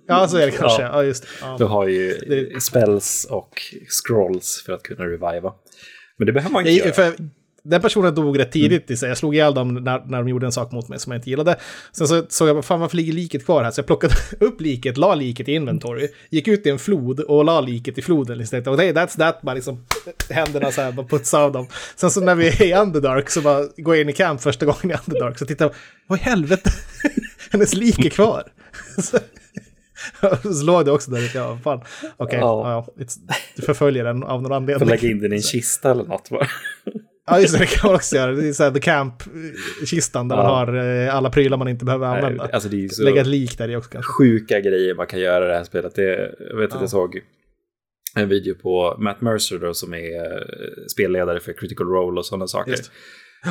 Ja, 0.08 0.28
så 0.28 0.38
är 0.38 0.46
det 0.46 0.52
kanske. 0.52 0.82
Ja. 0.82 0.89
Ja, 0.94 1.04
just 1.04 1.24
det. 1.24 1.30
Du 1.58 1.63
Ja. 1.63 1.68
har 1.70 1.88
ju 1.88 2.18
Det- 2.28 2.63
spells 2.63 3.28
och 3.30 3.62
scrolls 4.06 4.63
för 4.66 4.74
att 4.74 4.84
kunna 4.84 5.06
reviva. 5.06 5.54
Men 6.18 6.26
det 6.26 6.34
behöver 6.34 6.54
man 6.54 6.68
inte 6.68 6.72
Jag, 6.88 6.98
göra. 6.98 7.13
den 7.63 7.82
personen 7.82 8.16
dog 8.16 8.39
rätt 8.39 8.52
tidigt 8.52 8.92
i 8.92 8.98
sig. 8.98 9.10
Jag 9.10 9.18
slog 9.18 9.36
ihjäl 9.36 9.54
dem 9.54 9.74
när, 9.74 10.06
när 10.06 10.18
de 10.18 10.28
gjorde 10.30 10.46
en 10.46 10.52
sak 10.52 10.72
mot 10.72 10.89
mig 10.89 11.00
som 11.00 11.12
jag 11.12 11.20
inte 11.20 11.30
gillade. 11.30 11.56
Sen 11.92 12.08
så 12.08 12.26
såg 12.30 12.48
jag, 12.50 12.66
fan 12.66 12.80
varför 12.80 12.98
ligger 12.98 13.13
liket 13.13 13.46
kvar 13.46 13.63
här? 13.63 13.72
Så 13.72 13.80
jag 13.80 13.86
plockade 13.88 14.13
upp 14.39 14.62
liket, 14.62 14.98
la 14.98 15.16
liket 15.16 15.50
i 15.50 15.52
inventory, 15.54 16.08
gick 16.30 16.48
ut 16.48 16.66
i 16.68 16.70
en 16.70 16.80
flod 16.80 17.20
och 17.20 17.46
la 17.46 17.62
liket 17.62 17.98
i 17.98 18.02
floden 18.02 18.42
istället. 18.42 18.68
Och 18.68 18.78
hey, 18.80 18.92
that's 18.94 19.18
that, 19.18 19.42
bara 19.42 19.54
liksom 19.56 19.86
händerna 20.30 20.72
så 20.72 20.82
här, 20.82 20.92
bara 20.92 21.08
putsa 21.08 21.39
av 21.39 21.52
dem. 21.52 21.68
Sen 21.96 22.12
så 22.12 22.22
när 22.22 22.36
vi 22.36 22.48
är 22.48 22.63
i 22.63 22.74
Underdark 22.74 23.30
så 23.30 23.42
bara 23.42 23.66
går 23.78 23.96
jag 23.96 24.02
in 24.02 24.10
i 24.10 24.13
camp 24.13 24.42
första 24.42 24.66
gången 24.66 24.92
i 24.92 24.94
Underdark 25.08 25.39
så 25.39 25.46
tittar 25.46 25.66
jag, 25.66 25.74
vad 26.08 26.20
i 26.20 26.22
helvete? 26.22 26.70
Hennes 27.52 27.74
lik 27.74 28.06
är 28.06 28.10
kvar. 28.10 28.44
Så- 30.60 30.66
låg 30.66 30.86
det 30.86 30.92
också 30.92 31.12
där, 31.12 31.32
ja 31.36 31.60
fan. 31.63 31.82
Okej, 32.18 32.39
Ja. 32.39 32.86
ja. 32.98 33.04
it's- 33.04 33.20
du 33.56 33.62
förföljer 33.62 34.04
den 34.04 34.24
av 34.24 34.42
någon 34.42 34.50
Får 34.50 34.56
anledning. 34.56 34.89
lägga 34.89 35.08
in 35.10 35.20
den 35.20 35.34
i 35.34 35.36
en 35.36 35.42
kista 35.42 35.92
eller 35.92 36.04
något 36.04 36.30
bara. 36.30 36.48
Ja, 37.26 37.39
just 37.39 37.54
det, 37.54 37.60
det 37.60 37.66
kan 37.66 37.88
man 37.88 37.96
också 37.96 38.16
göra. 38.16 38.32
Det 38.32 38.48
är 38.48 38.54
så 38.54 38.63
här 38.63 38.72
The 38.72 38.80
Camp-kistan 38.80 40.28
där 40.28 40.36
Ja. 40.36 40.44
man 40.44 40.52
har 40.52 41.04
eh, 41.06 41.16
alla 41.16 41.30
prylar 41.30 41.58
man 41.58 41.68
inte 41.68 41.86
behöver 41.86 42.08
använda. 42.08 42.50
Alltså 42.54 42.70
det 42.70 42.76
är 42.76 42.80
ju 42.80 42.89
så 42.89 43.04
Lägga 43.04 43.22
ett 43.22 43.28
lik 43.28 43.58
där 43.58 43.70
i 43.70 43.76
också 43.76 43.89
kanske. 43.89 44.12
sjuka 44.13 44.60
grejer 44.60 44.96
man 44.96 45.08
kan 45.08 45.20
göra 45.20 45.46
i 45.46 45.48
det 45.48 45.54
här 45.56 45.63
spelet. 45.63 45.96
Det, 45.96 46.32
jag 46.50 46.58
vet 46.58 46.74
att 46.74 46.82
jag 46.82 46.89
såg 46.89 47.20
en 48.16 48.30
video 48.30 48.56
på 48.56 48.96
Matt 49.00 49.22
Mercer 49.22 49.58
då, 49.60 49.74
som 49.74 49.94
är 49.94 50.22
eh, 50.32 50.86
spelledare 50.94 51.39
för 51.39 51.54
Critical 51.54 51.88
Role 51.88 52.20
och 52.20 52.26
sådana 52.26 52.48
saker. 52.48 52.76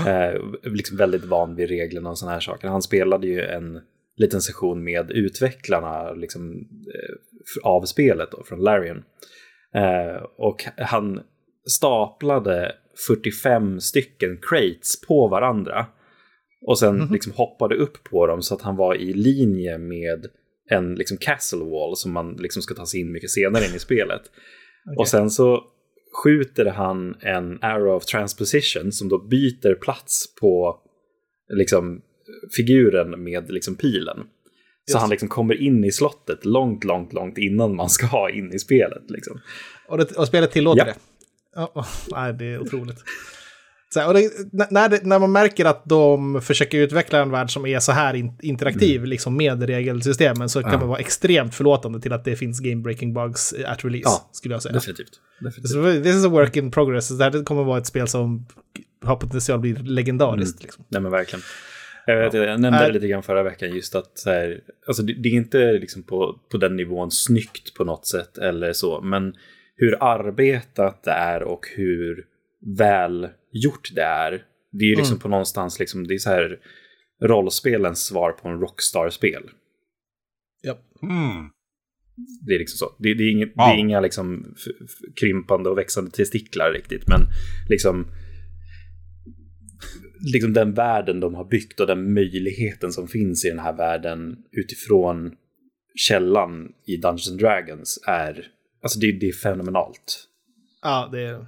Eh, 0.07 0.41
liksom 0.65 0.97
väldigt 0.97 1.25
van 1.25 1.55
vid 1.57 1.69
reglerna 1.69 2.11
och 2.11 2.19
sådana 2.19 2.33
här 2.35 2.41
saker. 2.41 2.69
Han 2.69 2.83
spelade 2.83 3.27
ju 3.27 3.41
en 3.43 3.81
liten 4.16 4.40
session 4.40 4.85
med 4.85 5.11
utvecklarna 5.11 6.12
liksom, 6.12 6.53
eh, 6.94 7.14
av 7.62 7.85
spelet 7.85 8.31
då, 8.31 8.44
från 8.44 8.61
Larian. 8.61 9.05
Eh, 9.75 10.22
och 10.37 10.64
han 10.77 11.20
staplade 11.70 12.72
45 13.07 13.81
stycken 13.81 14.38
crates 14.42 15.01
på 15.01 15.29
varandra. 15.29 15.87
Och 16.66 16.79
sen 16.79 17.09
liksom 17.11 17.33
hoppade 17.33 17.75
upp 17.77 18.05
på 18.05 18.27
dem 18.27 18.42
så 18.42 18.55
att 18.55 18.62
han 18.62 18.77
var 18.77 18.94
i 18.94 19.12
linje 19.12 19.79
med 19.79 20.27
en 20.70 20.94
liksom 20.94 21.16
castle 21.16 21.64
wall 21.64 21.96
som 21.96 22.12
man 22.12 22.33
liksom 22.33 22.62
ska 22.62 22.75
ta 22.75 22.87
sig 22.87 23.01
in 23.01 23.12
mycket 23.12 23.31
senare 23.31 23.64
in 23.64 23.75
i 23.75 23.79
spelet. 23.79 24.22
Och 24.98 25.09
sen 25.09 25.31
så 25.31 25.64
skjuter 26.25 26.66
han 26.66 27.14
en 27.20 27.59
arrow 27.62 27.96
of 27.96 28.05
transposition 28.05 28.92
som 28.92 29.09
då 29.09 29.18
byter 29.18 29.75
plats 29.75 30.35
på 30.40 30.81
liksom 31.55 32.03
figuren 32.57 33.23
med 33.25 33.51
liksom 33.53 33.75
pilen. 33.77 34.19
Så 34.91 34.99
han 34.99 35.11
liksom 35.11 35.29
kommer 35.29 35.63
in 35.63 35.85
i 35.85 35.93
slottet 35.93 36.45
långt, 36.45 36.85
långt, 36.85 37.13
långt 37.13 37.39
innan 37.39 37.77
man 37.77 37.89
ska 37.91 38.31
in 38.31 38.53
i 38.53 38.59
spelet. 38.59 39.03
Liksom. 39.11 39.41
Och, 39.89 39.99
det, 39.99 40.13
och 40.13 40.27
spelet 40.27 40.51
tillåter 40.53 40.79
Ja. 40.81 40.85
det. 40.85 40.95
Ja, 41.55 41.73
oh, 41.75 41.87
nej, 42.11 42.35
det 42.35 42.45
är 42.45 42.59
otroligt. 42.63 42.99
Här, 43.97 44.09
och 44.09 44.15
det, 44.15 44.31
när, 44.71 44.89
det, 44.89 45.01
när 45.07 45.19
man 45.19 45.33
märker 45.33 45.65
att 45.65 45.85
de 45.85 46.43
försöker 46.43 46.79
utveckla 46.79 47.19
en 47.23 47.31
värld 47.31 47.51
som 47.53 47.67
är 47.67 47.79
så 47.81 47.93
här 47.93 48.15
in, 48.15 48.33
interaktiv 48.43 49.05
liksom 49.05 49.37
med 49.37 49.63
regelsystemen 49.63 50.49
så 50.49 50.61
kan 50.61 50.69
Mm. 50.69 50.75
Ja. 50.75 50.81
man 50.81 50.89
vara 50.89 50.99
extremt 50.99 51.55
förlåtande 51.55 52.01
till 52.01 52.13
att 52.13 52.25
det 52.25 52.37
finns 52.37 52.61
game-breaking 52.61 53.13
bugs 53.15 53.55
at 53.67 53.85
release, 53.85 54.03
Ja, 54.09 54.29
skulle 54.33 54.55
jag 54.55 54.63
säga. 54.63 54.73
Definitivt. 54.73 55.11
Definitivt. 55.41 56.05
This 56.05 56.15
is 56.17 56.25
a 56.25 56.29
work 56.29 56.57
in 56.57 56.71
progress. 56.71 57.09
Det 57.09 57.25
här 57.25 57.45
kommer 57.45 57.65
vara 57.65 57.79
ett 57.79 57.87
spel 57.87 58.09
som 58.09 58.47
har 59.05 59.17
potential 59.17 59.55
att 59.57 59.61
bli 59.63 59.73
legendariskt. 59.73 60.57
Mm. 60.61 60.63
Liksom. 60.63 60.85
Nej 60.89 61.01
men 61.03 61.11
verkligen. 61.13 61.43
Jag, 62.07 62.17
vet, 62.17 62.35
jag 62.35 62.61
nämnde 62.61 62.87
det 62.87 62.93
lite 62.93 63.09
grann 63.09 63.23
förra 63.23 63.43
veckan 63.43 63.75
just 63.75 63.95
att 63.95 64.19
så 64.19 64.31
här, 64.31 64.61
alltså 64.87 65.03
det, 65.03 65.12
det 65.23 65.29
är 65.29 65.33
inte 65.33 65.73
liksom 65.73 66.03
på, 66.03 66.41
på 66.51 66.57
den 66.57 66.77
nivån 66.77 67.11
snyggt 67.11 67.75
på 67.75 67.85
något 67.85 68.07
sätt 68.07 68.38
eller 68.38 68.73
så, 68.73 69.01
men 69.01 69.35
hur 69.77 70.03
arbetat 70.03 71.03
det 71.03 71.11
är 71.11 71.43
och 71.43 71.67
hur 71.77 72.25
väl 72.79 73.29
gjort 73.53 73.91
det 73.95 74.03
är. 74.03 74.45
Det 74.73 74.85
är 74.85 74.88
ju 74.88 74.97
liksom 74.97 75.19
på 75.19 75.29
någonstans 75.29 75.79
liksom, 75.79 76.07
det 76.07 76.15
är 76.15 76.19
så 76.19 76.31
här 76.31 76.59
rollspelens 77.23 78.07
svar 78.07 78.33
på 78.33 78.49
en 78.49 78.61
Rockstar-spel. 78.61 79.43
Ja. 80.62 80.79
Mm. 81.03 81.51
Det 82.47 82.55
är 82.55 82.59
liksom 82.59 82.79
så. 82.79 82.97
Det, 82.99 83.15
det, 83.15 83.25
är, 83.25 83.31
inget, 83.31 83.49
Wow. 83.49 83.67
det 83.67 83.73
är 83.75 83.79
inga 83.79 84.01
liksom 84.01 84.55
krympande 85.21 85.71
och 85.71 85.79
växande 85.79 86.11
testiklar 86.11 86.73
riktigt, 86.73 87.09
men 87.09 87.21
liksom 87.69 88.07
liksom 90.23 90.53
den 90.53 90.75
världen 90.75 91.21
de 91.21 91.35
har 91.35 91.45
byggt 91.45 91.81
och 91.81 91.87
den 91.87 92.15
möjligheten 92.15 92.93
som 92.93 93.09
finns 93.09 93.45
i 93.45 93.49
den 93.49 93.59
här 93.59 93.73
världen 93.73 94.37
utifrån 94.53 95.35
källan 95.95 96.73
i 96.87 96.97
Dungeons 96.97 97.31
and 97.31 97.41
Dragons 97.41 97.99
är, 98.07 98.47
alltså 98.83 98.99
det, 98.99 99.13
det 99.13 99.29
är 99.29 99.33
fenomenalt. 99.33 100.29
Ja, 100.83 101.09
det 101.13 101.21
är... 101.21 101.47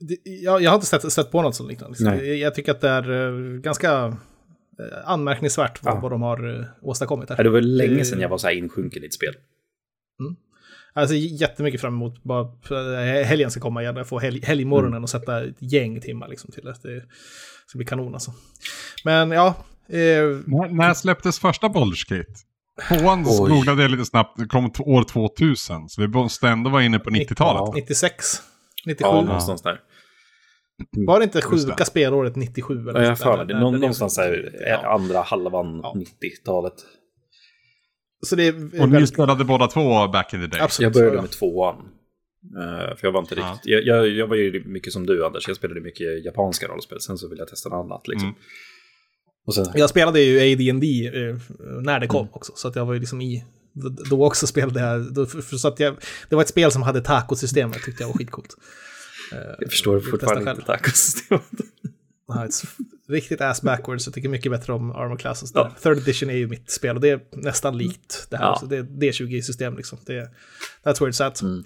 Det, 0.00 0.16
jag, 0.24 0.62
jag 0.62 0.70
har 0.70 0.74
inte 0.74 0.86
stött, 0.86 1.12
stött 1.12 1.30
på 1.30 1.42
något 1.42 1.54
sånt 1.56 1.70
liknande. 1.70 1.96
Nej. 2.00 2.28
Jag, 2.28 2.36
jag 2.36 2.54
tycker 2.54 2.72
att 2.72 2.80
det 2.80 2.88
är 2.88 3.10
eh, 3.12 3.60
ganska 3.60 4.04
eh, 4.78 5.10
anmärkningsvärt 5.10 5.82
vad, 5.84 5.94
Ja. 5.94 6.00
vad 6.00 6.12
de 6.12 6.22
har 6.22 6.60
eh, 6.60 6.66
åstadkommit 6.82 7.30
här. 7.30 7.44
Det 7.44 7.50
var 7.50 7.60
länge 7.60 8.04
sedan 8.04 8.20
jag 8.20 8.28
var 8.28 8.38
så 8.38 8.46
här 8.46 8.54
insjunken 8.54 9.02
i 9.02 9.06
ett 9.06 9.14
spel. 9.14 9.34
Alltså 10.98 11.14
jättemycket 11.14 11.80
fram 11.80 11.94
emot 11.94 12.22
bara 12.22 12.48
eh, 12.70 13.24
helgen 13.26 13.50
ska 13.50 13.60
komma 13.60 13.82
igen. 13.82 13.96
Jag 13.96 14.08
får 14.08 14.20
helg, 14.20 14.40
helgmorgonen 14.44 14.92
Mm. 14.92 15.02
och 15.02 15.10
sätta 15.10 15.44
ett 15.44 15.56
gäng 15.58 16.00
timmar 16.00 16.28
liksom 16.28 16.50
till 16.50 16.64
det. 16.64 16.74
Det 16.82 17.02
ska 17.66 17.78
bli 17.78 17.86
kanon 17.86 18.14
alltså. 18.14 18.32
Men 19.04 19.30
ja, 19.30 19.46
eh, 19.88 19.94
När, 20.46 20.68
när 20.74 20.94
släpptes 20.94 21.38
första 21.38 21.68
Baldur's 21.68 22.16
Gate? 22.16 22.32
Tvåan 22.88 23.22
googlade 23.22 23.82
jag 23.82 23.90
lite 23.90 24.04
snabbt, 24.04 24.38
det 24.38 24.46
kom 24.46 24.64
år 24.80 25.04
2000. 25.04 25.88
Så 25.88 26.00
vi 26.00 26.08
måste 26.08 26.48
ändå 26.48 26.70
vara 26.70 26.82
inne 26.82 26.98
på 26.98 27.10
90-talet. 27.10 27.74
96, 27.74 28.42
97. 28.86 29.08
Ja, 29.08 29.20
någonstans 29.22 29.62
där. 29.62 29.80
Var 31.06 31.18
det 31.18 31.24
inte 31.24 31.42
sjuka 31.42 31.74
det. 31.78 31.84
spelåret 31.84 32.36
97? 32.36 32.88
Eller 32.88 32.92
Ja, 33.00 33.02
jag 33.02 33.08
har 33.10 33.16
för 33.16 33.36
mig 33.36 33.46
det. 33.46 33.60
Någonstans 33.60 34.16
där, 34.16 34.52
Ja. 34.66 34.94
andra 34.94 35.20
halvan 35.20 35.80
Ja. 35.82 35.94
90-talet. 35.96 36.74
Så 38.26 38.36
det 38.36 38.46
är 38.46 38.80
Och 38.80 38.88
ni 38.88 39.06
spelade 39.06 39.44
båda 39.44 39.66
två 39.66 40.08
back 40.08 40.34
in 40.34 40.40
the 40.40 40.46
day. 40.46 40.60
Absolut. 40.60 40.84
Jag 40.84 40.92
började 40.92 41.16
ja. 41.16 41.22
med 41.22 41.30
tvåan. 41.30 41.76
Eh, 42.58 42.96
för 42.96 43.06
jag 43.06 43.12
var 43.12 43.20
inte 43.20 43.34
Ja. 43.34 43.50
riktigt... 43.52 43.70
Jag, 43.72 43.82
jag, 43.84 44.08
jag 44.08 44.26
var 44.26 44.36
ju 44.36 44.64
mycket 44.66 44.92
som 44.92 45.06
du 45.06 45.26
Anders, 45.26 45.48
jag 45.48 45.56
spelade 45.56 45.80
mycket 45.80 46.24
japanska 46.24 46.66
rollspel. 46.66 47.00
Sen 47.00 47.18
så 47.18 47.28
ville 47.28 47.40
jag 47.40 47.48
testa 47.48 47.68
något 47.68 47.84
annat 47.84 48.08
liksom. 48.08 48.28
Mm. 48.28 48.40
Och 49.46 49.54
sen, 49.54 49.66
Jag 49.74 49.90
spelade 49.90 50.20
ju 50.20 50.52
AD&D 50.52 51.06
eh, 51.06 51.36
när 51.82 52.00
det 52.00 52.06
kom 52.06 52.20
Mm. 52.20 52.32
också, 52.32 52.52
så 52.56 52.68
att 52.68 52.76
jag 52.76 52.86
var 52.86 52.94
ju 52.94 53.00
liksom 53.00 53.20
i... 53.20 53.44
Då 54.10 54.26
också 54.26 54.46
spelade 54.46 54.80
jag... 54.80 55.14
Då, 55.14 55.26
för, 55.26 55.56
så 55.56 55.68
att 55.68 55.80
jag, 55.80 55.96
det 56.28 56.34
var 56.36 56.42
ett 56.42 56.48
spel 56.48 56.72
som 56.72 56.82
hade 56.82 57.00
tacosystemet, 57.00 57.82
tyckte 57.82 58.02
jag 58.02 58.08
var 58.08 58.14
skitcoolt. 58.14 58.56
jag 59.58 59.70
förstår 59.70 59.94
vill 59.94 60.10
fortfarande 60.10 60.44
testa 60.44 60.50
inte 60.50 60.66
tacosystemet. 60.66 61.42
Ja, 62.28 62.44
ett 62.44 62.62
riktigt 63.08 63.40
ass 63.40 63.62
backwards, 63.62 64.06
jag 64.06 64.14
tycker 64.14 64.28
mycket 64.28 64.52
bättre 64.52 64.72
om 64.72 64.92
Armor 64.92 65.16
Classes. 65.16 65.52
Ja. 65.54 65.62
där. 65.62 65.94
Third 65.94 66.02
edition 66.02 66.30
är 66.30 66.34
ju 66.34 66.46
mitt 66.46 66.70
spel 66.70 66.96
och 66.96 67.02
det 67.02 67.10
är 67.10 67.20
nästan 67.32 67.78
likt 67.78 68.26
det 68.30 68.36
här. 68.36 68.44
Ja. 68.44 68.56
Så 68.60 68.66
det 68.66 68.76
är 68.76 68.82
D20-system 68.82 69.76
liksom. 69.76 69.98
Det 70.06 70.14
är, 70.14 70.28
that's 70.84 71.00
where 71.00 71.10
it's 71.10 71.26
at. 71.26 71.42
Mm. 71.42 71.62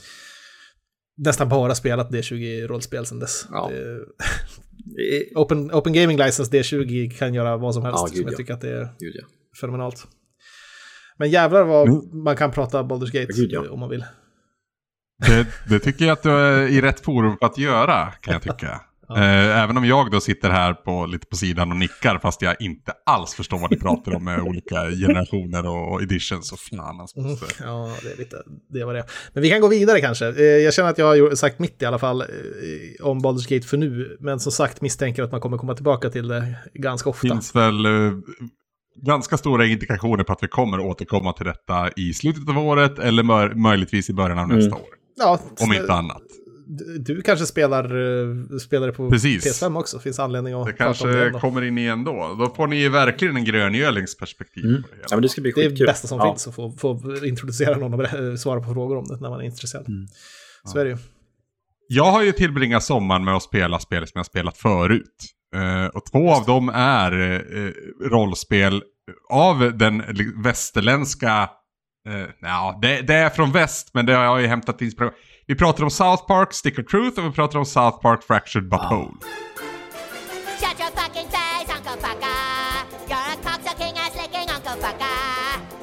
Nästan 1.16 1.48
bara 1.48 1.75
spelat 1.75 2.11
D20-rollspel 2.11 3.05
sedan 3.05 3.18
dess. 3.18 3.46
Ja. 3.51 3.70
Det, 3.72 5.35
open, 5.35 5.72
open 5.72 5.92
Gaming 5.92 6.18
License 6.18 6.53
D20 6.53 7.11
kan 7.18 7.35
göra 7.35 7.57
vad 7.57 7.75
som 7.75 7.85
helst. 7.85 7.98
Ja, 8.03 8.07
som 8.07 8.16
gud, 8.16 8.27
jag 8.27 8.33
ja. 8.33 8.37
tycker 8.37 8.55
att 8.55 8.61
det 8.61 8.70
är 8.70 8.88
Gud, 8.98 9.12
ja. 9.14 9.27
fenomenalt. 9.61 10.07
Men 11.18 11.31
jävlar 11.31 11.64
vad 11.64 11.88
Mm. 11.88 12.22
man 12.25 12.37
kan 12.37 12.51
prata 12.51 12.83
Baldur's 12.83 13.12
Gate 13.12 13.33
Gud, 13.33 13.53
ja. 13.53 13.70
om 13.70 13.81
man 13.81 13.88
vill. 13.90 14.05
Det, 15.27 15.46
det 15.68 15.79
tycker 15.79 16.05
jag 16.05 16.12
att 16.12 16.22
du 16.22 16.31
är 16.31 16.66
i 16.68 16.81
rätt 16.81 17.01
forum 17.01 17.37
för 17.38 17.46
att 17.46 17.59
göra, 17.59 18.11
kan 18.11 18.33
jag 18.33 18.42
tycka. 18.42 18.81
Eh, 19.16 19.62
Även 19.62 19.77
om 19.77 19.85
jag 19.85 20.11
då 20.11 20.20
sitter 20.20 20.51
här 20.51 20.75
på, 20.75 21.07
lite 21.07 21.27
på 21.27 21.37
sidan 21.37 21.70
och 21.70 21.77
nickar 21.77 22.18
fast 22.18 22.42
jag 22.42 22.57
inte 22.61 22.92
alls 23.07 23.35
förstår 23.35 23.59
vad 23.59 23.70
ni 23.70 23.77
pratar 23.79 24.14
om 24.16 24.25
med 24.25 24.40
olika 24.40 24.90
generationer 24.90 25.66
och, 25.66 26.03
editions 26.03 26.53
och 26.53 26.59
fan 26.59 27.01
alltså. 27.01 27.18
Mm. 27.18 27.37
Ja, 27.61 27.92
det 28.03 28.12
är 28.12 28.16
lite 28.18 28.37
det 28.72 28.85
var 28.85 28.94
det. 28.94 29.05
Men 29.33 29.42
vi 29.42 29.51
kan 29.51 29.61
gå 29.61 29.68
vidare 29.68 30.01
kanske. 30.01 30.27
Eh, 30.29 30.42
Jag 30.42 30.75
känner 30.75 30.90
att 30.90 30.98
jag 30.98 31.07
har 31.07 31.35
sagt 31.35 31.59
mitt 31.59 31.83
i 31.83 31.85
alla 31.85 31.98
fall 31.98 32.20
eh, 32.20 32.27
om 33.07 33.20
Baldur's 33.20 33.55
Gate 33.55 33.66
för 33.68 33.77
nu. 33.77 34.16
Men 34.20 34.40
som 34.40 34.53
sagt 34.53 34.81
misstänker 34.81 35.22
att 35.22 35.33
man 35.33 35.40
kommer 35.40 35.59
komma 35.59 35.75
tillbaka 35.75 36.11
till 36.11 36.29
det 36.29 36.55
ganska 36.75 37.11
ofta. 37.11 37.20
finns 37.29 37.57
väl 37.57 37.87
ganska 39.03 39.37
stora 39.37 39.66
indikationer 39.66 40.25
på 40.25 40.33
att 40.33 40.42
vi 40.42 40.48
kommer 40.48 40.81
återkomma 40.81 41.33
till 41.33 41.46
detta 41.46 41.90
i 41.96 42.14
slutet 42.14 42.48
av 42.48 42.59
året 42.59 42.98
eller 42.98 43.22
mör- 43.22 43.55
möjligtvis 43.55 44.11
i 44.11 44.14
början 44.14 44.38
av 44.38 44.44
Mm. 44.44 44.57
nästa 44.57 44.75
år. 44.77 44.83
Ja, 45.16 45.38
Om 45.61 45.72
inte 45.72 45.92
annat. 45.92 46.22
Du, 46.98 47.22
kanske 47.22 47.46
spelar, 47.46 47.85
eh, 47.85 48.59
spelar 48.59 48.87
det 48.87 48.92
på 48.92 49.11
Precis. 49.11 49.62
PS5 49.62 49.79
också. 49.79 49.98
Finns 49.98 50.18
anledning 50.18 50.55
att 50.55 50.66
Det 50.66 50.72
prata 50.72 51.05
om 51.05 51.11
det. 51.11 51.14
kanske 51.14 51.27
ändå. 51.27 51.38
kommer 51.40 51.62
in 51.62 51.79
igen 51.79 52.05
då. 52.05 52.37
Då 52.38 52.55
får 52.55 52.66
ni 52.66 52.88
verkligen 52.88 53.37
en 53.37 53.44
gröngölings 53.44 54.16
perspektiv 54.16 54.64
Mm. 54.64 54.83
på 54.83 54.88
det 54.88 54.94
hela. 54.94 55.07
Ja, 55.11 55.16
men 55.16 55.22
det 55.22 55.29
ska 55.29 55.40
bli 55.40 55.53
Det 55.57 55.64
är 55.64 55.70
det 55.70 55.85
bästa 55.87 56.09
som 56.09 56.18
ja. 56.18 56.33
finns 56.33 56.48
att 56.48 56.55
få, 56.55 56.72
få 56.72 57.01
introducera 57.27 57.77
någon 57.77 58.01
och 58.01 58.38
svara 58.40 58.61
på 58.61 58.72
frågor 58.75 58.98
om 58.98 59.05
det 59.05 59.20
när 59.20 59.31
man 59.31 59.40
är 59.40 59.44
intresserad. 59.44 59.88
Mm. 59.88 60.07
Så 60.64 60.79
är 60.79 60.85
det 60.85 60.90
ju. 60.90 60.96
Jag 61.88 62.05
har 62.12 62.22
ju 62.22 62.33
tillbringat 62.33 62.85
sommaren 62.85 63.25
med 63.25 63.35
att 63.35 63.42
spela 63.42 63.79
spel 63.79 64.07
som 64.07 64.18
jag 64.18 64.27
spelat 64.27 64.59
förut. 64.59 65.16
Eh, 65.57 65.87
och 65.87 66.05
två 66.12 66.33
av 66.33 66.44
dem 66.44 66.68
är 66.75 67.12
eh, 67.22 67.70
rollspel 68.11 68.83
av 69.31 69.79
den 69.79 70.03
västerländska... 70.44 71.51
Uh, 72.09 72.25
ja, 72.40 72.79
det, 72.83 73.01
det 73.03 73.14
är 73.14 73.31
från 73.31 73.53
väst, 73.53 73.90
men 73.94 74.07
det 74.07 74.14
har 74.14 74.25
jag 74.25 74.40
ju 74.40 74.46
hämtat 74.46 74.83
inspiration. 74.83 75.18
Vi 75.46 75.55
pratar 75.55 75.85
om 75.85 75.90
South 75.90 76.26
Park, 76.26 76.52
Stick 76.52 76.78
of 76.78 76.87
Truth 76.87 77.18
och 77.20 77.26
vi 77.26 77.31
pratar 77.33 77.59
om 77.59 77.66
South 77.66 77.98
Park 78.02 78.22
Fractured 78.22 78.68
But 78.68 78.81
Whole. 78.81 79.12
Shut 80.61 80.81
your 80.81 80.90
fucking 81.00 81.28
face, 81.31 81.68
Uncle 81.76 81.96
Fucker. 82.05 82.42
You're 83.09 83.33
a 83.33 83.37
cocksucking 83.42 83.94
ass 83.98 84.14
licking 84.22 84.48
Uncle 84.57 84.76
Fucker. 84.83 85.18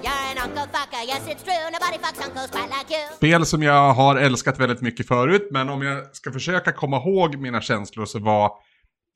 You're 0.04 0.32
an 0.32 0.38
Uncle 0.50 0.68
Fucker, 0.74 1.04
yes 1.08 1.28
it's 1.28 1.44
true. 1.44 1.66
Nobody 1.72 1.98
fucks 2.04 2.28
uncles 2.28 2.52
quite 2.52 2.70
like 2.78 2.94
you. 2.94 3.16
Spel 3.16 3.46
som 3.46 3.64
jag 3.64 3.94
har 3.94 4.16
älskat 4.16 4.60
väldigt 4.60 4.82
mycket 4.82 5.08
förut, 5.08 5.48
men 5.52 5.70
om 5.70 5.82
jag 5.82 6.16
ska 6.16 6.32
försöka 6.32 6.72
komma 6.72 6.98
ihåg 6.98 7.36
mina 7.36 7.62
känslor 7.62 8.06
så 8.06 8.20
var 8.20 8.52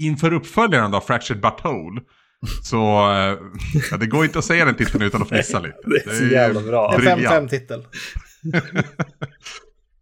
inför 0.03 0.33
uppföljaren 0.33 0.91
då, 0.91 1.01
Fractured 1.01 1.41
But 1.41 1.63
Whole, 1.63 2.01
så 2.63 2.77
eh, 3.11 3.37
ja, 3.91 3.97
det 3.97 4.07
går 4.07 4.25
inte 4.25 4.39
att 4.39 4.45
säga 4.45 4.65
den 4.65 4.75
titeln 4.75 5.03
utan 5.03 5.21
att 5.21 5.29
fnissa 5.29 5.59
lite. 5.59 5.77
Det 5.85 6.11
är 6.11 6.17
så 6.17 6.25
jävla 6.25 6.61
bra. 6.61 6.93
En 6.93 6.99
briljant. 6.99 7.51
5-5-titel. 7.51 7.85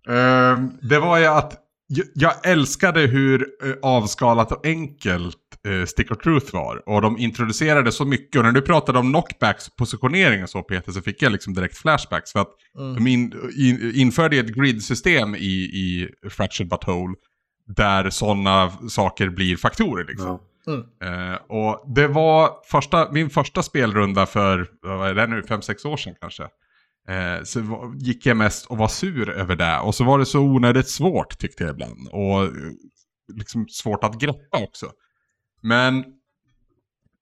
Ehm, 0.09 0.71
det 0.81 0.99
var 0.99 1.17
ju 1.19 1.25
att 1.25 1.57
jag, 1.87 2.05
jag 2.13 2.47
älskade 2.47 3.01
hur 3.01 3.47
eh, 3.63 3.73
avskalat 3.81 4.51
och 4.51 4.65
enkelt 4.65 5.37
uh, 5.67 5.85
Stick 5.85 6.11
of 6.11 6.17
Truth 6.17 6.53
var. 6.53 6.89
Och 6.89 7.01
de 7.01 7.17
introducerade 7.17 7.91
så 7.91 8.05
mycket. 8.05 8.35
Och 8.35 8.45
när 8.45 8.51
du 8.51 8.61
pratade 8.61 8.99
om 8.99 9.09
knockbacks 9.09 9.67
och 9.67 9.75
positionering 9.75 10.43
och 10.43 10.49
så 10.49 10.63
Peter 10.63 10.91
så 10.91 11.01
fick 11.01 11.21
jag 11.21 11.31
liksom 11.31 11.53
direkt 11.53 11.77
flashbacks. 11.77 12.31
För 12.31 12.39
att 12.39 12.49
de 12.73 13.07
in, 13.07 13.33
in, 13.57 13.91
införde 13.95 14.37
ett 14.37 14.55
grid-system 14.55 15.35
i, 15.35 15.61
i 15.63 16.09
Fractured 16.29 16.69
But 16.69 16.87
Whole. 16.87 17.15
Där 17.67 18.09
sådana 18.09 18.71
saker 18.89 19.29
blir 19.29 19.57
faktorer 19.57 20.05
liksom. 20.05 20.39
Ja. 20.65 20.83
Eh, 21.03 21.35
och 21.47 21.93
det 21.95 22.07
var 22.07 22.49
första, 22.65 23.11
min 23.11 23.29
första 23.29 23.63
spelrunda 23.63 24.25
för, 24.25 24.67
vad 24.81 25.09
är 25.09 25.13
det 25.15 25.27
nu, 25.27 25.41
5-6 25.41 25.87
år 25.87 25.97
sedan 25.97 26.15
kanske. 26.21 26.47
Eh, 27.11 27.43
så 27.43 27.91
gick 27.99 28.25
jag 28.25 28.37
mest 28.37 28.65
och 28.65 28.77
var 28.77 28.87
sur 28.87 29.29
över 29.29 29.55
det. 29.55 29.79
Och 29.79 29.95
så 29.95 30.03
var 30.03 30.19
det 30.19 30.25
så 30.25 30.39
onödigt 30.39 30.89
svårt 30.89 31.37
tyckte 31.39 31.63
jag 31.63 31.71
ibland. 31.71 32.07
Och 32.11 32.43
eh, 32.43 32.51
liksom 33.33 33.67
svårt 33.67 34.03
att 34.03 34.19
greppa 34.19 34.57
också. 34.63 34.91
Men 35.61 36.05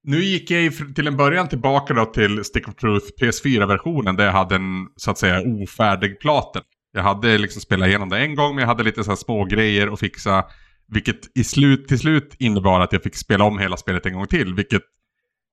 nu 0.04 0.24
gick 0.24 0.52
jag 0.52 0.62
ju 0.62 0.72
till 0.72 1.08
en 1.08 1.18
början 1.18 1.48
tillbaka 1.48 1.94
då 1.94 2.06
till 2.06 2.44
Stick 2.44 2.68
of 2.68 2.76
Truth 2.76 3.06
PS4-versionen 3.22 4.16
där 4.16 4.26
jag 4.26 4.32
hade 4.32 4.56
en 4.56 4.88
så 4.96 5.12
att 5.12 5.18
säga 5.18 5.42
ofärdig 5.42 6.20
platen. 6.20 6.62
Jag 6.92 7.04
hade 7.04 7.38
liksom 7.38 7.62
spelat 7.62 7.88
igenom 7.88 8.10
det 8.10 8.18
en 8.18 8.36
gång 8.36 8.56
men 8.56 8.62
jag 8.62 8.68
hade 8.68 8.84
lite 8.84 9.04
så 9.04 9.12
här 9.12 9.16
små 9.16 9.46
grejer 9.46 9.94
att 9.94 10.00
fixa. 10.00 10.46
Vilket 10.88 11.38
i 11.38 11.44
slut, 11.44 11.88
till 11.88 12.00
slut 12.00 12.36
innebar 12.40 12.80
att 12.80 12.94
jag 12.94 13.04
fick 13.04 13.16
spela 13.16 13.44
om 13.44 13.60
hela 13.60 13.78
spelet 13.78 14.06
en 14.06 14.14
gång 14.14 14.28
till. 14.28 14.54
Vilket 14.54 14.82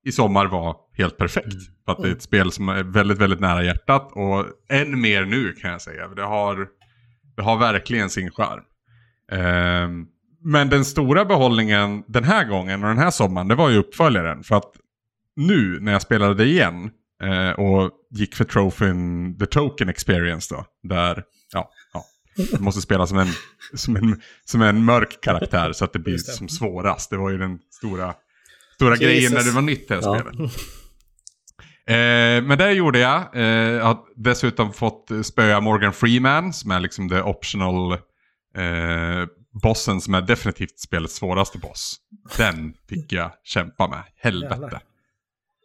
i 0.07 0.13
sommar 0.13 0.47
var 0.47 0.77
helt 0.93 1.17
perfekt. 1.17 1.55
För 1.85 1.93
att 1.93 2.03
det 2.03 2.09
är 2.09 2.13
ett 2.13 2.23
spel 2.23 2.53
som 2.53 2.69
är 2.69 2.83
väldigt, 2.83 3.19
väldigt 3.19 3.41
nära 3.41 3.65
hjärtat. 3.65 4.13
Och 4.13 4.45
än 4.69 5.01
mer 5.01 5.25
nu 5.25 5.53
kan 5.53 5.71
jag 5.71 5.83
säga. 5.83 6.09
Det 6.09 6.23
har, 6.23 6.69
det 7.37 7.43
har 7.43 7.57
verkligen 7.57 8.11
sin 8.11 8.31
charm. 8.31 8.63
Ehm, 9.33 10.07
men 10.45 10.71
den 10.71 10.85
stora 10.85 11.25
behållningen 11.25 12.05
den 12.07 12.25
här 12.25 12.45
gången 12.45 12.83
och 12.83 12.89
den 12.89 12.99
här 12.99 13.11
sommaren, 13.11 13.49
det 13.49 13.55
var 13.55 13.71
ju 13.71 13.77
uppföljaren. 13.77 14.43
För 14.43 14.57
att 14.57 14.73
nu 15.37 15.79
när 15.81 15.93
jag 15.93 16.03
spelade 16.03 16.35
det 16.35 16.47
igen 16.47 16.91
eh, 17.23 17.51
och 17.51 17.91
gick 18.11 18.35
för 18.35 18.45
trofén 18.45 19.39
The 19.39 19.47
Token 19.47 19.89
Experience 19.89 20.55
då. 20.55 20.65
Där, 20.83 21.23
ja, 21.53 21.71
ja. 21.93 22.05
Du 22.37 22.63
måste 22.63 22.81
spela 22.81 23.07
som 23.07 23.19
en, 23.19 23.29
som, 23.75 23.97
en, 23.97 24.21
som 24.45 24.63
en 24.63 24.85
mörk 24.85 25.21
karaktär 25.23 25.73
så 25.73 25.85
att 25.85 25.93
det 25.93 25.99
blir 25.99 26.19
som 26.19 26.49
svårast. 26.49 27.11
Det 27.11 27.17
var 27.17 27.31
ju 27.31 27.39
den 27.39 27.59
stora, 27.71 28.15
stora 28.77 28.97
grejen 28.97 29.33
när 29.33 29.43
det 29.45 29.51
var 29.51 29.63
nytt 29.63 29.89
det 29.89 29.95
här 29.95 30.03
Ja. 30.03 30.21
spelet. 30.21 30.53
Eh, 31.89 32.45
men 32.49 32.59
det 32.59 32.73
gjorde 32.73 32.99
jag. 32.99 33.37
Eh, 33.37 33.43
jag 33.73 33.85
har 33.85 33.99
dessutom 34.17 34.73
fått 34.73 35.11
spöa 35.23 35.61
Morgan 35.61 35.93
Freeman 35.93 36.53
som 36.53 36.71
är 36.71 36.81
liksom 36.81 37.09
the 37.09 37.21
optional 37.23 37.93
eh, 37.93 39.27
bossen 39.63 40.01
som 40.01 40.15
är 40.15 40.21
definitivt 40.23 40.79
spelets 40.81 41.15
svåraste 41.15 41.59
boss. 41.59 41.97
Den 42.37 42.75
fick 42.89 43.13
jag 43.13 43.31
kämpa 43.45 43.89
med. 43.89 44.03
Helvete. 44.17 44.81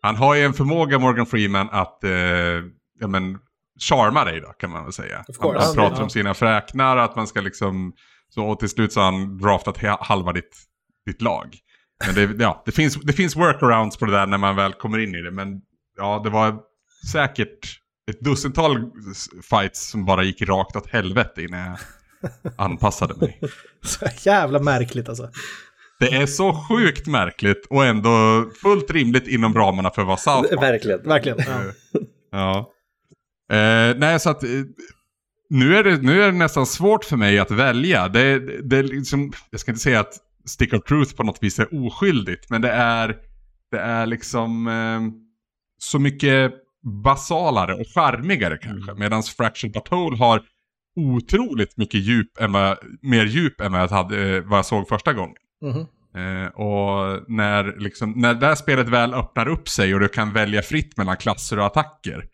Han 0.02 0.16
har 0.16 0.36
ju 0.36 0.42
en 0.46 0.54
förmåga 0.54 1.00
Morgan 1.00 1.26
Freeman 1.26 1.70
att 1.72 2.04
eh, 2.04 2.12
ja, 3.00 3.08
men, 3.08 3.38
charma 3.80 4.24
dig 4.26 4.42
då 4.42 4.48
kan 4.48 4.70
man 4.70 4.84
väl 4.84 4.94
säga. 4.94 5.16
Han, 5.40 5.56
han 5.56 5.76
pratar 5.76 5.98
Ja. 5.98 6.04
om 6.04 6.10
sina 6.10 6.34
fräknar 6.34 6.98
att 6.98 7.16
man 7.16 7.28
ska 7.28 7.42
liksom 7.42 7.94
så 8.30 8.46
och 8.46 8.60
till 8.60 8.70
slut 8.70 8.94
så 8.94 9.00
har 9.00 9.12
han 9.12 9.38
draftat 9.38 9.78
halva 10.00 10.34
ditt, 10.34 10.58
ditt 11.06 11.22
lag. 11.22 11.58
Men 12.06 12.16
det, 12.16 12.44
ja, 12.44 12.64
det, 12.66 12.72
finns, 12.72 12.96
det 12.96 13.14
finns 13.14 13.36
workarounds 13.36 13.98
på 13.98 14.06
det 14.06 14.12
där 14.12 14.26
när 14.26 14.38
man 14.38 14.56
väl 14.56 14.74
kommer 14.74 15.00
in 15.00 15.16
i 15.16 15.22
det. 15.22 15.32
Men 15.32 15.62
ja, 15.98 16.22
det 16.24 16.30
var 16.30 16.60
säkert 17.12 17.82
ett 18.12 18.20
dussintal 18.20 18.92
fights 19.50 19.90
som 19.90 20.06
bara 20.06 20.24
gick 20.24 20.42
rakt 20.42 20.76
åt 20.76 20.90
helvete 20.90 21.42
innan 21.44 21.60
jag 21.60 21.78
anpassade 22.58 23.14
mig. 23.16 23.40
Så 23.84 24.06
jävla 24.30 24.60
märkligt 24.60 25.10
alltså. 25.10 25.30
Det 26.00 26.16
är 26.16 26.26
så 26.26 26.54
sjukt 26.54 27.08
märkligt 27.08 27.68
och 27.70 27.86
ändå 27.86 28.46
fullt 28.62 28.92
rimligt 28.92 29.28
inom 29.28 29.54
ramarna 29.54 29.90
för 29.90 30.04
vad 30.04 30.20
South 30.20 30.50
Park 30.50 30.62
Verkligen. 30.62 31.04
Verkligen. 31.04 31.38
Ja. 31.48 31.62
Ja. 32.32 32.72
Eh, 33.56 33.98
nej, 33.98 34.20
så 34.20 34.30
att 34.30 34.44
eh, 34.44 34.50
nu 35.50 35.78
är, 35.78 35.84
det, 35.84 35.98
nu 35.98 36.24
är 36.24 36.26
det 36.26 36.38
nästan 36.38 36.66
svårt 36.66 37.06
för 37.06 37.18
mig 37.18 37.40
att 37.40 37.52
välja. 37.52 38.08
Det, 38.08 38.40
det, 38.70 38.84
liksom, 38.84 39.34
jag 39.50 39.60
ska 39.60 39.72
inte 39.72 39.84
säga 39.84 40.00
att 40.00 40.14
Stick 40.46 40.74
of 40.74 40.84
Truth 40.84 41.16
på 41.16 41.24
något 41.24 41.44
vis 41.44 41.60
är 41.60 41.86
oskyldigt, 41.86 42.50
men 42.50 42.62
det 42.62 42.72
är, 42.72 43.16
det 43.72 43.80
är 43.80 44.06
liksom 44.06 44.68
eh, 44.68 45.02
så 45.78 46.00
mycket 46.00 46.54
basalare 47.04 47.74
och 47.74 47.88
charmigare 47.88 48.58
kanske. 48.58 48.94
Medan 48.94 49.24
Fractured 49.24 49.74
But 49.74 49.92
Whole 49.92 50.18
har 50.18 50.42
otroligt 50.96 51.78
mycket 51.78 52.00
djup, 52.00 52.40
än 52.40 52.52
vad, 52.52 52.78
mer 53.02 53.26
djup 53.26 53.62
än 53.62 53.72
vad 53.72 53.82
jag, 53.82 53.88
hade, 53.88 54.36
eh, 54.36 54.44
vad 54.44 54.58
jag 54.58 54.66
såg 54.66 54.88
första 54.88 55.14
gången. 55.14 55.36
Mhm. 55.62 55.88
Eh, 56.16 56.48
och 56.48 57.24
när, 57.28 57.80
liksom, 57.80 58.12
när 58.12 58.34
det 58.34 58.46
här 58.46 58.56
spelet 58.56 58.90
väl 58.90 59.14
öppnar 59.14 59.48
upp 59.48 59.70
sig 59.70 59.94
och 59.94 60.00
du 60.00 60.08
kan 60.08 60.34
välja 60.34 60.62
fritt 60.62 60.98
mellan 60.98 61.18
klasser 61.18 61.60
och 61.60 61.66
attacker, 61.66 62.26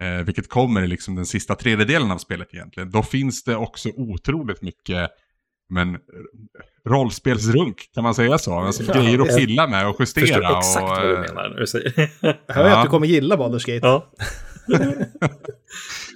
eh, 0.00 0.24
vilket 0.24 0.48
kommer 0.48 0.82
i 0.82 0.86
liksom 0.86 1.14
den 1.14 1.26
sista 1.26 1.54
tredjedelen 1.54 2.10
av 2.10 2.18
spelet 2.18 2.48
egentligen, 2.54 2.90
då 2.90 3.02
finns 3.02 3.44
det 3.44 3.56
också 3.56 3.88
otroligt 3.96 4.62
mycket 4.62 5.10
men, 5.68 5.94
eh, 5.94 6.00
rollspelsrunk, 6.90 7.90
kan 7.94 8.02
man 8.04 8.14
säga 8.14 8.38
så? 8.38 8.54
Alltså, 8.58 8.82
Ja, 8.82 8.92
grejer 9.02 9.18
att 9.20 9.36
pilla 9.36 9.66
med 9.66 9.88
och 9.88 9.96
justera. 10.00 10.26
Förstår 10.26 10.58
exakt 10.58 10.82
och, 10.82 10.88
vad 10.88 11.02
du 11.02 11.14
eh, 11.14 11.20
menar 11.20 11.48
när 11.48 11.56
du 11.60 11.66
säger 11.66 12.10
Jag 12.46 12.54
hör 12.54 12.68
Ja. 12.68 12.76
att 12.78 12.84
du 12.84 12.90
kommer 12.90 13.06
gilla 13.06 13.36
Baldur's 13.36 13.66
Gate. 13.74 13.86
Ja. 13.86 14.12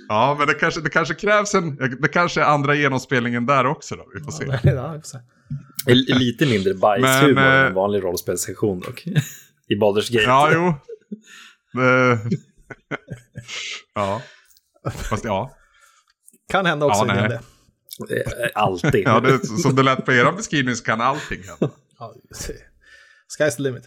Ja, 0.08 0.36
men 0.38 0.46
det 0.46 0.54
kanske, 0.54 0.80
det 0.80 0.90
kanske 0.90 1.14
krävs 1.14 1.54
en, 1.54 1.76
det 1.76 2.08
kanske 2.08 2.40
är 2.40 2.44
andra 2.44 2.74
genomspelningen 2.74 3.46
där 3.46 3.66
också 3.66 3.96
då, 3.96 4.06
vi 4.14 4.20
får 4.24 4.32
se. 4.32 4.44
Ja, 4.70 5.00
se. 5.02 5.18
L- 5.90 6.04
Lite 6.08 6.46
mindre 6.46 6.74
bajshumor 6.74 7.32
Men, 7.34 7.44
än 7.44 7.60
eh, 7.60 7.66
en 7.66 7.74
vanlig 7.74 8.02
rollspelssession 8.04 8.80
dock. 8.80 9.06
I 9.68 9.74
Baldur's 9.80 10.12
Gate. 10.12 10.24
Ja, 10.24 10.50
jo. 10.52 10.74
Det... 11.80 12.18
ja. 13.94 14.22
Fast 15.10 15.24
ja. 15.24 15.52
Kan 16.52 16.66
hända 16.66 16.86
också 16.86 17.04
Ja, 17.06 17.24
i 17.24 17.28
nej. 17.28 17.38
Eh, 18.10 18.50
Alltid. 18.54 19.02
ja 19.04 19.20
det, 19.20 19.46
som 19.46 19.74
det 19.76 19.82
lät 19.82 20.04
på 20.06 20.12
er 20.12 20.32
beskrivning 20.32 20.74
så 20.76 20.84
kan 20.84 21.00
allting 21.00 21.38
hända. 21.42 21.74
Ja, 21.98 22.14
Sky's 23.38 23.56
the 23.56 23.62
limit. 23.62 23.84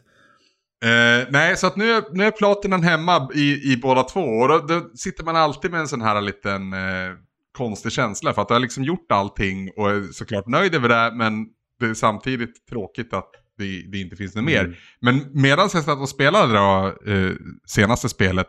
Eh, 0.83 1.27
nej, 1.31 1.57
så 1.57 1.67
att 1.67 1.75
nu, 1.75 1.91
är- 1.91 2.13
nu 2.15 2.23
är 2.25 2.31
platinan 2.31 2.83
hemma 2.83 3.29
i, 3.33 3.71
i 3.73 3.77
båda 3.77 4.03
två. 4.03 4.21
Och 4.21 4.47
då, 4.47 4.57
då 4.59 4.89
sitter 4.95 5.23
man 5.23 5.35
alltid 5.35 5.71
med 5.71 5.79
en 5.79 5.87
sån 5.87 6.01
här 6.01 6.21
liten 6.21 6.73
eh, 6.73 6.79
konstig 7.57 7.91
känsla. 7.91 8.33
För 8.33 8.41
att 8.41 8.47
du 8.47 8.53
har 8.53 8.59
liksom 8.61 8.83
gjort 8.83 9.11
allting 9.11 9.71
och 9.75 9.89
är 9.91 10.01
såklart 10.13 10.47
nöjd 10.47 10.75
över 10.75 10.89
det. 10.89 11.15
Men 11.15 11.45
det 11.79 11.85
är 11.85 11.93
samtidigt 11.93 12.67
tråkigt 12.69 13.13
att 13.13 13.29
det, 13.57 13.91
det 13.91 13.97
inte 13.97 14.15
finns 14.15 14.35
något 14.35 14.45
mer. 14.45 14.79
Men 15.01 15.25
medan 15.41 15.69
jag 15.73 15.83
satt 15.83 15.99
och 15.99 16.09
spelade 16.09 16.53
då, 16.53 16.95
eh, 17.11 17.31
senaste 17.67 18.09
spelet. 18.09 18.47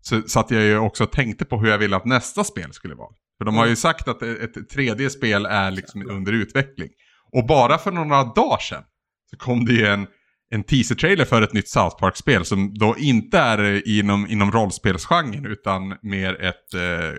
Så 0.00 0.22
satt 0.22 0.50
jag 0.50 0.62
ju 0.62 0.78
också 0.78 1.04
och 1.04 1.12
tänkte 1.12 1.44
på 1.44 1.58
hur 1.60 1.68
jag 1.68 1.78
ville 1.78 1.96
att 1.96 2.04
nästa 2.04 2.44
spel 2.44 2.72
skulle 2.72 2.94
vara. 2.94 3.10
För 3.38 3.44
de 3.44 3.56
har 3.56 3.66
ju 3.66 3.76
sagt 3.76 4.08
att 4.08 4.22
ett, 4.22 4.68
tredje 4.68 5.10
spel 5.10 5.46
är 5.46 5.70
liksom 5.70 6.10
under 6.10 6.32
utveckling. 6.32 6.88
Och 7.32 7.46
bara 7.46 7.78
för 7.78 7.90
några 7.92 8.24
dagar 8.24 8.58
sedan 8.58 8.82
så 9.30 9.36
kom 9.36 9.64
det 9.64 9.72
ju 9.72 9.86
en, 9.86 10.06
en 10.50 10.64
teaser-trailer 10.64 11.24
för 11.24 11.42
ett 11.42 11.52
nytt 11.52 11.68
South 11.68 11.96
Park-spel 11.98 12.44
som 12.44 12.74
då 12.74 12.96
inte 12.98 13.38
är 13.38 13.88
inom, 13.88 14.26
inom 14.26 14.52
rollspelsgenren 14.52 15.46
utan 15.46 15.96
mer 16.02 16.42
ett 16.42 16.74
eh, 16.74 17.14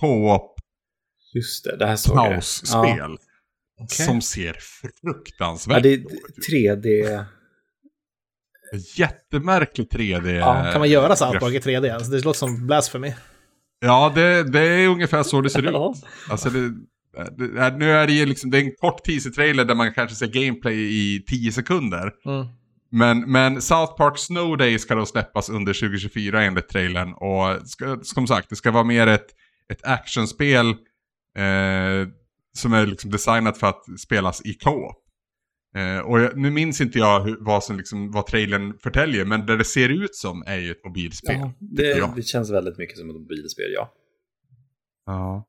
co-op 0.00 0.52
Just 1.34 1.64
det, 1.64 1.76
det 1.76 1.86
här 1.86 1.96
såg 1.96 2.16
jag. 2.16 2.32
pausspel. 2.32 3.16
Ja. 3.78 3.86
Som 3.88 4.22
ser 4.22 4.56
Ja, 4.82 4.88
fruktansvärt 5.00 5.82
det 5.82 5.88
är 5.88 5.98
dåligt 5.98 6.38
ut. 6.38 6.48
3D. 6.52 7.24
Jättemärklig 8.96 9.88
3D. 9.88 10.30
Ja, 10.30 10.68
Kan 10.72 10.80
man 10.80 10.90
göra 10.90 11.16
South 11.16 11.38
Park 11.38 11.54
i 11.54 11.58
3D? 11.58 11.94
Alltså, 11.94 12.10
det 12.12 12.24
låter 12.24 12.38
som 12.38 12.66
blasphemy. 12.66 13.14
Ja, 13.80 14.12
det, 14.14 14.42
det 14.42 14.60
är 14.60 14.88
ungefär 14.88 15.22
så 15.22 15.40
det 15.40 15.50
ser 15.50 15.62
ut. 15.62 16.04
Alltså 16.30 16.50
det, 16.50 16.70
det, 17.36 17.76
nu 17.76 17.90
är 17.90 18.06
det 18.06 18.12
ju 18.12 18.26
liksom, 18.26 18.50
det 18.50 18.58
är 18.58 18.62
en 18.62 18.76
kort 18.80 19.04
teaser-trailer 19.04 19.64
där 19.64 19.74
man 19.74 19.94
kanske 19.94 20.16
ser 20.16 20.26
gameplay 20.26 20.76
i 20.76 21.24
10 21.26 21.52
sekunder. 21.52 22.12
Mm. 22.26 22.46
Men, 22.90 23.32
men 23.32 23.62
South 23.62 23.96
Park 23.96 24.18
Snow 24.18 24.56
Day 24.56 24.78
ska 24.78 24.94
då 24.94 25.06
släppas 25.06 25.48
under 25.48 25.74
2024 25.74 26.42
enligt 26.42 26.68
trailern. 26.68 27.12
Och 27.12 27.68
ska, 27.68 27.98
som 28.02 28.26
sagt, 28.26 28.50
det 28.50 28.56
ska 28.56 28.70
vara 28.70 28.84
mer 28.84 29.06
ett, 29.06 29.26
ett 29.72 29.86
actionspel 29.86 30.68
eh, 31.38 32.08
som 32.56 32.72
är 32.72 32.86
liksom 32.86 33.10
designat 33.10 33.58
för 33.58 33.66
att 33.66 34.00
spelas 34.00 34.42
i 34.44 34.54
co-op. 34.54 35.05
Eh, 35.76 35.98
och 35.98 36.20
jag, 36.20 36.36
nu 36.36 36.50
minns 36.50 36.80
inte 36.80 36.98
jag 36.98 37.20
hur, 37.20 37.36
vad, 37.40 37.64
som 37.64 37.76
liksom, 37.76 38.10
vad 38.10 38.26
trailern 38.26 38.78
förtäljer, 38.82 39.24
men 39.24 39.46
det 39.46 39.56
det 39.56 39.64
ser 39.64 39.88
ut 39.88 40.14
som 40.14 40.42
är 40.46 40.56
ju 40.56 40.70
ett 40.70 40.84
mobilspel. 40.84 41.36
Ja, 41.38 41.52
det, 41.58 42.10
det 42.16 42.22
känns 42.22 42.50
väldigt 42.50 42.78
mycket 42.78 42.98
som 42.98 43.10
ett 43.10 43.16
mobilspel, 43.16 43.72
ja. 43.74 43.92
Ja. 45.06 45.46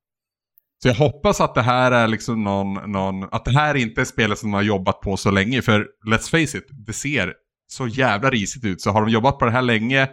Så 0.84 0.88
jag 0.88 0.96
hoppas 0.96 1.42
att 1.42 1.56
det 1.56 1.62
här 1.62 1.92
är 1.92 2.08
liksom 2.08 2.44
någon, 2.44 2.92
någon, 2.92 3.24
att 3.32 3.46
det 3.46 3.52
här 3.52 3.76
inte 3.76 4.02
är 4.02 4.06
spelet 4.06 4.38
som 4.38 4.52
de 4.52 4.56
har 4.56 4.62
jobbat 4.64 5.02
på 5.02 5.18
så 5.18 5.32
länge. 5.32 5.62
För 5.62 5.88
let's 6.08 6.30
face 6.30 6.58
it, 6.58 6.68
det 6.88 6.94
ser 6.94 7.34
så 7.68 7.88
jävla 7.88 8.30
risigt 8.30 8.66
ut. 8.66 8.82
Så 8.82 8.90
har 8.92 9.02
de 9.02 9.10
jobbat 9.10 9.40
på 9.40 9.46
det 9.46 9.52
här 9.52 9.62
länge, 9.62 10.10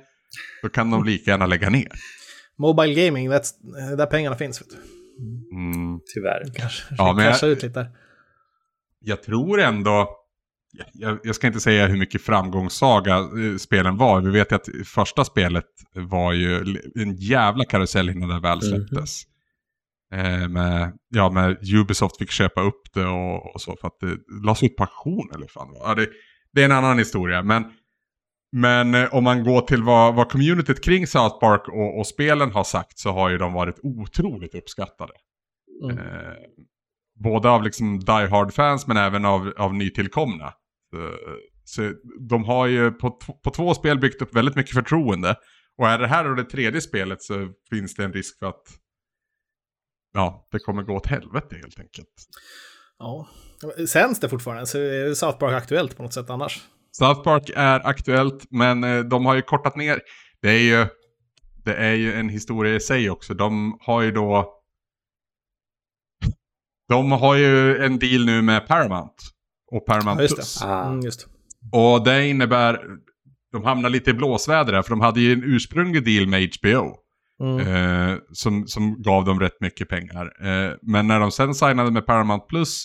då 0.62 0.69
kan 0.69 0.91
de 0.91 1.05
lika 1.05 1.31
gärna 1.31 1.47
lägga 1.47 1.71
ner. 1.71 1.89
Mobile 2.59 3.07
gaming, 3.07 3.31
that's, 3.33 3.51
där 3.97 4.07
pengarna 4.07 4.37
finns. 4.37 4.61
Vet 4.61 4.69
du. 4.71 4.77
Mm. 5.57 6.01
Tyvärr. 6.15 6.43
Kanske 6.55 6.95
Ja, 6.99 7.12
men 7.12 7.25
jag- 7.25 7.45
ut 7.51 7.62
lite. 7.62 7.87
Jag 9.05 9.22
tror 9.22 9.61
ändå, 9.61 10.16
jag, 10.92 11.18
jag 11.22 11.34
ska 11.34 11.46
inte 11.46 11.61
säga 11.61 11.86
hur 11.86 11.98
mycket 11.98 12.22
framgångssaga 12.22 13.16
eh, 13.16 13.57
spelen 13.59 13.96
var. 13.96 14.20
Vi 14.20 14.30
vet 14.30 14.52
ju 14.52 14.57
att 14.57 14.68
första 14.86 15.24
spelet 15.24 15.64
var 15.94 16.32
ju 16.32 16.78
en 16.94 17.16
jävla 17.16 17.64
karusell 17.64 18.11
innan 18.11 18.28
det 18.28 18.40
väl 18.40 18.62
släpptes. 18.62 19.22
Eh, 20.14 20.48
med, 20.48 20.92
ja, 21.09 21.30
med 21.30 21.59
Ubisoft 21.74 22.18
fick 22.18 22.30
köpa 22.30 22.61
upp 22.61 22.82
det 22.94 23.07
och, 23.07 23.55
och 23.55 23.61
så 23.61 23.76
för 23.80 23.88
att 23.88 24.00
det 24.00 24.18
lades 24.44 24.62
ut 24.62 24.76
på 24.76 24.82
auktion 24.82 25.30
eller 25.34 25.46
fan 25.46 25.68
ja, 25.74 25.94
det, 25.94 26.09
det 26.52 26.61
är 26.61 26.64
en 26.64 26.72
annan 26.72 26.98
historia. 26.98 27.42
Men, 27.42 27.64
men 28.52 28.94
eh, 28.94 29.14
om 29.14 29.24
man 29.24 29.44
går 29.44 29.61
till 29.61 29.82
vad, 29.82 30.14
vad 30.14 30.30
communityt 30.30 30.84
kring 30.84 31.07
South 31.07 31.38
Park 31.40 31.68
och, 31.68 31.98
och 31.98 32.07
spelen 32.07 32.52
har 32.52 32.64
sagt 32.64 32.98
så 32.98 33.11
har 33.12 33.30
ju 33.30 33.38
de 33.38 33.52
varit 33.52 33.80
otroligt 33.82 34.55
uppskattade. 34.55 35.12
Mm. 35.84 35.98
Eh, 35.98 36.34
både 37.15 37.51
av 37.51 37.62
liksom 37.62 38.01
Die 38.01 38.27
Hard-fans 38.31 38.87
men 38.87 38.97
även 38.97 39.25
av, 39.25 39.53
av 39.57 39.75
nytillkomna. 39.75 40.53
Så, 40.91 41.11
så 41.65 41.93
de 42.29 42.45
har 42.45 42.67
ju 42.67 42.91
på, 42.91 43.11
på 43.45 43.51
två 43.51 43.75
spel 43.75 43.99
byggt 43.99 44.23
upp 44.23 44.37
väldigt 44.37 44.57
mycket 44.57 44.75
förtroende. 44.75 45.37
Och 45.79 45.89
är 45.89 45.99
det 45.99 46.07
här 46.07 46.25
då 46.25 46.35
det 46.35 46.45
tredje 46.45 46.81
spelet 46.81 47.23
så 47.23 47.49
finns 47.71 47.95
det 47.95 48.05
en 48.05 48.12
risk 48.12 48.39
för 48.39 48.47
att 48.47 48.62
ja, 50.15 50.49
det 50.51 50.59
kommer 50.59 50.83
gå 50.83 50.95
åt 50.95 51.07
helvete 51.07 51.57
helt 51.57 51.81
enkelt. 51.81 52.09
Ja. 52.99 53.29
Sänds 53.89 54.21
det 54.21 54.29
fortfarande? 54.29 54.67
Så 54.67 54.79
är 54.79 55.15
South 55.15 55.39
Park 55.39 55.53
aktuellt 55.53 55.97
på 55.97 56.03
något 56.03 56.15
sätt 56.15 56.31
annars? 56.31 56.62
South 56.93 57.23
Park 57.23 57.51
är 57.55 57.87
aktuellt 57.87 58.47
men 58.51 58.85
eh, 58.85 59.01
de 59.01 59.27
har 59.27 59.35
ju 59.35 59.43
kortat 59.43 59.77
ner. 59.77 60.01
Det 60.43 60.51
är 60.51 60.59
ju, 60.59 60.87
det 61.65 61.75
är 61.75 61.93
ju 61.93 62.12
en 62.12 62.29
historia 62.29 62.75
i 62.75 62.81
sig 62.81 63.11
också. 63.11 63.35
De 63.35 63.79
har 63.81 64.03
ju 64.03 64.11
då 64.11 64.55
de 66.89 67.12
har 67.12 67.35
ju 67.35 67.85
en 67.85 67.99
deal 67.99 68.24
nu 68.24 68.43
med 68.43 68.66
Paramount. 68.66 69.14
Och 69.72 69.87
Paramount 69.87 70.18
Ja, 70.18 70.22
just 70.22 70.35
Plus. 70.35 70.61
det. 70.61 70.66
Ah. 70.66 70.87
Mm, 70.89 71.01
just. 71.01 71.26
Och 71.72 72.05
det 72.05 72.28
innebär, 72.28 72.80
de 73.53 73.64
hamnar 73.64 73.91
lite 73.91 74.11
i 74.11 74.14
blåsväder 74.14 74.72
här, 74.72 74.82
för 74.82 74.91
de 74.91 75.01
hade 75.01 75.20
ju 75.20 75.32
en 75.32 75.45
ursprunglig 75.45 76.05
deal 76.05 76.26
med 76.26 76.51
HBO. 76.61 76.97
Mm. 77.41 77.66
Eh, 77.66 78.18
som, 78.32 78.66
som 78.66 79.03
gav 79.03 79.24
dem 79.24 79.41
rätt 79.41 79.61
mycket 79.61 79.89
pengar. 79.89 80.32
Eh, 80.47 80.72
men 80.82 81.07
när 81.07 81.20
de 81.20 81.30
sen 81.30 81.55
signade 81.55 81.91
med 81.91 82.07
Paramount 82.07 82.47
Plus 82.49 82.85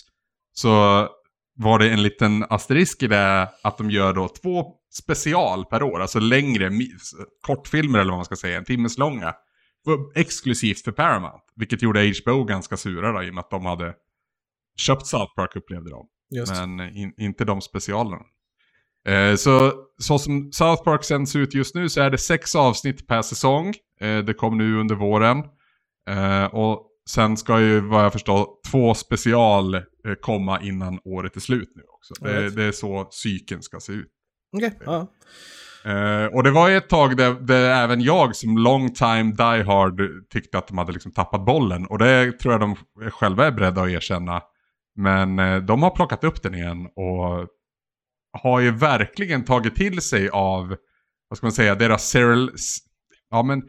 så 0.52 0.68
var 1.56 1.78
det 1.78 1.90
en 1.90 2.02
liten 2.02 2.44
asterisk 2.50 3.02
i 3.02 3.06
det 3.06 3.48
att 3.62 3.78
de 3.78 3.90
gör 3.90 4.12
då 4.12 4.28
två 4.42 4.64
special 4.92 5.64
per 5.64 5.82
år, 5.82 6.00
alltså 6.00 6.18
längre 6.20 6.70
kortfilmer 7.46 7.98
eller 7.98 8.10
vad 8.10 8.18
man 8.18 8.24
ska 8.24 8.36
säga, 8.36 8.58
en 8.58 8.64
timmes 8.64 8.98
långa. 8.98 9.34
Exklusivt 10.14 10.84
för 10.84 10.92
Paramount, 10.92 11.44
vilket 11.56 11.82
gjorde 11.82 12.12
HBO 12.24 12.44
ganska 12.44 12.76
sura 12.76 13.12
då, 13.12 13.22
i 13.22 13.30
och 13.30 13.34
med 13.34 13.40
att 13.40 13.50
de 13.50 13.66
hade 13.66 13.94
köpt 14.76 15.06
South 15.06 15.34
Park 15.36 15.56
upplevde 15.56 15.90
de. 15.90 16.08
Just. 16.30 16.52
Men 16.52 16.80
in, 16.80 17.14
inte 17.16 17.44
de 17.44 17.60
specialerna. 17.60 18.22
Eh, 19.06 19.34
så, 19.36 19.72
så 19.98 20.18
som 20.18 20.52
South 20.52 20.82
Park 20.84 21.04
sänds 21.04 21.36
ut 21.36 21.54
just 21.54 21.74
nu 21.74 21.88
så 21.88 22.00
är 22.00 22.10
det 22.10 22.18
sex 22.18 22.54
avsnitt 22.54 23.06
per 23.06 23.22
säsong. 23.22 23.74
Eh, 24.00 24.18
det 24.18 24.34
kom 24.34 24.58
nu 24.58 24.76
under 24.76 24.94
våren. 24.94 25.38
Eh, 26.08 26.44
och 26.44 26.86
sen 27.10 27.36
ska 27.36 27.60
ju, 27.60 27.80
vad 27.80 28.04
jag 28.04 28.12
förstår, 28.12 28.48
två 28.70 28.94
special 28.94 29.74
eh, 29.74 29.82
komma 30.20 30.60
innan 30.60 31.00
året 31.04 31.36
är 31.36 31.40
slut 31.40 31.72
nu 31.74 31.82
också. 31.88 32.14
Det, 32.20 32.36
Alright. 32.36 32.56
det 32.56 32.64
är 32.64 32.72
så 32.72 33.08
cykeln 33.10 33.62
ska 33.62 33.80
se 33.80 33.92
ut. 33.92 34.10
Okej, 34.56 34.78
ja. 34.84 35.06
Uh, 35.86 36.26
och 36.26 36.42
det 36.42 36.50
var 36.50 36.68
ju 36.68 36.76
ett 36.76 36.88
tag 36.88 37.16
där, 37.16 37.34
där 37.34 37.70
även 37.70 38.00
jag 38.00 38.36
som 38.36 38.58
long 38.58 38.94
time 38.94 39.32
die 39.32 39.62
hard 39.62 40.00
tyckte 40.32 40.58
att 40.58 40.68
de 40.68 40.78
hade 40.78 40.92
liksom 40.92 41.12
tappat 41.12 41.44
bollen. 41.44 41.86
Och 41.86 41.98
det 41.98 42.32
tror 42.32 42.54
jag 42.54 42.60
de 42.60 42.76
själva 43.10 43.46
är 43.46 43.50
beredda 43.50 43.82
att 43.82 43.90
erkänna. 43.90 44.42
Men 44.96 45.38
uh, 45.38 45.62
de 45.62 45.82
har 45.82 45.90
plockat 45.90 46.24
upp 46.24 46.42
den 46.42 46.54
igen 46.54 46.86
och 46.86 47.48
har 48.42 48.60
ju 48.60 48.70
verkligen 48.70 49.44
tagit 49.44 49.76
till 49.76 50.00
sig 50.00 50.28
av, 50.28 50.76
vad 51.28 51.36
ska 51.36 51.46
man 51.46 51.52
säga, 51.52 51.74
deras 51.74 52.08
serial... 52.08 52.50
Ja 53.30 53.42
men, 53.42 53.62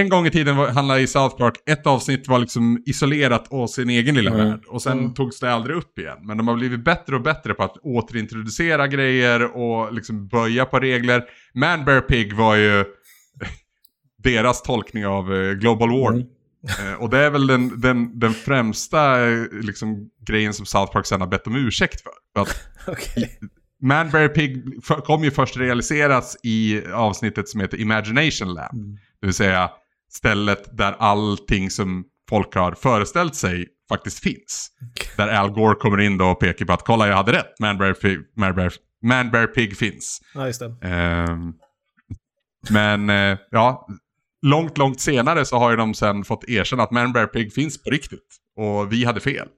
en 0.00 0.08
gång 0.08 0.26
i 0.26 0.30
tiden 0.30 0.56
var- 0.56 0.68
handlade 0.68 1.00
i 1.00 1.06
South 1.06 1.36
Park, 1.36 1.54
ett 1.66 1.86
avsnitt 1.86 2.28
var 2.28 2.38
liksom 2.38 2.82
isolerat 2.86 3.46
och 3.50 3.70
sin 3.70 3.90
egen 3.90 4.14
lilla 4.14 4.30
Mm. 4.34 4.46
värld. 4.46 4.64
Och 4.68 4.82
sen 4.82 5.14
togs 5.14 5.40
det 5.40 5.52
aldrig 5.52 5.76
upp 5.76 5.98
igen. 5.98 6.18
Men 6.22 6.36
de 6.36 6.48
har 6.48 6.54
blivit 6.54 6.84
bättre 6.84 7.16
och 7.16 7.22
bättre 7.22 7.54
på 7.54 7.62
att 7.62 7.76
återintroducera 7.82 8.86
grejer 8.88 9.56
och 9.56 9.92
liksom 9.94 10.28
böja 10.28 10.64
på 10.64 10.78
regler. 10.80 11.24
Man 11.54 11.84
Bear 11.84 12.00
Pig 12.00 12.32
var 12.32 12.56
ju 12.56 12.84
deras 14.22 14.62
tolkning 14.62 15.06
av 15.06 15.34
eh, 15.34 15.52
Global 15.52 15.90
War. 15.90 16.18
Eh, 16.18 16.94
och 17.02 17.10
det 17.10 17.18
är 17.18 17.30
väl 17.30 17.46
den, 17.46 17.80
den, 17.80 18.18
den 18.18 18.34
främsta 18.34 19.28
eh, 19.30 19.42
liksom, 19.62 20.10
grejen 20.26 20.54
som 20.54 20.66
South 20.66 20.92
Park 20.92 21.06
sen 21.06 21.20
har 21.20 21.28
bett 21.28 21.46
om 21.46 21.56
ursäkt 21.56 22.00
för. 22.02 22.12
för 22.34 22.42
att 22.42 22.68
Okej. 22.88 23.38
Man 23.82 24.10
Bear 24.10 24.28
Pig 24.28 24.62
kom 25.04 25.24
ju 25.24 25.30
först 25.30 25.56
realiseras 25.56 26.36
i 26.42 26.82
avsnittet 26.86 27.48
som 27.48 27.60
heter 27.60 27.80
Imagination 27.80 28.54
Lab. 28.54 28.70
Det 29.20 29.26
vill 29.26 29.34
säga 29.34 29.70
stället 30.16 30.76
där 30.76 30.92
allting 30.98 31.70
som 31.70 32.04
folk 32.28 32.54
har 32.54 32.72
föreställt 32.72 33.34
sig 33.34 33.66
faktiskt 33.88 34.18
finns. 34.18 34.70
Där 35.16 35.28
Al 35.28 35.50
Gore 35.50 35.74
kommer 35.74 36.00
in 36.00 36.18
då 36.18 36.26
och 36.26 36.40
pekar 36.40 36.64
på 36.66 36.72
att 36.72 36.84
kolla 36.84 37.08
jag 37.08 37.16
hade 37.16 37.32
rätt, 37.32 37.60
Man 37.60 37.78
Bear 37.78 37.92
Pig, 37.92 38.18
Man 38.36 38.54
Bear, 38.54 38.72
Man 39.02 39.30
Bear 39.30 39.46
Pig 39.46 39.76
finns. 39.76 40.20
Ja, 40.34 40.46
just 40.46 40.60
det. 40.60 40.76
Ehm, 40.88 41.52
men 42.70 43.10
eh, 43.10 43.38
ja, 43.50 43.88
långt, 44.42 44.78
långt 44.78 45.00
senare 45.00 45.44
så 45.44 45.58
har 45.58 45.70
ju 45.70 45.76
de 45.76 45.94
sen 45.94 46.24
fått 46.24 46.44
erkänna 46.48 46.82
att 46.82 46.90
Man 46.90 47.12
Bear 47.12 47.26
Pig 47.26 47.52
finns 47.54 47.82
på 47.82 47.90
riktigt. 47.90 48.36
Och 48.56 48.92
vi 48.92 49.04
hade 49.04 49.20
fel. 49.20 49.48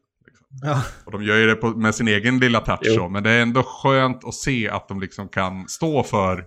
Ja, 0.63 0.83
Och 1.05 1.13
de 1.13 1.23
gör 1.25 1.37
ju 1.37 1.47
det 1.47 1.55
på, 1.55 1.69
med 1.69 1.95
sin 1.95 2.09
egen 2.09 2.39
lilla 2.39 2.61
touch 2.61 2.95
så, 2.95 3.09
men 3.09 3.23
det 3.23 3.31
är 3.31 3.43
ändå 3.43 3.63
skönt 3.63 4.25
att 4.25 4.35
se 4.35 4.69
att 4.69 4.89
de 4.89 5.01
liksom 5.01 5.29
kan 5.29 5.69
stå 5.69 6.03
för 6.03 6.45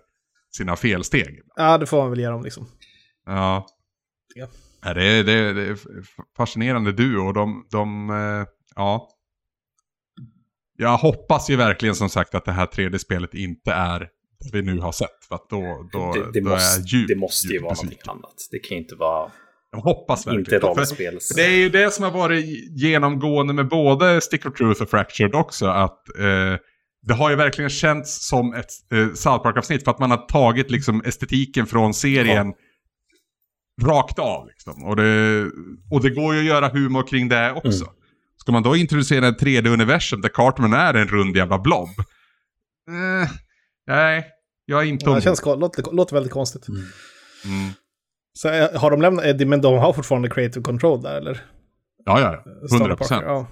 sina 0.55 0.75
felsteg. 0.75 1.39
ja 1.55 1.77
det 1.77 1.85
får 1.85 1.97
man 2.01 2.09
väl 2.09 2.19
ge 2.19 2.27
dem 2.27 2.43
liksom. 2.43 2.67
Ja. 3.25 3.67
Ja. 4.35 4.47
Ja, 4.83 4.93
det, 4.93 5.03
är, 5.05 5.23
det, 5.23 5.31
är, 5.33 5.53
det 5.53 5.61
är 5.67 5.77
fascinerande 6.37 6.91
duo 6.91 7.27
och 7.27 7.33
de, 7.33 7.67
de 7.71 8.09
eh, 8.09 8.47
ja. 8.75 9.09
Jag 10.77 10.97
hoppas 10.97 11.49
ju 11.49 11.55
verkligen 11.55 11.95
som 11.95 12.09
sagt 12.09 12.35
att 12.35 12.45
det 12.45 12.51
här 12.51 12.65
3D-spelet 12.65 13.33
inte 13.33 13.71
är 13.71 13.99
det 13.99 14.09
vi 14.53 14.61
nu 14.61 14.79
har 14.79 14.91
sett. 14.91 15.25
För 15.27 15.35
att 15.35 15.49
då, 15.49 15.89
då, 15.91 16.13
Det, 16.13 16.31
det, 16.31 16.41
då 16.41 16.49
måste, 16.49 16.79
är 16.79 16.79
jag 16.79 16.87
djupt, 16.87 17.07
det 17.07 17.15
måste 17.15 17.47
ju 17.47 17.53
djupt 17.53 17.63
vara 17.63 17.73
någonting 17.73 17.99
annat. 18.07 18.35
Det 18.51 18.59
kan 18.59 18.77
ju 18.77 18.83
inte 18.83 18.95
vara 18.95 19.31
Jag 19.71 19.79
hoppas 19.79 20.27
verkligen. 20.27 20.39
inte 20.39 20.59
För- 20.59 20.67
rollspels... 20.75 21.29
Det 21.35 21.45
är 21.45 21.55
ju 21.57 21.69
det 21.69 21.93
som 21.93 22.03
har 22.03 22.11
varit 22.11 22.45
genomgående 22.81 23.53
med 23.53 23.67
både 23.67 24.21
Stick 24.21 24.45
of 24.45 24.53
Truth 24.53 24.81
och 24.81 24.89
Fractured 24.89 25.35
också. 25.35 25.65
Att 25.67 26.17
eh, 26.19 26.55
det 27.01 27.13
har 27.13 27.29
ju 27.29 27.35
verkligen 27.35 27.69
känts 27.69 28.27
som 28.27 28.53
ett 28.53 28.69
eh, 28.93 29.13
South 29.13 29.43
Park-avsnitt. 29.43 29.83
För 29.83 29.91
att 29.91 29.99
man 29.99 30.11
har 30.11 30.17
tagit 30.17 30.71
liksom 30.71 31.01
estetiken 31.05 31.65
från 31.65 31.93
serien 31.93 32.53
rakt 33.83 34.19
av. 34.19 34.47
Liksom. 34.47 34.83
Och, 34.83 34.95
det, 34.95 35.43
och 35.91 36.01
det 36.01 36.09
går 36.09 36.33
ju 36.33 36.39
att 36.39 36.45
göra 36.45 36.67
humor 36.69 37.07
kring 37.07 37.29
det 37.29 37.51
också. 37.51 37.85
Ska 38.37 38.51
man 38.51 38.63
då 38.63 38.75
introducera 38.75 39.27
ett 39.27 39.41
3D-universum 39.41 40.21
där 40.21 40.29
Cartman 40.29 40.73
är 40.73 40.93
en 40.93 41.07
rund 41.07 41.37
jävla 41.37 41.59
blob? 41.59 41.89
Eh, 42.89 43.29
nej, 43.87 44.27
jag 44.65 44.81
är 44.81 44.85
inte 44.85 45.05
Ja, 45.05 45.15
det 45.15 45.21
känns, 45.21 45.45
låter, 45.45 45.91
låter 45.95 46.13
väldigt 46.15 46.33
konstigt. 46.33 46.67
Mm. 46.67 47.69
Så 48.33 48.49
eh, 48.49 48.79
har 48.81 48.91
de 48.91 49.01
lämnat 49.01 49.25
Eddie, 49.25 49.45
men 49.45 49.61
de 49.61 49.77
har 49.79 49.93
fortfarande 49.93 50.29
creative 50.29 50.63
control 50.63 51.01
där 51.01 51.17
eller? 51.17 51.41
Ja, 52.05 52.19
ja, 52.21 52.43
Star 52.67 52.75
100 52.77 52.87
Parker, 52.87 52.95
procent. 52.95 53.23
Ja. 53.25 53.47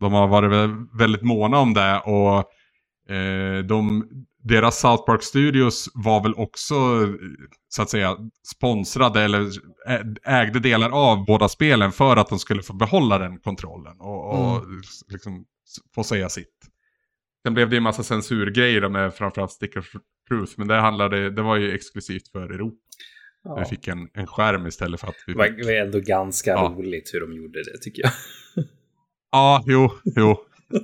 De 0.00 0.12
har 0.12 0.28
varit 0.28 0.50
vä- 0.50 0.86
väldigt 0.98 1.22
måna 1.22 1.58
om 1.58 1.74
det 1.74 1.98
och 1.98 2.38
eh, 3.14 3.64
de, 3.64 4.08
deras 4.44 4.80
South 4.80 5.04
Park 5.06 5.22
Studios 5.22 5.88
var 5.94 6.22
väl 6.22 6.34
också 6.34 6.74
så 7.68 7.82
att 7.82 7.90
säga 7.90 8.16
sponsrade 8.54 9.20
eller 9.22 9.50
ägde 10.24 10.60
delar 10.60 10.90
av 10.90 11.24
båda 11.26 11.48
spelen 11.48 11.92
för 11.92 12.16
att 12.16 12.28
de 12.28 12.38
skulle 12.38 12.62
få 12.62 12.72
behålla 12.72 13.18
den 13.18 13.38
kontrollen 13.38 13.96
och, 14.00 14.30
och 14.56 14.62
liksom 15.08 15.40
s- 15.40 15.76
få 15.94 16.04
säga 16.04 16.28
sitt. 16.28 16.54
Sen 17.42 17.54
blev 17.54 17.68
det 17.68 17.74
ju 17.74 17.78
en 17.78 17.82
massa 17.82 18.02
censurgrejer 18.02 18.88
med 18.88 19.14
framförallt 19.14 19.50
Stick 19.52 19.76
of 19.76 19.86
Truth 20.28 20.52
men 20.56 20.68
det 20.68 20.80
handlade, 20.80 21.30
det 21.30 21.42
var 21.42 21.56
ju 21.56 21.72
exklusivt 21.74 22.28
för 22.28 22.40
Europa. 22.54 22.76
Ja. 23.44 23.56
Vi 23.58 23.64
fick 23.64 23.88
en, 23.88 24.08
en 24.14 24.26
skärm 24.26 24.66
istället 24.66 25.00
för 25.00 25.08
att 25.08 25.14
vi 25.26 25.32
Det 25.32 25.38
var 25.38 25.46
fick... 25.46 25.64
var 25.64 25.72
ändå 25.72 26.00
ganska 26.00 26.50
Ja. 26.50 26.74
roligt 26.78 27.10
hur 27.14 27.20
de 27.20 27.32
gjorde 27.32 27.62
det 27.64 27.78
tycker 27.78 28.02
jag. 28.02 28.12
Ja, 29.32 29.62
jo, 29.66 29.90
jo. 30.04 30.36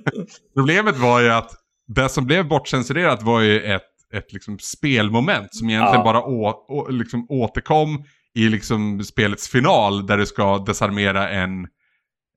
Problemet 0.54 0.96
var 0.98 1.20
ju 1.20 1.28
att 1.28 1.50
det 1.94 2.08
som 2.08 2.26
blev 2.26 2.48
bortcensurerat 2.48 3.22
var 3.22 3.40
ju 3.40 3.60
ett, 3.62 3.82
ett 4.14 4.32
liksom 4.32 4.58
spelmoment 4.58 5.48
som 5.54 5.70
egentligen 5.70 5.94
Ja. 6.00 6.04
bara 6.04 6.22
å, 6.22 6.64
å, 6.68 6.88
liksom 6.90 7.26
återkom 7.28 8.04
i 8.34 8.48
liksom 8.48 9.04
spelets 9.04 9.48
final 9.48 10.06
där 10.06 10.18
du 10.18 10.26
ska 10.26 10.58
desarmera 10.58 11.28
en, 11.28 11.68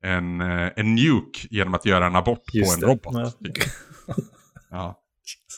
en, 0.04 0.40
eh, 0.40 0.70
en 0.76 0.94
nuke 0.94 1.38
genom 1.50 1.74
att 1.74 1.86
göra 1.86 2.06
en 2.06 2.16
abort 2.16 2.42
Just 2.52 2.68
på 2.70 2.74
en 2.74 2.80
det. 2.80 2.86
robot. 2.86 3.38
typ. 3.44 3.64
Ja. 4.70 5.00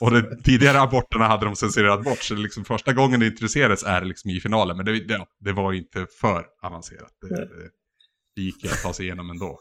Och 0.01 0.11
de 0.11 0.43
tidigare 0.45 0.81
aborterna 0.81 1.25
hade 1.27 1.45
de 1.47 1.57
censurerat 1.57 2.05
bort, 2.05 2.19
så 2.23 2.35
liksom 2.35 2.65
första 2.65 2.93
gången 2.93 3.21
det 3.21 3.27
introducerades 3.27 3.83
är 3.83 4.05
liksom 4.05 4.31
i 4.31 4.41
finalen. 4.41 4.77
Men 4.77 4.87
det, 4.87 4.93
det, 5.09 5.27
det 5.41 5.53
var 5.53 5.73
inte 5.73 6.07
för 6.21 6.45
avancerat. 6.63 7.11
Det, 7.21 7.29
det, 7.37 7.49
det 8.37 8.43
gick 8.43 8.65
ju 8.65 8.71
att 8.71 8.83
ta 8.83 8.93
sig 8.93 9.07
igenom 9.07 9.31
ändå. 9.31 9.59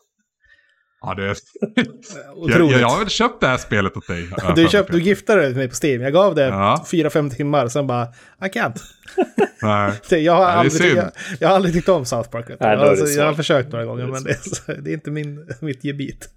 Ja, 1.06 1.14
det, 1.14 1.26
jag, 1.76 2.38
Otroligt. 2.38 2.72
jag, 2.72 2.82
jag 2.82 2.88
har 2.90 3.00
väl 3.00 3.10
köpt 3.10 3.42
det 3.42 3.48
här 3.48 3.58
spelet 3.58 3.98
åt 3.98 4.08
dig. 4.08 4.30
Du, 4.56 4.68
köpt, 4.68 4.92
du 4.92 5.02
giftade 5.02 5.42
det 5.42 5.48
till 5.48 5.58
mig 5.58 5.70
på 5.70 5.76
Steam. 5.84 6.02
Jag 6.02 6.14
gav 6.14 6.36
det 6.36 6.46
Ja. 6.46 6.86
fyra 6.92 7.10
fem 7.10 7.30
timmar, 7.30 7.68
sen 7.68 7.88
bara, 7.88 8.06
I 8.42 8.46
can't. 8.46 8.80
Nej. 9.62 9.92
Det- 10.10 10.20
Jag 10.20 10.34
har, 10.34 10.46
är 10.46 10.56
aldrig, 10.56 10.96
jag, 10.98 11.12
jag 11.40 11.48
har 11.48 11.56
aldrig 11.56 11.74
tyckt 11.74 11.90
om 11.90 12.06
South 12.06 12.30
Park. 12.30 12.46
Nej, 12.50 12.58
är 12.60 12.78
alltså, 12.78 13.06
jag 13.20 13.26
har 13.26 13.34
försökt 13.34 13.72
några 13.72 13.86
gånger, 13.86 14.04
Det 14.04 14.10
är 14.10 14.12
men 14.12 14.24
det 14.24 14.32
är, 14.74 14.82
det 14.82 14.90
är 14.90 14.94
inte 14.94 15.12
min, 15.12 15.48
mitt 15.62 15.84
gebit. 15.84 16.30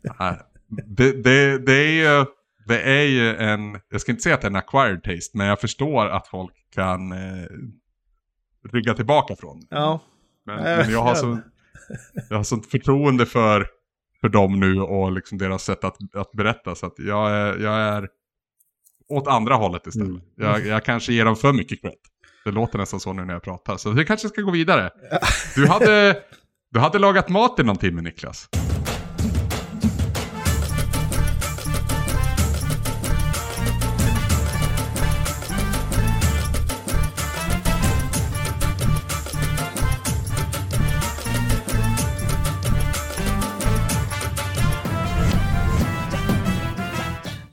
Det, 0.87 1.13
det, 1.13 1.59
det 1.59 1.73
är 1.73 1.91
ju, 2.19 2.25
det 2.67 2.81
är 2.83 3.03
ju 3.05 3.37
en, 3.37 3.61
jag 3.91 4.01
ska 4.01 4.13
inte 4.13 4.23
säga 4.23 4.35
att 4.35 4.41
det 4.41 4.47
är 4.47 4.51
en 4.51 4.57
acquired 4.57 5.03
taste, 5.03 5.39
men 5.39 5.47
jag 5.47 5.61
förstår 5.61 6.07
att 6.09 6.29
folk 6.29 6.53
kan 6.75 7.13
eh, 7.13 7.47
rygga 8.73 8.95
tillbaka 8.95 9.37
från 9.37 9.61
det. 9.61 9.67
Ja, 9.71 10.01
Men, 10.47 10.57
men 10.63 10.91
jag 10.91 11.01
har 11.03 11.09
jag 11.11 11.19
så, 11.19 11.39
jag 12.31 12.37
har 12.37 12.45
sånt 12.45 12.67
förtroende 12.67 13.27
för, 13.27 13.67
för 14.21 14.29
dem 14.29 14.61
nu 14.61 14.81
och 14.81 15.13
liksom 15.13 15.39
deras 15.39 15.65
sätt 15.65 15.85
att, 15.85 15.97
att 16.15 16.33
berätta. 16.33 16.75
Så 16.75 16.87
att 16.87 16.95
jag 16.99 17.31
är, 17.31 17.59
jag 17.59 17.75
är 17.75 18.09
åt 19.09 19.27
andra 19.29 19.55
hållet 19.55 19.87
istället. 19.87 20.09
Mm. 20.09 20.23
Jag, 20.37 20.67
jag 20.67 20.85
kanske 20.85 21.13
ger 21.13 21.25
dem 21.25 21.37
för 21.37 21.53
mycket 21.53 21.81
cred. 21.81 21.95
Det 22.45 22.51
låter 22.51 22.79
nästan 22.79 23.01
så 23.01 23.13
nu 23.13 23.25
när 23.25 23.33
jag 23.33 23.43
pratar. 23.43 23.77
Så 23.77 23.91
vi 23.91 24.05
kanske 24.05 24.29
ska 24.29 24.43
gå 24.43 24.51
vidare. 24.51 24.91
Du 25.55 25.67
hade, 25.67 26.23
du 26.71 26.81
hade 26.81 26.99
lagat 26.99 27.29
mat 27.29 27.59
i 27.59 27.63
någon 27.63 27.77
timme 27.77 28.03
Niklas. 28.03 28.49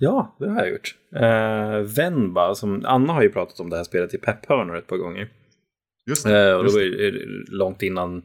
Ja, 0.05 0.35
det 0.39 0.49
har 0.49 0.57
jag 0.57 0.69
gjort. 0.69 0.95
Uh, 1.15 1.95
Venba, 1.95 2.55
som 2.55 2.85
Anna 2.85 3.13
har 3.13 3.23
ju 3.23 3.29
pratat 3.29 3.59
om 3.59 3.69
det 3.69 3.77
här 3.77 3.83
spelet 3.83 4.13
i 4.13 4.17
Pep-hörnor 4.17 4.77
ett 4.77 4.87
par 4.87 4.97
gånger. 4.97 5.29
Just 6.09 6.25
det. 6.25 6.55
och 6.55 6.63
det 6.63 6.73
var 6.73 6.81
ju 6.81 7.07
eh, 7.07 7.13
långt 7.47 7.81
innan 7.81 8.23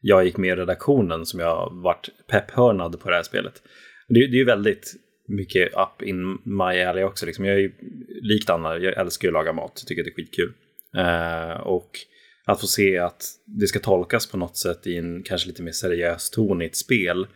jag 0.00 0.24
gick 0.24 0.36
med 0.36 0.48
i 0.48 0.60
redaktionen 0.60 1.26
som 1.26 1.40
jag 1.40 1.70
varit 1.72 2.08
pepphörnad 2.30 3.00
på 3.00 3.10
det 3.10 3.16
här 3.16 3.22
spelet. 3.22 3.62
Det, 4.08 4.14
det 4.14 4.36
är 4.36 4.38
ju 4.38 4.44
väldigt 4.44 4.94
mycket 5.28 5.68
up 5.68 6.02
in 6.02 6.38
my 6.44 6.82
alley 6.82 7.04
också. 7.04 7.26
Liksom. 7.26 7.44
Jag 7.44 7.54
är 7.54 7.60
ju 7.60 7.72
likt 8.22 8.50
Anna, 8.50 8.78
jag 8.78 8.98
älskar 8.98 9.28
ju 9.28 9.30
att 9.30 9.44
laga 9.44 9.52
mat, 9.52 9.82
tycker 9.86 10.04
det 10.04 10.10
är 10.10 10.14
skitkul. 10.14 10.52
Eh, 10.96 11.60
och 11.60 11.90
att 12.46 12.60
få 12.60 12.66
se 12.66 12.98
att 12.98 13.24
det 13.46 13.66
ska 13.66 13.78
tolkas 13.78 14.30
på 14.30 14.36
något 14.36 14.56
sätt 14.56 14.86
i 14.86 14.96
en 14.96 15.22
kanske 15.22 15.48
lite 15.48 15.62
mer 15.62 15.72
seriös 15.72 16.30
ton 16.30 16.62
i 16.62 16.66
ett 16.66 16.76
spel, 16.76 17.26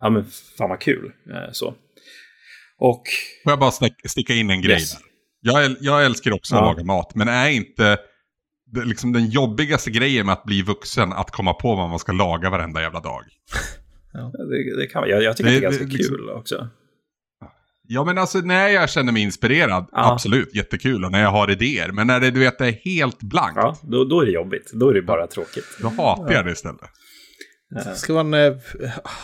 ja 0.00 0.10
men 0.10 0.24
fan 0.58 0.68
vad 0.68 0.80
kul. 0.80 1.12
Eh, 1.30 1.52
så. 1.52 1.74
Och 2.80 3.02
Får 3.44 3.52
jag 3.52 3.58
bara 3.58 3.70
sticka 4.08 4.34
in 4.34 4.50
en 4.50 4.62
grej 4.62 4.72
Yes. 4.76 4.92
där? 4.92 5.00
Jag, 5.40 5.64
äl- 5.64 5.76
jag 5.80 6.04
älskar 6.04 6.32
också 6.32 6.54
att 6.56 6.60
Ja. 6.62 6.66
laga 6.66 6.84
mat, 6.84 7.14
men 7.14 7.28
är 7.28 7.48
inte 7.48 7.98
det, 8.72 8.84
liksom 8.84 9.12
den 9.12 9.30
jobbigaste 9.30 9.90
grejen 9.90 10.26
med 10.26 10.32
att 10.32 10.44
bli 10.44 10.62
vuxen 10.62 11.12
att 11.12 11.30
komma 11.30 11.54
på 11.54 11.74
vad 11.76 11.88
man 11.90 11.98
ska 11.98 12.12
laga 12.12 12.50
varenda 12.50 12.80
jävla 12.82 13.00
dag? 13.00 13.22
det, 14.12 14.76
det 14.80 14.86
kan, 14.86 15.08
jag, 15.08 15.22
jag 15.22 15.36
tycker 15.36 15.50
Det- 15.50 15.56
det 15.56 15.60
är 15.60 15.62
ganska 15.70 15.84
det 15.84 15.90
liksom- 15.92 16.16
kul 16.16 16.30
också. 16.30 16.68
Ja 17.92 18.04
men 18.04 18.18
alltså 18.18 18.38
när 18.38 18.68
jag 18.68 18.90
känner 18.90 19.12
mig 19.12 19.22
inspirerad, 19.22 19.86
Ja. 19.92 20.12
absolut 20.12 20.54
jättekul. 20.54 21.04
Och 21.04 21.12
när 21.12 21.22
jag 21.22 21.30
har 21.30 21.50
idéer. 21.50 21.92
Men 21.92 22.06
när 22.06 22.20
det 22.20 22.30
du 22.30 22.40
vet 22.40 22.58
det 22.58 22.66
är 22.66 22.72
helt 22.84 23.18
blankt, 23.22 23.56
Ja, 23.62 23.76
då, 23.82 24.04
då 24.04 24.20
är 24.20 24.26
det 24.26 24.32
jobbigt. 24.32 24.70
Då 24.72 24.88
är 24.88 24.94
det 24.94 25.02
bara 25.02 25.26
tråkigt. 25.26 25.64
då 25.82 25.88
hatar 25.88 26.32
jag 26.34 26.44
det 26.46 26.52
istället. 26.52 26.80
Ska 27.94 28.12
man 28.12 28.34
eh, 28.34 28.52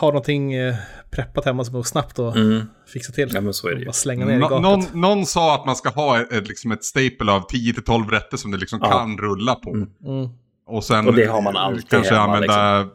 ha 0.00 0.08
någonting 0.08 0.52
eh, 0.54 0.74
preppat 1.10 1.44
hemma 1.44 1.64
som 1.64 1.74
går 1.74 1.82
snabbt 1.82 2.18
och 2.18 2.36
Mm. 2.36 2.66
fixa 2.92 3.12
till? 3.12 3.30
Ja, 3.34 3.40
men 3.40 3.54
så 3.54 3.68
är 3.68 3.72
det 3.74 3.78
ju. 3.78 3.84
Bara 3.86 3.92
slänga 3.92 4.26
ner 4.26 4.34
i 4.34 4.38
Nå- 4.38 4.48
gapet. 4.48 4.62
någon, 4.62 5.00
någon 5.00 5.26
sa 5.26 5.54
att 5.54 5.66
man 5.66 5.76
ska 5.76 5.88
ha 5.88 6.20
ett, 6.20 6.48
liksom 6.48 6.72
ett 6.72 6.84
staple 6.84 7.32
av 7.32 7.46
10-12 7.48 8.10
rätter 8.10 8.36
som 8.36 8.50
det 8.50 8.58
liksom 8.58 8.78
Ja. 8.82 8.90
kan 8.90 9.18
rulla 9.18 9.54
på. 9.54 9.70
Mm. 9.74 9.88
Mm. 10.06 10.28
Och, 10.66 10.84
sen 10.84 11.06
Och 11.08 11.14
det 11.14 11.26
har 11.26 11.42
man 11.42 11.56
alltid 11.56 11.88
kanske 11.88 12.14
hemma, 12.14 12.40
liksom. 12.40 12.58
använda... 12.60 12.90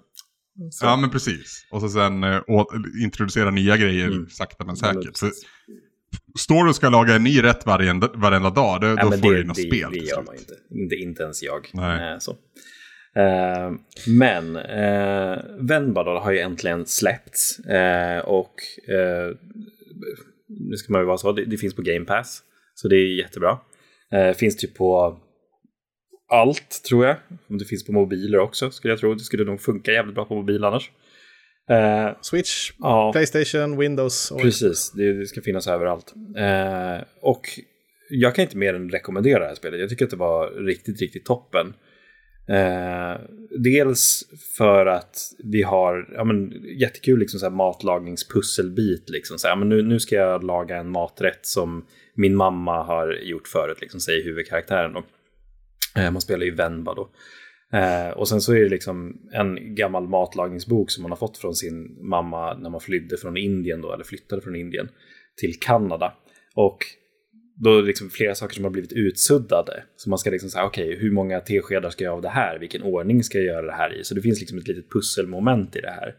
Så. 0.71 0.85
Ja 0.85 0.95
men 0.95 1.09
precis. 1.09 1.67
Och 1.71 1.81
så 1.81 1.89
sen 1.89 2.23
eh, 2.23 2.39
å, 2.47 2.65
introducera 3.03 3.51
nya 3.51 3.77
grejer 3.77 4.07
Mm. 4.07 4.29
sakta 4.29 4.65
men 4.65 4.75
Ja, 4.81 4.87
men 4.93 5.01
säkert. 5.03 5.19
Precis. 5.21 5.43
står 6.39 6.63
du 6.63 6.69
och 6.69 6.75
ska 6.75 6.89
laga 6.89 7.15
en 7.15 7.23
ny 7.23 7.43
rätt 7.43 7.65
varenda, 7.65 8.09
varenda 8.13 8.49
dag, 8.49 8.81
då, 8.81 8.87
Ja, 8.87 8.95
då 8.95 9.01
får 9.01 9.17
det, 9.17 9.17
du 9.29 9.37
ju 9.37 9.43
något 9.43 9.55
det, 9.55 9.61
spel. 9.61 9.89
det 9.91 9.97
gör 9.97 10.23
man 10.23 10.35
ju 10.35 10.39
inte. 10.39 10.53
inte. 10.71 10.95
Inte 10.95 11.23
ens 11.23 11.43
jag. 11.43 11.69
Nej. 11.73 12.17
Så. 12.21 12.35
Eh, 13.15 13.71
men 14.07 14.55
eh, 14.55 15.37
Venba 15.59 16.03
då 16.03 16.19
har 16.19 16.31
ju 16.31 16.39
äntligen 16.39 16.85
släppts. 16.85 17.59
Eh, 17.59 18.19
och 18.19 18.53
eh, 18.87 19.35
nu 20.47 20.75
ska 20.77 20.93
man 20.93 21.01
ju 21.01 21.05
vara 21.05 21.17
så, 21.17 21.31
det, 21.31 21.45
det 21.45 21.57
finns 21.57 21.75
på 21.75 21.81
Game 21.81 22.05
Pass. 22.05 22.43
Så 22.73 22.87
det 22.87 22.95
är 22.95 23.17
jättebra. 23.17 23.59
Eh, 24.11 24.33
finns 24.33 24.57
typ 24.57 24.75
på 24.75 25.19
allt 26.29 26.83
tror 26.89 27.05
jag. 27.05 27.15
Om 27.49 27.57
det 27.57 27.65
finns 27.65 27.85
på 27.85 27.91
mobiler 27.91 28.39
också 28.39 28.71
skulle 28.71 28.91
jag 28.91 28.99
tro. 28.99 29.13
Det 29.13 29.19
skulle 29.19 29.43
nog 29.43 29.61
funka 29.61 29.91
jävligt 29.91 30.15
bra 30.15 30.25
på 30.25 30.35
mobil 30.35 30.63
annars. 30.63 30.91
Switch, 32.21 32.71
ja. 32.79 33.11
Playstation, 33.11 33.77
Windows. 33.77 34.31
Och... 34.31 34.41
Precis, 34.41 34.91
det, 34.91 35.13
det 35.19 35.25
ska 35.25 35.41
finnas 35.41 35.67
överallt. 35.67 36.13
Och 37.21 37.41
jag 38.09 38.35
kan 38.35 38.43
inte 38.43 38.57
mer 38.57 38.73
än 38.73 38.89
rekommendera 38.89 39.39
det 39.39 39.45
här 39.45 39.55
spelet. 39.55 39.79
Jag 39.79 39.89
tycker 39.89 40.05
att 40.05 40.11
det 40.11 40.17
var 40.17 40.65
riktigt, 40.65 41.01
riktigt 41.01 41.25
toppen. 41.25 41.73
Eh, 42.47 43.21
dels 43.49 44.23
för 44.57 44.85
att 44.85 45.17
vi 45.43 45.61
har 45.61 46.09
ja, 46.15 46.23
men, 46.23 46.51
jättekul 46.79 47.19
liksom, 47.19 47.39
så 47.39 47.45
här, 47.45 47.55
matlagningspusselbit. 47.55 49.09
Liksom, 49.09 49.37
så 49.37 49.47
här, 49.47 49.55
men 49.55 49.69
nu, 49.69 49.81
nu 49.81 49.99
ska 49.99 50.15
jag 50.15 50.43
laga 50.43 50.77
en 50.77 50.91
maträtt 50.91 51.45
som 51.45 51.85
min 52.13 52.35
mamma 52.35 52.83
har 52.83 53.13
gjort 53.13 53.47
förut, 53.47 53.81
liksom, 53.81 53.99
säger 53.99 54.23
huvudkaraktären. 54.23 54.93
Då. 54.93 55.03
Eh, 56.01 56.11
man 56.11 56.21
spelar 56.21 56.45
ju 56.45 56.55
Venba 56.55 56.93
då. 56.93 57.09
Eh, 57.77 58.09
och 58.09 58.27
sen 58.27 58.41
så 58.41 58.53
är 58.53 58.59
det 58.59 58.69
liksom 58.69 59.21
en 59.31 59.75
gammal 59.75 60.07
matlagningsbok 60.07 60.91
som 60.91 61.01
man 61.01 61.11
har 61.11 61.17
fått 61.17 61.37
från 61.37 61.55
sin 61.55 61.97
mamma 62.01 62.53
när 62.53 62.69
man 62.69 62.81
flydde 62.81 63.17
från 63.17 63.37
Indien 63.37 63.81
då, 63.81 63.93
eller 63.93 64.03
flyttade 64.03 64.41
från 64.41 64.55
Indien 64.55 64.89
till 65.35 65.59
Kanada. 65.59 66.13
Och 66.55 66.77
då 67.63 67.77
är 67.77 67.81
det 67.81 67.87
liksom 67.87 68.09
flera 68.09 68.35
saker 68.35 68.55
som 68.55 68.63
har 68.63 68.71
blivit 68.71 68.93
utsuddade. 68.93 69.83
Så 69.95 70.09
man 70.09 70.19
ska 70.19 70.29
liksom 70.29 70.49
säga, 70.49 70.65
okej, 70.65 70.97
hur 70.99 71.11
många 71.11 71.39
teskedar 71.39 71.89
ska 71.89 72.03
jag 72.03 72.13
av 72.13 72.21
det 72.21 72.29
här? 72.29 72.59
Vilken 72.59 72.83
ordning 72.83 73.23
ska 73.23 73.37
jag 73.37 73.45
göra 73.45 73.65
det 73.65 73.71
här 73.71 73.99
i? 73.99 74.03
Så 74.03 74.15
det 74.15 74.21
finns 74.21 74.39
liksom 74.39 74.57
ett 74.57 74.67
litet 74.67 74.91
pusselmoment 74.91 75.75
i 75.75 75.81
det 75.81 75.91
här. 75.91 76.15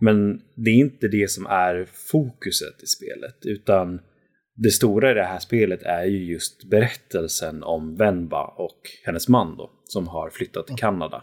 Men 0.00 0.40
det 0.56 0.70
är 0.70 0.74
inte 0.74 1.08
det 1.08 1.30
som 1.30 1.46
är 1.46 1.88
fokuset 2.12 2.82
i 2.82 2.86
spelet, 2.86 3.36
utan 3.44 4.00
det 4.56 4.70
stora 4.70 5.10
i 5.10 5.14
det 5.14 5.24
här 5.24 5.38
spelet 5.38 5.82
är 5.82 6.04
ju 6.04 6.32
just 6.32 6.70
berättelsen 6.70 7.62
om 7.62 7.96
Venba 7.96 8.44
och 8.44 8.80
hennes 9.04 9.28
man 9.28 9.56
då, 9.56 9.70
som 9.84 10.08
har 10.08 10.30
flyttat 10.30 10.66
till 10.66 10.76
Kanada. 10.76 11.22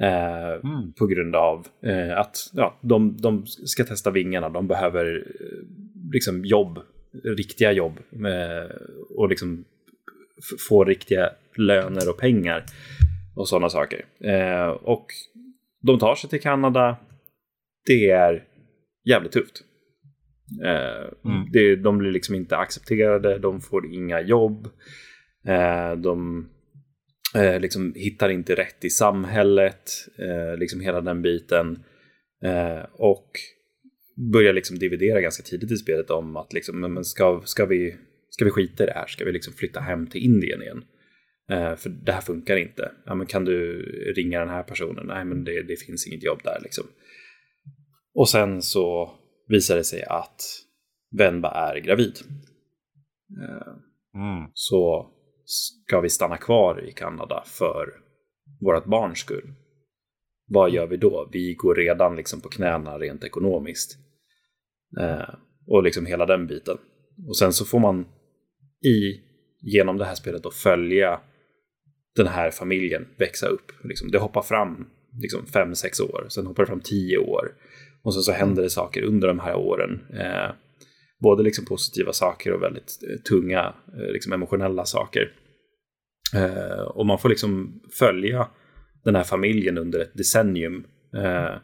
Eh, 0.00 0.36
Mm. 0.64 0.92
På 0.98 1.06
grund 1.06 1.36
av 1.36 1.66
eh, 1.82 2.18
att 2.18 2.36
ja, 2.52 2.80
de, 2.82 3.16
de 3.16 3.46
ska 3.46 3.84
testa 3.84 4.10
vingarna, 4.10 4.48
de 4.48 4.68
behöver 4.68 5.16
eh, 5.16 5.58
liksom 6.12 6.44
jobb, 6.44 6.78
riktiga 7.24 7.72
jobb 7.72 7.98
eh, 8.12 8.76
och 9.16 9.28
liksom 9.28 9.64
få 10.68 10.84
riktiga 10.84 11.30
löner 11.56 12.10
och 12.10 12.18
pengar 12.18 12.64
och 13.36 13.48
sådana 13.48 13.68
saker. 13.68 14.04
Eh, 14.20 14.68
och 14.68 15.06
de 15.82 15.98
tar 15.98 16.14
sig 16.14 16.30
till 16.30 16.40
Kanada. 16.40 16.96
Det 17.86 18.10
är 18.10 18.44
jävligt 19.08 19.32
tufft. 19.32 19.62
Eh, 20.64 21.06
Mm. 21.24 21.48
det, 21.52 21.76
de 21.76 21.98
blir 21.98 22.10
liksom 22.10 22.34
inte 22.34 22.56
accepterade, 22.56 23.38
de 23.38 23.60
får 23.60 23.86
inga 23.94 24.20
jobb. 24.20 24.68
Eh, 25.46 25.92
de 25.96 26.48
eh, 27.34 27.60
liksom 27.60 27.92
hittar 27.96 28.28
inte 28.28 28.54
rätt 28.54 28.84
i 28.84 28.90
samhället, 28.90 29.90
eh, 30.18 30.58
liksom 30.58 30.80
hela 30.80 31.00
den 31.00 31.22
biten. 31.22 31.78
Eh, 32.44 32.84
och 32.92 33.30
börjar 34.32 34.52
liksom 34.52 34.78
dividera 34.78 35.20
ganska 35.20 35.42
tidigt 35.42 35.70
i 35.70 35.76
spelet 35.76 36.10
om 36.10 36.36
att 36.36 36.52
liksom, 36.52 36.80
men 36.80 37.04
ska, 37.04 37.42
ska, 37.44 37.66
vi, 37.66 37.96
ska 38.30 38.44
vi 38.44 38.50
skita 38.50 38.84
i 38.84 38.86
det 38.86 38.92
här? 38.92 39.06
Ska 39.06 39.24
vi 39.24 39.32
liksom 39.32 39.52
flytta 39.52 39.80
hem 39.80 40.06
till 40.06 40.24
Indien 40.24 40.62
igen? 40.62 40.84
Eh, 41.50 41.76
för 41.76 41.90
det 41.90 42.12
här 42.12 42.20
funkar 42.20 42.56
inte. 42.56 42.92
Ja, 43.06 43.14
men 43.14 43.26
kan 43.26 43.44
du 43.44 43.82
ringa 44.16 44.40
den 44.40 44.48
här 44.48 44.62
personen? 44.62 45.06
Nej, 45.06 45.24
men 45.24 45.44
det, 45.44 45.62
det 45.62 45.76
finns 45.76 46.06
inget 46.06 46.24
jobb 46.24 46.40
där 46.44 46.60
liksom. 46.62 46.86
Och 48.14 48.28
sen 48.28 48.62
så 48.62 49.10
visar 49.48 49.76
det 49.76 49.84
sig 49.84 50.02
att 50.02 50.42
Venba 51.18 51.50
är 51.50 51.80
gravid. 51.80 52.12
Eh, 53.42 53.72
Mm. 54.16 54.50
så 54.52 55.10
ska 55.44 56.00
vi 56.00 56.08
stanna 56.08 56.36
kvar 56.36 56.84
i 56.88 56.92
Kanada 56.92 57.42
för 57.46 57.86
vårt 58.60 58.84
barns 58.86 59.18
skull. 59.18 59.52
Vad 60.48 60.70
gör 60.70 60.86
vi 60.86 60.96
då? 60.96 61.28
Vi 61.32 61.54
går 61.54 61.74
redan 61.74 62.16
liksom 62.16 62.40
på 62.40 62.48
knäna 62.48 62.98
rent 62.98 63.24
ekonomiskt. 63.24 63.98
Eh, 65.00 65.34
och 65.66 65.82
liksom 65.82 66.06
hela 66.06 66.26
den 66.26 66.46
biten. 66.46 66.78
Och 67.28 67.38
sen 67.38 67.52
så 67.52 67.64
får 67.64 67.78
man 67.78 68.06
i, 68.86 69.20
genom 69.60 69.96
det 69.96 70.04
här 70.04 70.14
spelet 70.14 70.42
då 70.42 70.50
följa 70.50 71.20
den 72.16 72.26
här 72.26 72.50
familjen 72.50 73.06
växa 73.16 73.46
upp. 73.46 73.72
Liksom, 73.84 74.10
det 74.10 74.18
hoppar 74.18 74.42
fram 74.42 74.86
liksom 75.22 75.46
fem, 75.46 75.74
sex 75.74 76.00
år, 76.00 76.26
sen 76.28 76.46
hoppar 76.46 76.62
det 76.62 76.66
fram 76.66 76.80
tio 76.80 77.18
år. 77.18 77.52
Och 78.02 78.14
sen 78.14 78.22
så 78.22 78.32
händer 78.32 78.62
det 78.62 78.70
saker 78.70 79.02
under 79.02 79.28
de 79.28 79.38
här 79.38 79.56
åren. 79.56 80.00
Eh, 80.12 80.50
både 81.22 81.42
liksom 81.42 81.64
positiva 81.64 82.12
saker 82.12 82.52
och 82.52 82.62
väldigt 82.62 82.98
eh, 83.10 83.16
tunga 83.16 83.74
eh, 83.98 84.12
liksom 84.12 84.32
emotionella 84.32 84.84
saker. 84.84 85.32
Eh, 86.34 86.82
och 86.82 87.06
man 87.06 87.18
får 87.18 87.28
liksom 87.28 87.80
följa 87.98 88.48
den 89.04 89.14
här 89.14 89.24
familjen 89.24 89.78
under 89.78 90.00
ett 90.00 90.14
decennium 90.14 90.84
eh, 91.14 91.54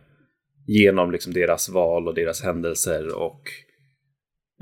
genom 0.66 1.10
liksom 1.10 1.32
deras 1.32 1.68
val 1.68 2.08
och 2.08 2.14
deras 2.14 2.42
händelser 2.42 3.18
och 3.18 3.42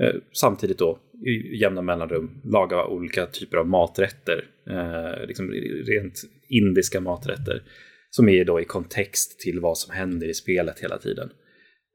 eh, 0.01 0.15
samtidigt 0.33 0.77
då 0.77 0.99
i 1.27 1.61
jämna 1.61 1.81
mellanrum 1.81 2.41
laga 2.43 2.85
olika 2.85 3.25
typer 3.25 3.57
av 3.57 3.67
maträtter, 3.67 4.45
eh, 4.69 5.27
liksom 5.27 5.51
rent 5.87 6.21
indiska 6.49 7.01
maträtter 7.01 7.63
som 8.09 8.29
är 8.29 8.45
då 8.45 8.61
i 8.61 8.65
kontext 8.65 9.39
till 9.39 9.59
vad 9.59 9.77
som 9.77 9.95
händer 9.95 10.27
i 10.27 10.33
spelet 10.33 10.79
hela 10.79 10.97
tiden. 10.97 11.29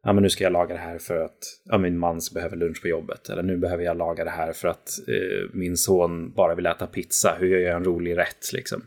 Ja, 0.02 0.12
men 0.12 0.22
nu 0.22 0.30
ska 0.30 0.44
jag 0.44 0.52
laga 0.52 0.74
det 0.74 0.80
här 0.80 0.98
för 0.98 1.16
att 1.16 1.38
ja, 1.64 1.78
min 1.78 1.98
man 1.98 2.20
behöver 2.34 2.57
lunch 2.57 2.82
på 2.82 2.88
jobbet. 2.88 3.28
Eller 3.28 3.42
nu 3.42 3.57
behöver 3.57 3.84
jag 3.84 3.96
laga 3.96 4.24
det 4.24 4.30
här 4.30 4.52
för 4.52 4.68
att 4.68 4.88
eh, 5.09 5.50
min 5.52 5.76
son 5.76 6.32
bara 6.32 6.54
vill 6.54 6.66
äta 6.66 6.86
pizza. 6.86 7.36
Hur 7.40 7.46
gör 7.46 7.59
jag 7.59 7.76
en 7.76 7.84
rolig 7.84 8.16
rätt 8.16 8.52
liksom? 8.52 8.82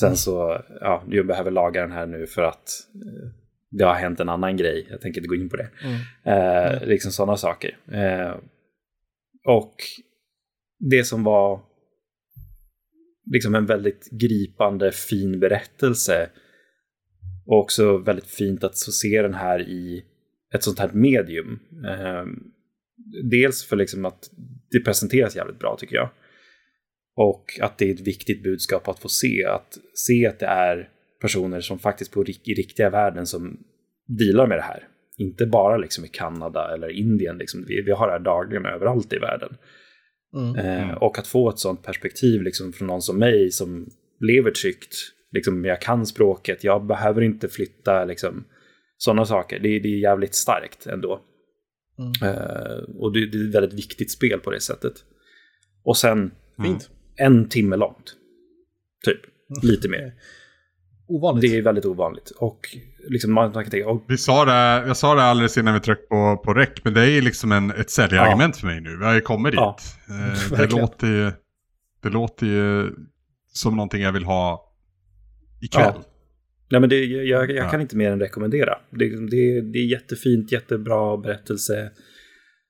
Sen 0.00 0.16
så, 0.16 0.62
ja, 0.80 1.04
jag 1.10 1.26
behöver 1.26 1.50
laga 1.50 1.80
den 1.80 1.92
här 1.92 2.06
nu 2.06 2.26
för 2.26 2.42
att 2.42 2.68
eh, 2.94 3.45
det 3.78 3.84
har 3.84 3.94
hänt 3.94 4.20
en 4.20 4.28
annan 4.28 4.56
grej. 4.56 4.86
Jag 4.90 5.00
tänker 5.00 5.20
inte 5.20 5.28
gå 5.28 5.34
in 5.34 5.48
på 5.48 5.56
det. 5.56 5.68
Eh, 6.24 6.88
liksom 6.88 7.12
sådana 7.12 7.36
saker. 7.36 7.78
Eh, 7.92 8.36
och 9.44 9.74
det 10.78 11.04
som 11.04 11.24
var 11.24 11.60
liksom 13.32 13.54
en 13.54 13.66
väldigt 13.66 14.08
gripande 14.10 14.92
fin 14.92 15.40
berättelse 15.40 16.30
och 17.46 17.58
också 17.58 17.98
väldigt 17.98 18.26
fint 18.26 18.64
att 18.64 18.76
så 18.76 18.92
se 18.92 19.22
den 19.22 19.34
här 19.34 19.60
i 19.60 20.04
ett 20.54 20.62
sånt 20.62 20.78
här 20.78 20.90
medium. 20.92 21.58
Eh, 21.86 22.24
dels 23.30 23.64
för 23.64 23.76
liksom 23.76 24.04
att 24.04 24.30
det 24.70 24.80
presenteras 24.80 25.36
jävligt 25.36 25.58
bra 25.58 25.76
tycker 25.80 25.96
jag. 25.96 26.10
Och 27.16 27.44
att 27.60 27.78
det 27.78 27.90
är 27.90 27.94
ett 27.94 28.06
viktigt 28.06 28.42
budskap 28.42 28.88
att 28.88 28.98
få 28.98 29.08
se. 29.08 29.44
Att 29.44 29.78
se 29.94 30.26
att 30.26 30.38
det 30.38 30.46
är 30.46 30.90
personer 31.20 31.60
som 31.60 31.78
faktiskt 31.78 32.12
på 32.12 32.24
rik- 32.24 32.48
i 32.48 32.54
riktiga 32.54 32.90
världen 32.90 33.26
som 33.26 33.58
dealar 34.06 34.46
med 34.46 34.58
det 34.58 34.62
här. 34.62 34.88
Inte 35.18 35.46
bara 35.46 35.76
liksom 35.76 36.04
i 36.04 36.08
Kanada 36.08 36.74
eller 36.74 36.88
Indien. 36.88 37.38
Liksom. 37.38 37.64
Vi, 37.68 37.82
vi 37.82 37.90
har 37.90 38.06
det 38.06 38.12
här 38.12 38.20
dagligen 38.20 38.66
överallt 38.66 39.12
i 39.12 39.18
världen. 39.18 39.56
Mm. 40.34 40.56
Eh, 40.56 40.94
och 40.94 41.18
att 41.18 41.26
få 41.26 41.50
ett 41.50 41.58
sånt 41.58 41.82
perspektiv 41.82 42.42
liksom, 42.42 42.72
från 42.72 42.86
någon 42.86 43.02
som 43.02 43.18
mig 43.18 43.50
som 43.50 43.88
lever 44.20 44.50
tryggt. 44.50 44.94
Liksom, 45.32 45.64
jag 45.64 45.80
kan 45.80 46.06
språket, 46.06 46.64
jag 46.64 46.86
behöver 46.86 47.22
inte 47.22 47.48
flytta. 47.48 48.04
Liksom, 48.04 48.44
sådana 48.96 49.24
saker. 49.24 49.58
Det, 49.58 49.78
det 49.78 49.88
är 49.88 49.98
jävligt 49.98 50.34
starkt 50.34 50.86
ändå. 50.86 51.20
Eh, 52.22 52.94
och 52.96 53.12
det, 53.12 53.26
det 53.26 53.38
är 53.38 53.48
ett 53.48 53.54
väldigt 53.54 53.78
viktigt 53.78 54.10
spel 54.10 54.40
på 54.40 54.50
det 54.50 54.60
sättet. 54.60 54.94
Och 55.84 55.96
sen 55.96 56.30
Fint. 56.62 56.90
en 57.16 57.48
timme 57.48 57.76
långt. 57.76 58.16
Typ. 59.04 59.20
Lite 59.62 59.88
mer. 59.88 60.14
Ovanligt. 61.08 61.50
Det 61.50 61.58
är 61.58 61.62
väldigt 61.62 61.84
ovanligt. 61.84 62.30
Och 62.38 62.58
liksom 63.08 63.32
man, 63.32 63.52
man 63.52 63.64
kan 63.64 63.70
tänka, 63.70 63.88
och, 63.88 64.04
Vi 64.08 64.18
sa 64.18 64.44
det, 64.44 64.86
jag 64.88 64.96
sa 64.96 65.14
det 65.14 65.22
alldeles 65.22 65.58
innan 65.58 65.74
vi 65.74 65.80
tryckte 65.80 66.06
på, 66.06 66.36
på 66.44 66.54
rec, 66.54 66.68
men 66.84 66.94
det 66.94 67.00
är 67.00 67.10
ju 67.10 67.20
liksom 67.20 67.52
en, 67.52 67.70
ett 67.70 67.90
säljargument 67.90 68.56
för 68.56 68.66
mig 68.66 68.80
nu. 68.80 68.96
Vi 68.96 69.04
har 69.04 69.14
ju 69.14 69.20
kommit 69.20 69.52
dit. 69.52 69.60
Ja. 69.60 69.76
Eh, 70.10 70.58
det, 70.58 70.66
låter 70.70 71.06
ju, 71.06 71.32
det 72.02 72.08
låter 72.08 72.46
ju 72.46 72.92
som 73.52 73.76
någonting 73.76 74.02
jag 74.02 74.12
vill 74.12 74.24
ha 74.24 74.72
ikväll. 75.62 75.92
Ja. 75.96 76.02
Nej, 76.70 76.80
men 76.80 76.90
det, 76.90 77.04
jag, 77.04 77.50
jag 77.50 77.56
Ja. 77.56 77.70
kan 77.70 77.80
inte 77.80 77.96
mer 77.96 78.10
än 78.12 78.20
rekommendera. 78.20 78.78
Det, 78.90 79.08
det, 79.08 79.60
det 79.60 79.78
är 79.78 79.86
jättefint, 79.90 80.52
jättebra 80.52 81.16
berättelse. 81.16 81.90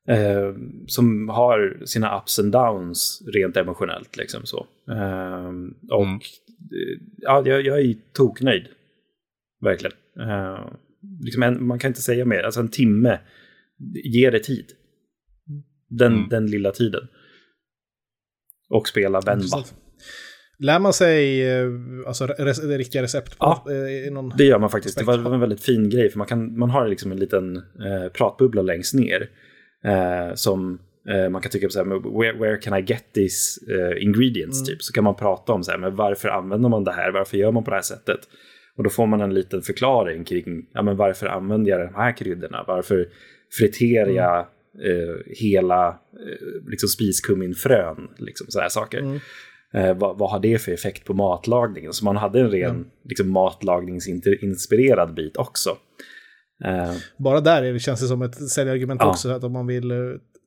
Eh, 0.09 0.55
som 0.87 1.29
har 1.29 1.83
sina 1.87 2.19
ups 2.19 2.39
and 2.39 2.53
downs 2.53 3.23
rent 3.35 3.57
emotionellt. 3.57 4.17
Liksom 4.17 4.41
så. 4.47 4.67
Eh, 4.91 5.49
och 5.91 6.05
Mm. 6.05 6.21
Ja, 7.17 7.43
jag, 7.47 7.67
jag 7.67 7.81
är 7.81 7.95
toknöjd. 8.13 8.69
Verkligen. 9.61 9.97
Eh, 10.21 10.69
liksom 11.25 11.43
en, 11.43 11.67
man 11.67 11.79
kan 11.79 11.89
inte 11.89 12.03
säga 12.03 12.25
mer. 12.25 12.43
Alltså 12.43 12.61
en 12.61 12.69
timme, 12.69 13.21
ge 14.05 14.31
det 14.31 14.39
tid. 14.41 14.67
Den, 15.89 16.13
Mm. 16.15 16.29
den 16.29 16.47
lilla 16.47 16.71
tiden. 16.73 17.01
Och 18.71 18.89
spela 18.89 19.21
Venba. 19.21 19.65
Lär 20.59 20.79
man 20.79 20.93
sig 20.93 21.49
eh, 21.51 21.69
alltså, 22.07 22.27
det 22.27 22.79
riktiga 22.79 23.03
recept 23.03 23.39
på 23.39 23.45
Ja. 23.67 23.67
eh, 24.07 24.13
någon... 24.13 24.33
Det 24.37 24.45
gör 24.45 24.59
man 24.59 24.71
faktiskt. 24.71 24.99
Det 24.99 25.05
var, 25.05 25.13
aspekt? 25.13 25.25
det 25.25 25.29
var 25.29 25.35
en 25.35 25.41
väldigt 25.41 25.61
fin 25.65 25.91
grej, 25.91 26.11
för 26.11 26.19
man, 26.19 26.27
kan, 26.27 26.59
man 26.59 26.71
har 26.71 26.89
liksom 26.89 27.13
en 27.13 27.19
liten 27.19 27.57
eh, 27.57 28.09
pratbubbla 28.13 28.63
längst 28.63 28.95
ner. 28.95 29.31
Eh, 29.85 30.35
som 30.35 30.79
eh, 31.09 31.29
man 31.31 31.43
kan 31.43 31.51
tycka 31.51 31.67
på 31.67 31.71
så 31.71 31.85
här, 31.85 32.19
where, 32.21 32.39
where 32.39 32.57
can 32.57 32.79
I 32.79 32.83
get 32.83 33.05
these 33.15 33.61
eh, 33.75 34.03
ingredients? 34.03 34.65
Typ. 34.65 34.83
Så 34.83 34.93
kan 34.93 35.05
man 35.05 35.15
prata 35.17 35.53
om 35.53 35.63
så 35.65 35.71
här, 35.71 35.79
men 35.79 35.97
varför 35.97 36.29
använder 36.29 36.69
man 36.69 36.85
det 36.85 36.93
här? 36.93 37.11
Varför 37.13 37.37
gör 37.37 37.53
man 37.53 37.65
på 37.65 37.71
det 37.71 37.77
här 37.77 37.83
sättet? 37.83 38.21
Och 38.77 38.85
då 38.85 38.91
får 38.91 39.07
man 39.07 39.21
en 39.21 39.35
liten 39.35 39.63
förklaring 39.63 40.25
kring 40.25 40.67
ja, 40.73 40.83
men 40.83 40.97
varför 40.97 41.27
använder 41.27 41.71
jag 41.71 41.81
de 41.81 41.95
här 41.95 42.17
kryddorna? 42.17 42.65
Varför 42.67 43.09
friterar 43.59 44.11
jag 44.11 44.39
eh, 44.39 45.17
hela 45.27 45.89
eh, 45.89 46.69
liksom 46.71 46.89
spiskumminfrön? 46.89 48.09
Liksom, 48.19 48.47
så 48.49 48.61
här 48.61 48.69
saker. 48.69 49.21
Eh, 49.75 49.97
vad, 49.99 50.19
vad 50.19 50.31
har 50.31 50.41
det 50.41 50.59
för 50.59 50.73
effekt 50.73 51.05
på 51.05 51.15
matlagningen? 51.15 51.93
Så 51.93 52.05
man 52.05 52.17
hade 52.17 52.41
en 52.41 52.51
ren 52.51 52.87
liksom, 53.05 53.31
matlagningsinspirerad 53.31 55.15
bit 55.15 55.37
också. 55.37 55.77
Bara 57.17 57.41
där 57.41 57.79
känns 57.79 58.01
det 58.01 58.07
som 58.07 58.23
ett 58.23 58.35
säljargument 58.51 59.01
Ja. 59.01 59.11
också, 59.11 59.29
att 59.29 59.45
om 59.45 59.53
man 59.53 59.67
vill 59.67 59.93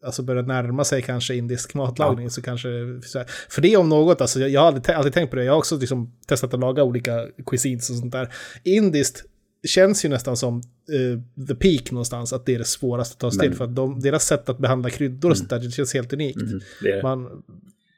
alltså 0.06 0.24
börja 0.24 0.41
närma 0.41 0.84
sig 0.84 1.02
kanske 1.02 1.36
indisk 1.36 1.74
matlagning 1.74 2.30
så 2.30 2.41
kanske... 2.41 2.70
Så 3.04 3.24
för 3.50 3.62
det 3.62 3.78
om 3.78 3.89
något, 3.89 4.22
alltså, 4.22 4.39
jag, 4.39 4.62
har 4.62 4.68
aldrig, 4.68 4.95
alltid 4.95 5.14
tänkt 5.14 5.30
på 5.30 5.36
det, 5.36 5.43
jag 5.43 5.54
har 5.54 5.58
också 5.58 5.78
liksom 5.78 6.14
testat 6.28 6.54
att 6.54 6.60
laga 6.60 6.84
olika 6.84 7.28
cuisines 7.45 7.89
och 7.89 7.95
sånt 7.95 8.12
där. 8.12 8.34
Indiskt 8.64 9.24
känns 9.68 10.06
ju 10.06 10.10
nästan 10.10 10.38
som 10.38 10.58
eh, 10.58 11.45
the 11.47 11.56
peak 11.56 11.91
någonstans, 11.91 12.34
att 12.34 12.45
det 12.45 12.56
är 12.56 12.60
det 12.60 12.66
svåraste 12.66 13.14
att 13.14 13.20
ta 13.20 13.32
sig 13.32 13.39
till, 13.39 13.58
för 13.58 13.66
att 13.66 13.76
de, 13.76 14.00
deras 14.00 14.26
sätt 14.26 14.50
att 14.50 14.58
behandla 14.58 14.89
kryddor 14.89 15.32
och 15.32 15.38
sånt 15.38 15.50
där, 15.50 15.60
det 15.60 15.72
känns 15.72 15.93
helt 15.93 16.14
unikt. 16.14 16.41
mm, 16.41 16.60
det 16.82 16.95
det. 16.95 17.04
Man, 17.04 17.43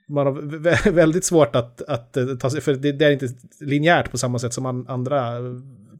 man 0.09 0.25
har 0.25 0.33
vä- 0.33 0.59
vä- 0.59 0.91
väldigt 0.91 1.25
svårt 1.25 1.55
att, 1.55 1.81
att 1.81 2.17
eh, 2.17 2.25
ta 2.35 2.49
sig, 2.49 2.61
för 2.61 2.73
det, 2.73 2.91
det 2.91 3.05
är 3.05 3.11
inte 3.11 3.29
linjärt 3.59 4.11
på 4.11 4.17
samma 4.17 4.39
sätt 4.39 4.53
som 4.53 4.65
an, 4.65 4.85
andra 4.87 5.37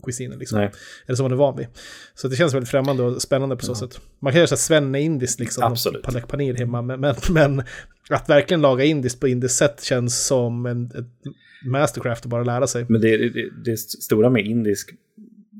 cuisiner. 0.01 0.37
Liksom. 0.37 0.59
Nej. 0.59 0.71
Eller 1.05 1.15
som 1.15 1.23
man 1.23 1.31
är 1.31 1.35
van 1.35 1.57
vid. 1.57 1.67
Så 2.15 2.27
det 2.27 2.35
känns 2.35 2.53
väldigt 2.53 2.69
främmande 2.69 3.03
och 3.03 3.21
spännande 3.21 3.55
på 3.55 3.65
så 3.65 3.75
sätt. 3.75 4.01
Man 4.19 4.31
kan 4.31 4.39
göra 4.39 4.47
så 4.47 4.55
här 4.55 4.59
svenne-indiskt, 4.59 5.39
liksom. 5.39 5.63
Absolut. 5.63 6.03
Palak 6.03 6.27
panir 6.27 6.53
hemma, 6.53 6.81
men, 6.81 6.99
men, 6.99 7.15
men 7.29 7.63
att 8.09 8.29
verkligen 8.29 8.61
laga 8.61 8.83
indiskt 8.83 9.19
på 9.19 9.27
indiskt 9.27 9.55
sätt 9.55 9.83
känns 9.83 10.25
som 10.27 10.65
en 10.65 10.85
ett 10.85 11.33
mastercraft 11.65 12.25
att 12.25 12.29
bara 12.29 12.43
lära 12.43 12.67
sig. 12.67 12.85
Men 12.89 13.01
det, 13.01 13.17
det, 13.17 13.49
det 13.65 13.77
stora 13.77 14.29
med 14.29 14.45
indisk 14.45 14.91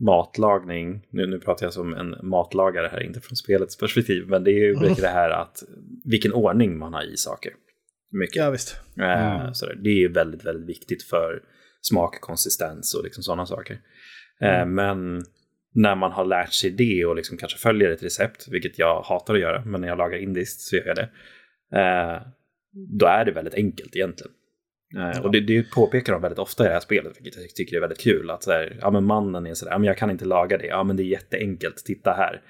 matlagning, 0.01 1.05
nu, 1.09 1.27
nu 1.27 1.39
pratar 1.39 1.65
jag 1.65 1.73
som 1.73 1.93
en 1.93 2.15
matlagare 2.29 2.89
här, 2.91 3.03
inte 3.03 3.21
från 3.21 3.35
spelets 3.35 3.77
perspektiv, 3.77 4.23
men 4.27 4.43
det 4.43 4.51
är 4.51 4.65
ju 4.65 4.79
mycket 4.79 5.01
det 5.01 5.07
här 5.07 5.29
att 5.29 5.63
vilken 6.03 6.33
ordning 6.33 6.77
man 6.77 6.93
har 6.93 7.13
i 7.13 7.17
saker. 7.17 7.51
Mycket. 8.11 8.35
Ja, 8.35 8.49
visst. 8.49 8.75
Eh, 8.99 9.51
sådär. 9.51 9.75
Det 9.83 9.89
är 9.89 10.09
väldigt, 10.09 10.45
väldigt 10.45 10.69
viktigt 10.69 11.03
för 11.03 11.41
smak, 11.81 12.21
konsistens 12.21 12.95
och 12.95 13.03
liksom 13.03 13.23
sådana 13.23 13.45
saker. 13.45 13.79
Eh, 14.41 14.65
Men 14.65 15.23
när 15.73 15.95
man 15.95 16.11
har 16.11 16.25
lärt 16.25 16.53
sig 16.53 16.69
det 16.69 17.05
och 17.05 17.15
liksom 17.15 17.37
kanske 17.37 17.57
följer 17.59 17.89
ett 17.89 18.03
recept, 18.03 18.47
vilket 18.51 18.79
jag 18.79 19.01
hatar 19.01 19.33
att 19.33 19.39
göra, 19.39 19.65
men 19.65 19.81
när 19.81 19.87
jag 19.87 19.97
lagar 19.97 20.17
indiskt 20.17 20.61
så 20.61 20.75
gör 20.75 20.85
jag 20.87 20.95
det. 20.95 21.09
Eh, 21.79 22.21
då 22.99 23.05
är 23.05 23.25
det 23.25 23.31
väldigt 23.31 23.53
enkelt 23.55 23.95
egentligen. 23.95 24.31
Eh, 24.97 25.21
Och 25.25 25.31
det, 25.31 25.39
det 25.39 25.71
påpekar 25.71 26.13
de 26.13 26.21
väldigt 26.21 26.39
ofta 26.39 26.63
i 26.63 26.67
det 26.67 26.73
här 26.73 26.79
spelet, 26.79 27.17
vilket 27.21 27.41
jag 27.41 27.55
tycker 27.55 27.75
är 27.77 27.81
väldigt 27.81 28.01
kul. 28.01 28.29
Att 28.29 28.43
så 28.43 28.51
här, 28.51 28.77
ja, 28.81 28.91
men 28.91 29.03
mannen 29.03 29.45
är 29.45 29.53
sådär, 29.53 29.71
ja, 29.71 29.77
men 29.77 29.87
jag 29.87 29.97
kan 29.97 30.11
inte 30.11 30.25
laga 30.25 30.57
det, 30.57 30.65
ja 30.65 30.83
men 30.83 30.95
det 30.97 31.03
är 31.03 31.05
jätteenkelt, 31.05 31.77
titta 31.85 32.11
här. 32.17 32.41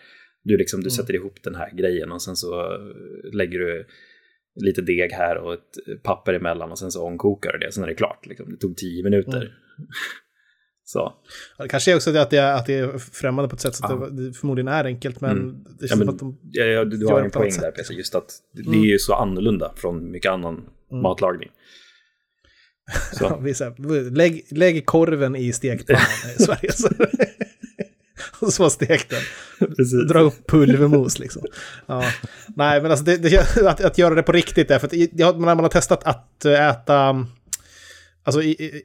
Du, 0.44 0.58
liksom, 0.58 0.82
du 0.84 0.90
sätter 0.90 1.16
ihop 1.16 1.44
den 1.44 1.56
här 1.56 1.72
grejen 1.76 2.12
och 2.12 2.22
sen 2.22 2.36
så 2.36 2.78
lägger 3.34 3.60
du 3.60 3.86
lite 4.56 4.82
deg 4.82 5.12
här 5.12 5.38
och 5.38 5.54
ett 5.54 6.04
papper 6.04 6.34
emellan 6.34 6.72
och 6.72 6.80
sen 6.80 6.92
så 6.92 7.06
ångkokar 7.06 7.52
du 7.52 7.58
det, 7.60 7.72
sen 7.72 7.84
är 7.84 7.88
det 7.88 7.94
klart. 7.96 8.26
Liksom. 8.26 8.50
Det 8.52 8.58
tog 8.58 8.78
tio 8.78 9.04
minuter. 9.04 9.54
så. 10.92 11.14
Ja, 11.58 11.64
Det 11.64 11.70
kanske 11.70 11.92
är 11.92 11.96
också 11.96 12.12
det 12.12 12.22
att 12.22 12.30
det 12.30 12.38
är, 12.38 12.54
att 12.54 12.66
det 12.66 12.74
är 12.74 12.98
främmande 12.98 13.50
på 13.50 13.56
ett 13.56 13.62
sätt 13.62 13.76
så 13.76 13.86
att 13.86 13.92
Ja. 13.92 13.98
det, 14.10 14.28
det 14.28 14.34
förmodligen 14.34 14.68
är 14.68 14.84
enkelt, 14.86 15.22
men 15.22 15.32
Mm. 15.32 15.64
det 15.64 15.70
Ja, 15.80 15.88
känns 15.88 16.00
men, 16.00 16.08
som 16.08 16.16
att 16.16 16.20
de... 16.20 16.38
ja, 16.52 16.64
ja, 16.66 16.86
du, 16.86 17.06
har 17.08 17.20
det 17.20 17.26
en 17.26 17.32
poäng 17.32 17.52
där. 17.62 17.72
Peter, 17.72 17.94
just 17.94 18.16
att 18.16 18.34
det 18.54 18.78
är 18.78 18.86
ju 18.86 19.00
så 19.00 19.14
annorlunda 19.14 19.72
från 19.76 20.12
mycket 20.12 20.32
annan 20.32 20.66
matlagning. 21.04 21.50
Så. 23.14 23.24
Ja, 23.24 23.38
vi 23.38 23.54
säger, 23.54 24.12
lägg, 24.12 24.46
lägg 24.52 24.86
korven 24.86 25.36
i 25.36 25.54
stekpannan 25.54 26.02
i 26.40 26.44
Sverige. 26.44 26.72
Så. 26.72 26.90
och 28.46 28.54
så 28.54 28.70
stek 28.70 29.10
den. 29.10 29.20
Precis. 29.76 30.08
Dra 30.10 30.20
upp 30.20 30.48
pulvermos 30.48 31.20
liksom. 31.20 31.42
Ja. 31.86 32.04
Nej, 32.56 32.82
men 32.82 32.92
alltså 32.92 33.06
det, 33.06 33.18
det, 33.18 33.68
att, 33.68 33.82
att 33.84 33.98
göra 33.98 34.16
det 34.16 34.24
på 34.24 34.32
riktigt 34.32 34.72
är 34.72 34.80
för 34.80 34.88
att 35.26 35.40
man 35.40 35.60
har 35.60 35.70
testat 35.70 36.04
att 36.04 36.46
äta 36.46 37.26
Alltså 38.24 38.42
i, 38.42 38.50
i, 38.52 38.82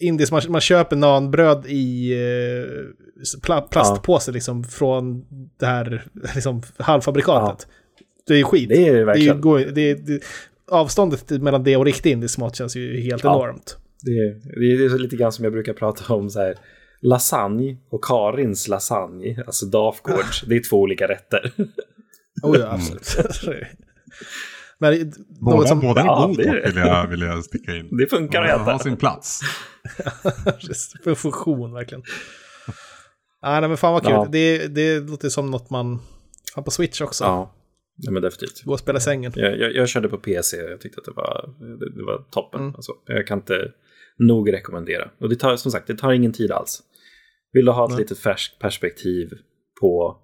indiskt, 0.00 0.32
man, 0.32 0.42
man 0.48 0.60
köper 0.60 0.96
nanbröd 0.96 1.66
i 1.66 2.12
eh, 2.12 3.40
pla, 3.42 3.60
plastpåse 3.60 4.32
liksom 4.32 4.64
från 4.64 5.24
det 5.60 5.66
här 5.66 6.04
liksom, 6.34 6.62
halvfabrikatet. 6.78 7.66
Det 8.26 8.34
är 8.34 8.42
skit. 8.44 8.68
Det 8.68 8.74
är 8.74 8.78
det 8.78 8.84
det 8.92 8.94
är 8.96 8.98
ju, 8.98 9.04
verkligen. 9.04 9.40
går- 9.40 9.58
det, 9.74 9.80
är- 9.90 9.94
det, 9.94 10.22
avståndet 10.70 11.30
mellan 11.30 11.64
det 11.64 11.76
och 11.76 11.84
riktig 11.84 12.12
indisk 12.12 12.38
mat 12.38 12.56
känns 12.56 12.76
ju 12.76 13.00
helt 13.00 13.24
Ja. 13.24 13.34
enormt. 13.34 13.76
Det, 14.02 14.10
är- 14.10 14.60
det 14.88 14.94
är 14.94 14.98
lite 14.98 15.16
grann 15.16 15.32
som 15.32 15.44
jag 15.44 15.52
brukar 15.52 15.72
prata 15.72 16.14
om 16.14 16.30
så 16.30 16.40
här. 16.40 16.54
Lasagne 17.00 17.76
och 17.90 18.04
Karins 18.04 18.68
lasagne, 18.68 19.42
alltså 19.46 19.66
Dafgårds, 19.66 20.42
det 20.48 20.56
är 20.56 20.68
två 20.70 20.76
olika 20.80 21.08
rätter. 21.08 21.52
Oh 22.42 22.56
ja, 22.58 22.66
absolut. 22.72 23.16
Men 24.78 25.12
Båda, 25.40 25.56
något 25.56 25.68
som, 25.68 25.80
båda 25.80 26.00
är 26.00 26.04
Ja, 26.04 26.26
god 26.26 26.36
det 26.36 26.62
vill 26.66 26.76
jag, 26.76 27.06
vill 27.06 27.20
jag 27.20 27.44
sticka 27.44 27.76
in. 27.76 27.96
Det 27.96 28.06
funkar 28.06 28.42
att 28.42 28.48
Ja, 28.48 28.58
har 28.58 28.74
äta. 28.74 28.82
sin 28.82 28.96
plats. 28.96 29.40
för 31.04 31.14
funktion 31.14 31.72
verkligen. 31.72 32.02
Ah, 33.40 33.60
nej, 33.60 33.68
men 33.68 33.78
fan 33.78 33.92
vad 33.92 34.02
kul. 34.02 34.12
Ja. 34.12 34.28
Det, 34.32 34.66
det 34.66 35.00
låter 35.00 35.28
som 35.28 35.50
något 35.50 35.70
man... 35.70 35.98
Fan 36.54 36.64
på 36.64 36.70
Switch 36.70 37.00
också. 37.00 37.24
Ja, 37.24 37.54
ja 37.96 38.10
men 38.10 38.22
definitivt. 38.22 38.62
Gå 38.64 38.72
och 38.72 38.78
spela 38.78 39.00
sängen. 39.00 39.32
Jag, 39.36 39.58
jag, 39.58 39.74
jag 39.74 39.88
körde 39.88 40.08
på 40.08 40.18
PC 40.18 40.62
och 40.62 40.70
jag 40.70 40.80
tyckte 40.80 41.00
att 41.00 41.04
det 41.04 41.12
var, 41.16 41.54
det, 41.58 41.96
det 41.96 42.04
var 42.04 42.26
toppen. 42.30 42.60
Mm. 42.60 42.74
Alltså, 42.74 42.92
jag 43.06 43.26
kan 43.26 43.38
inte 43.38 43.72
nog 44.18 44.52
rekommendera. 44.52 45.10
Och 45.20 45.28
det 45.28 45.36
tar 45.36 45.56
som 45.56 45.72
sagt, 45.72 45.86
det 45.86 45.98
tar 45.98 46.12
ingen 46.12 46.32
tid 46.32 46.52
alls. 46.52 46.82
Vill 47.52 47.64
du 47.64 47.72
ha 47.72 47.84
ett 47.84 47.90
Nej. 47.90 47.98
litet 47.98 48.18
färskt 48.18 48.58
perspektiv 48.58 49.30
på 49.80 50.16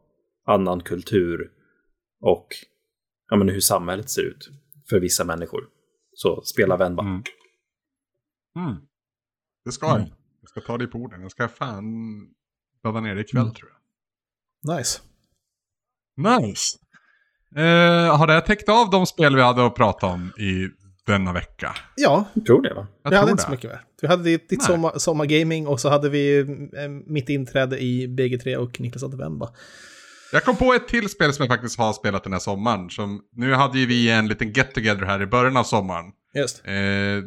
annan 0.47 0.81
kultur 0.83 1.51
och 2.21 2.47
ja, 3.33 3.37
men 3.39 3.49
hur 3.49 3.61
samhället 3.61 4.11
ser 4.11 4.23
ut 4.23 4.51
för 4.91 5.01
vissa 5.01 5.25
människor, 5.25 5.65
så 6.15 6.43
spela 6.45 6.77
Venba. 6.77 7.03
Mm. 7.03 7.23
Mm. 8.57 8.77
Det 9.65 9.73
ska 9.73 9.87
jag. 9.87 10.01
Jag 10.41 10.49
ska 10.49 10.61
ta 10.61 10.79
det 10.79 10.87
på 10.87 10.99
orden. 10.99 11.23
Jag 11.23 11.31
ska 11.31 11.49
fan 11.49 11.85
ladda 12.85 13.01
ner 13.01 13.15
det 13.15 13.21
ikväll 13.21 13.43
Mm. 13.43 13.55
tror 13.55 13.71
jag. 13.71 14.77
Nice. 14.77 15.01
Nice. 16.17 16.79
Eh, 17.57 18.17
har 18.19 18.27
det 18.27 18.41
täckt 18.41 18.69
av 18.69 18.91
de 18.91 19.07
spel 19.07 19.37
vi 19.37 19.43
hade 19.43 19.67
att 19.67 19.75
prata 19.75 20.07
om 20.07 20.33
i 20.39 20.69
denna 21.07 21.33
vecka? 21.33 21.77
Ja, 21.97 22.25
Jag 22.35 22.45
tror 22.47 22.63
det 22.63 22.75
va? 22.75 22.87
Jag 23.03 23.11
vi 23.11 23.17
hade 23.17 23.27
tror 23.27 23.31
inte 23.31 23.43
så 23.43 23.49
det. 23.49 23.55
mycket 23.57 23.71
mer. 23.71 23.81
Vi 24.03 24.09
hade 24.09 24.23
ditt, 24.23 24.49
ditt 24.49 24.63
sommar, 24.63 24.99
sommargaming 24.99 25.67
och 25.67 25.81
så 25.81 25.89
hade 25.89 26.09
vi 26.09 26.39
eh, 26.39 26.89
mitt 27.07 27.29
inträde 27.29 27.79
i 27.83 28.07
BG3 28.09 28.57
och 28.57 28.81
Niklas 28.81 29.03
Advemba. 29.03 29.55
Jag 30.33 30.45
kom 30.45 30.57
på 30.57 30.75
ett 30.75 30.89
till 30.89 31.09
spel 31.09 31.33
som 31.33 31.43
jag 31.43 31.51
faktiskt 31.55 31.79
har 31.79 31.93
spelat 31.93 32.25
den 32.25 32.33
här 32.33 32.41
sommaren. 32.41 32.91
Som, 32.91 33.21
nu 33.37 33.55
hade 33.55 33.79
ju 33.79 33.87
vi 33.87 34.11
en 34.11 34.29
liten 34.29 34.53
get 34.53 34.75
together 34.75 35.03
här 35.07 35.23
i 35.23 35.27
början 35.27 35.57
av 35.57 35.65
sommaren. 35.65 36.05
Just. 36.35 36.59
Eh, 36.67 36.73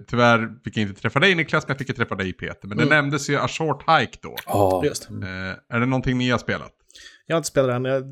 tyvärr 0.08 0.64
fick 0.64 0.78
jag 0.78 0.82
inte 0.89 1.01
träffa 1.01 1.20
dig 1.20 1.36
Niklas, 1.36 1.64
men 1.68 1.74
jag 1.74 1.78
fick 1.78 1.89
ju 1.89 1.93
träffa 1.95 2.16
dig 2.16 2.34
Peter. 2.34 2.68
Men 2.68 2.78
det 2.78 2.84
Mm. 2.84 2.95
nämndes 2.95 3.30
ju 3.30 3.38
A 3.39 3.47
Short 3.47 3.82
Hike 3.89 4.18
då. 4.22 4.36
Ja, 4.45 4.82
Just. 4.86 5.10
Eh, 5.10 5.76
är 5.76 5.80
det 5.80 5.86
någonting 5.86 6.18
ni 6.18 6.30
har 6.30 6.38
spelat? 6.38 6.72
Jag 7.28 7.36
har 7.36 7.38
inte 7.38 7.47
spelat 7.49 7.70
den, 7.84 7.86
jag 7.86 8.03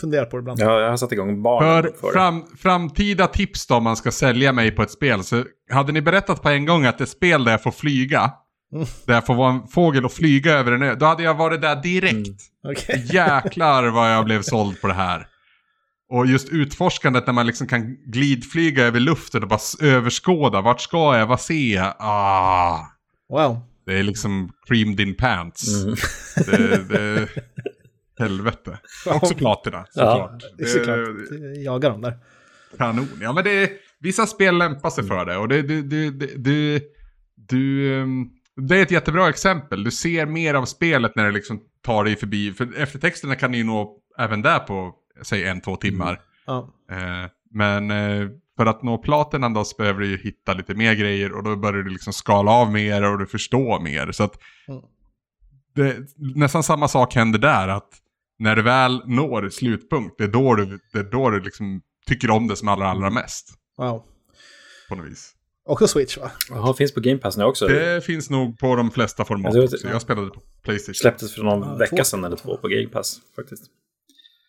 funderar 0.00 0.24
på 0.24 0.36
det 0.36 0.40
ibland. 0.40 0.60
Ja, 0.60 0.80
jag 0.80 0.90
har 0.90 0.96
satt 0.96 1.12
igång 1.12 1.42
barnen 1.42 1.82
För 1.82 1.90
för 2.00 2.06
det. 2.06 2.12
fram, 2.12 2.44
framtida 2.58 3.26
tips 3.26 3.66
då 3.66 3.74
om 3.74 3.84
man 3.84 3.96
ska 3.96 4.10
sälja 4.10 4.52
mig 4.52 4.70
på 4.70 4.82
ett 4.82 4.90
spel. 4.90 5.24
Så 5.24 5.44
hade 5.70 5.92
ni 5.92 6.02
berättat 6.02 6.42
på 6.42 6.48
en 6.48 6.66
gång 6.66 6.84
att 6.84 6.98
det 6.98 7.04
är 7.04 7.06
spel 7.06 7.44
där 7.44 7.50
jag 7.52 7.62
får 7.62 7.70
flyga. 7.70 8.30
Där 9.06 9.14
jag 9.14 9.26
får 9.26 9.34
vara 9.34 9.52
en 9.52 9.68
fågel 9.68 10.04
och 10.04 10.12
flyga 10.12 10.52
över 10.52 10.72
en 10.72 10.82
ö. 10.82 10.94
Då 10.94 11.06
hade 11.06 11.22
jag 11.22 11.34
varit 11.34 11.60
där 11.62 11.82
direkt. 11.82 12.14
Mm. 12.14 12.36
Okej. 12.64 13.06
Jäklar 13.12 13.86
vad 13.86 14.12
jag 14.12 14.24
blev 14.24 14.42
såld 14.42 14.80
på 14.80 14.86
det 14.86 14.94
här. 14.94 15.26
Och 16.10 16.26
just 16.26 16.48
utforskandet 16.48 17.26
när 17.26 17.34
man 17.34 17.46
liksom 17.46 17.66
kan 17.66 17.96
glidflyga 18.06 18.84
över 18.84 19.00
luften 19.00 19.42
och 19.42 19.48
bara 19.48 19.60
överskåda. 19.82 20.60
Vart 20.60 20.80
ska 20.80 21.18
jag? 21.18 21.26
Vad 21.26 21.40
ser 21.40 21.74
jag? 21.74 21.94
Ah. 21.98 22.80
Wow. 23.28 23.60
Det 23.86 23.98
är 23.98 24.02
liksom 24.02 24.52
creamed 24.68 25.00
in 25.00 25.14
pants. 25.14 25.82
Mm. 25.84 25.94
Det, 26.46 26.88
det, 26.88 27.28
helvete. 28.18 28.78
Också 29.06 29.34
platina, 29.34 29.84
såklart. 29.90 30.42
Det 30.58 30.64
är 30.64 30.68
såklart. 30.68 30.98
Det- 31.30 31.60
Jagar 31.62 31.90
dem 31.90 32.00
där. 32.00 32.14
Kanon. 32.78 33.08
Ja, 33.20 33.32
men 33.32 33.44
det 33.44 33.70
vissa 34.00 34.26
spel 34.26 34.58
lämpar 34.58 34.90
sig 34.90 35.04
för 35.04 35.24
det. 35.24 35.36
Och 35.36 35.48
det, 35.48 35.62
du, 35.62 35.82
du, 35.82 36.10
du, 36.10 36.36
du, 36.36 36.80
du, 37.48 37.94
ehm, 38.00 38.24
det 38.60 38.76
är 38.78 38.82
ett 38.82 38.90
jättebra 38.90 39.28
exempel. 39.28 39.84
Du 39.84 39.90
ser 39.90 40.26
mer 40.26 40.54
av 40.54 40.64
spelet 40.64 41.16
när 41.16 41.24
det 41.24 41.30
liksom 41.32 41.60
tar 41.82 42.04
dig 42.04 42.16
förbi. 42.16 42.52
För 42.52 42.78
eftertexterna 42.80 43.34
kan 43.34 43.52
du 43.52 43.58
ju 43.58 43.64
nå 43.64 43.98
även 44.18 44.42
där 44.42 44.58
på, 44.58 44.94
säg 45.22 45.44
en, 45.44 45.60
två 45.60 45.76
timmar. 45.76 46.20
Ja. 46.46 46.72
Eh, 46.90 47.30
men 47.50 47.90
eh, 47.90 48.28
för 48.56 48.66
att 48.66 48.82
nå 48.82 48.98
platinan 48.98 49.54
då 49.54 49.64
så 49.64 49.76
behöver 49.76 50.00
du 50.00 50.06
ju 50.06 50.16
hitta 50.18 50.54
lite 50.54 50.74
mer 50.74 50.94
grejer 50.94 51.32
och 51.32 51.42
då 51.44 51.56
börjar 51.56 51.82
du 51.82 51.90
liksom 51.90 52.12
skala 52.12 52.50
av 52.50 52.72
mer 52.72 53.02
och 53.12 53.18
du 53.18 53.26
förstår 53.26 53.80
mer. 53.80 54.12
Så 54.12 54.24
att 54.24 54.38
Mm. 54.68 54.82
det, 55.74 55.96
nästan 56.16 56.62
samma 56.62 56.88
sak 56.88 57.14
händer 57.14 57.38
där. 57.38 57.68
att 57.68 57.88
När 58.38 58.56
du 58.56 58.62
väl 58.62 59.02
når 59.06 59.48
slutpunkt, 59.48 60.18
det 60.18 60.24
är 60.24 60.28
då 60.28 60.54
du, 60.54 60.78
det 60.92 60.98
är 60.98 61.04
då 61.10 61.30
du 61.30 61.40
liksom 61.40 61.80
tycker 62.06 62.30
om 62.30 62.48
det 62.48 62.56
som 62.56 62.68
allra, 62.68 62.88
allra 62.88 63.10
mest. 63.10 63.48
Wow. 63.76 64.02
På 64.88 64.94
något 64.94 65.06
vis. 65.06 65.34
Också 65.68 65.88
Switch 65.88 66.18
va? 66.18 66.30
Jaha, 66.50 66.74
finns 66.74 66.94
på 66.94 67.00
Game 67.00 67.18
Pass 67.18 67.36
nu 67.36 67.44
också. 67.44 67.66
Det 67.66 68.04
finns 68.04 68.30
nog 68.30 68.58
på 68.58 68.76
de 68.76 68.90
flesta 68.90 69.24
format 69.24 69.44
Jag 69.44 69.52
tror 69.52 69.64
att- 69.64 69.72
också. 69.74 69.88
Jag 69.88 70.02
spelade 70.02 70.30
på 70.30 70.40
Playstation. 70.62 70.94
släpptes 70.94 71.34
för 71.34 71.42
någon 71.42 71.62
Ja, 71.68 71.74
vecka 71.76 71.96
två. 71.96 72.04
sedan 72.04 72.24
eller 72.24 72.36
två 72.36 72.56
på 72.56 72.68
Game 72.68 72.86
Pass 72.88 73.20
faktiskt. 73.36 73.64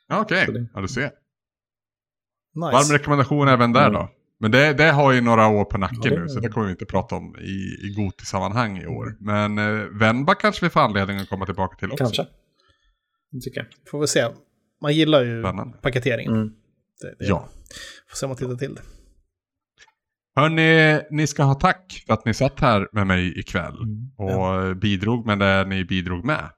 Ja, 0.08 0.22
Okej, 0.22 0.46
det- 0.54 0.68
ja 0.74 0.82
du 0.82 0.88
ser. 0.88 1.12
Varm 2.56 2.78
Nice. 2.80 2.94
rekommendation 2.94 3.48
även 3.48 3.74
där 3.74 3.82
Mm. 3.88 3.94
då. 3.94 4.10
Men 4.40 4.52
det, 4.52 4.74
det 4.74 4.92
har 4.92 5.12
ju 5.14 5.22
några 5.22 5.48
år 5.48 5.66
på 5.66 5.78
nacken 5.78 6.00
Ja, 6.04 6.10
det- 6.10 6.20
nu, 6.22 6.30
så 6.30 6.40
det 6.40 6.50
kommer 6.50 6.66
vi 6.68 6.72
inte 6.72 6.86
prata 6.86 7.16
om 7.16 7.36
i, 7.40 7.88
i 7.88 7.94
Goti-sammanhang 7.98 8.78
i 8.78 8.88
år. 8.88 9.16
Men 9.20 9.58
eh, 9.58 9.86
Venba 10.00 10.36
kanske 10.36 10.66
vi 10.66 10.70
får 10.70 10.80
anledning 10.80 11.18
att 11.18 11.30
komma 11.30 11.46
tillbaka 11.46 11.76
till 11.76 11.92
också. 11.92 12.04
Kanske. 12.04 12.28
Det 13.32 13.40
tycker 13.42 13.60
jag. 13.60 13.68
Får 13.92 14.00
vi 14.02 14.08
se. 14.08 14.28
Man 14.82 14.94
gillar 14.94 15.24
ju 15.24 15.44
Spännande. 15.44 15.78
paketeringen. 15.82 16.34
Mm. 16.34 16.50
Det, 17.02 17.16
det, 17.20 17.26
Ja. 17.26 17.50
Får 18.10 18.16
se 18.16 18.26
om 18.26 18.30
man 18.30 18.38
tittar 18.38 18.56
till 18.56 18.76
det. 18.76 18.82
Hörni, 20.40 21.02
ni 21.12 21.28
ska 21.28 21.44
ha 21.44 21.54
tack 21.54 22.04
för 22.08 22.14
att 22.14 22.26
ni 22.26 22.34
satt 22.34 22.60
här 22.60 22.88
med 22.92 23.08
mig 23.08 23.40
ikväll. 23.40 23.78
Och 24.18 24.30
Ja. 24.32 24.74
bidrog 24.74 25.26
med 25.26 25.40
det 25.40 25.66
ni 25.66 25.86
bidrog 25.86 26.26
med. 26.26 26.50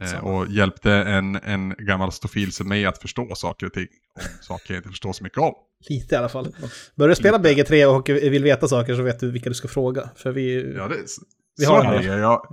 Eh, 0.00 0.24
och 0.24 0.46
hjälpte 0.46 0.92
en, 0.92 1.36
en 1.36 1.74
gammal 1.78 2.12
stofil 2.12 2.52
som 2.52 2.68
mig 2.68 2.86
att 2.86 2.98
förstå 2.98 3.34
saker 3.34 3.66
och 3.66 3.72
ting. 3.72 3.86
Saker 4.40 4.74
jag 4.74 4.78
inte 4.78 4.88
förstår 4.88 5.12
så 5.12 5.24
mycket 5.24 5.38
om. 5.38 5.54
Lite 5.88 6.14
i 6.14 6.18
alla 6.18 6.28
fall. 6.28 6.54
Börjar 6.94 7.08
du 7.08 7.14
spela 7.14 7.38
bägge 7.38 7.64
tre 7.64 7.86
och 7.86 8.08
vill 8.08 8.44
veta 8.44 8.68
saker 8.68 8.94
så 8.94 9.02
vet 9.02 9.20
du 9.20 9.30
vilka 9.30 9.48
du 9.48 9.54
ska 9.54 9.68
fråga. 9.68 10.10
För 10.16 10.32
vi... 10.32 10.74
Ja, 10.76 10.88
det, 10.88 10.96
Vi 11.58 11.64
har 11.64 11.98
det. 11.98 12.04
Jag, 12.04 12.46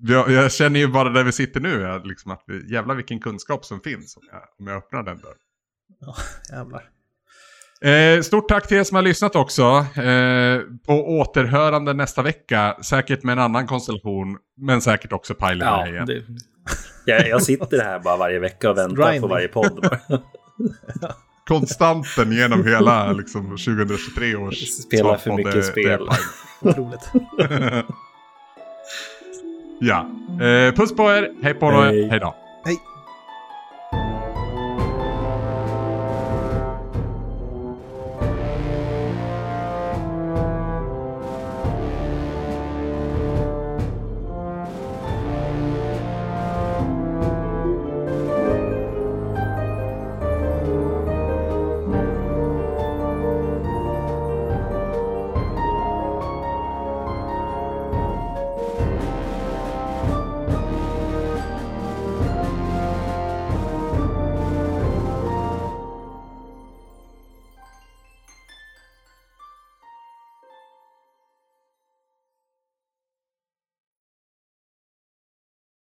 jag, 0.00 0.30
jag 0.30 0.52
känner 0.52 0.80
ju 0.80 0.86
bara 0.86 1.08
där 1.08 1.24
vi 1.24 1.32
sitter 1.32 1.60
nu, 1.60 1.80
jag, 1.80 2.06
liksom 2.06 2.30
att 2.30 2.42
jävlar 2.70 2.94
vilken 2.94 3.20
kunskap 3.20 3.64
som 3.64 3.80
finns 3.80 4.16
om 4.16 4.22
jag, 4.32 4.42
om 4.58 4.66
jag 4.66 4.76
öppnar 4.76 5.02
den 5.02 5.18
dörren. 5.18 5.36
Jävlar. 6.52 6.90
Eh, 7.80 8.20
stort 8.22 8.48
tack 8.48 8.66
till 8.68 8.76
er 8.76 8.84
som 8.84 8.94
har 8.94 9.02
lyssnat 9.02 9.36
också. 9.36 9.62
Eh, 9.96 10.60
på 10.86 10.92
återhörande 11.18 11.92
nästa 11.92 12.22
vecka. 12.22 12.76
Säkert 12.84 13.22
med 13.22 13.32
en 13.32 13.38
annan 13.38 13.66
konstellation. 13.66 14.36
Men 14.56 14.80
säkert 14.80 15.12
också 15.12 15.34
Pilot 15.34 15.66
Ja, 15.66 15.86
igen. 15.88 16.06
det, 16.06 16.22
jag, 17.04 17.28
jag 17.28 17.42
sitter 17.42 17.82
här 17.82 17.98
bara 17.98 18.16
varje 18.16 18.38
vecka 18.38 18.70
och 18.70 18.78
väntar 18.78 19.02
Grinding. 19.04 19.20
på 19.22 19.28
varje 19.28 19.48
podd. 19.48 19.88
Konstanten 21.48 22.32
genom 22.32 22.66
hela 22.66 23.12
liksom, 23.12 23.42
2023 23.50 24.36
års 24.36 24.58
Spelar 24.68 25.16
för 25.16 25.32
mycket 25.32 25.52
det- 25.54 25.62
spel. 25.62 26.06
det. 26.62 26.68
Otroligt. 26.68 27.10
Ja. 29.80 30.06
Eh, 30.44 30.74
puss 30.74 30.96
på 30.96 31.02
er. 31.10 31.30
Hej 31.42 31.54
på 31.54 31.66
er. 31.66 32.10
Hej 32.10 32.20
då. 32.20 32.34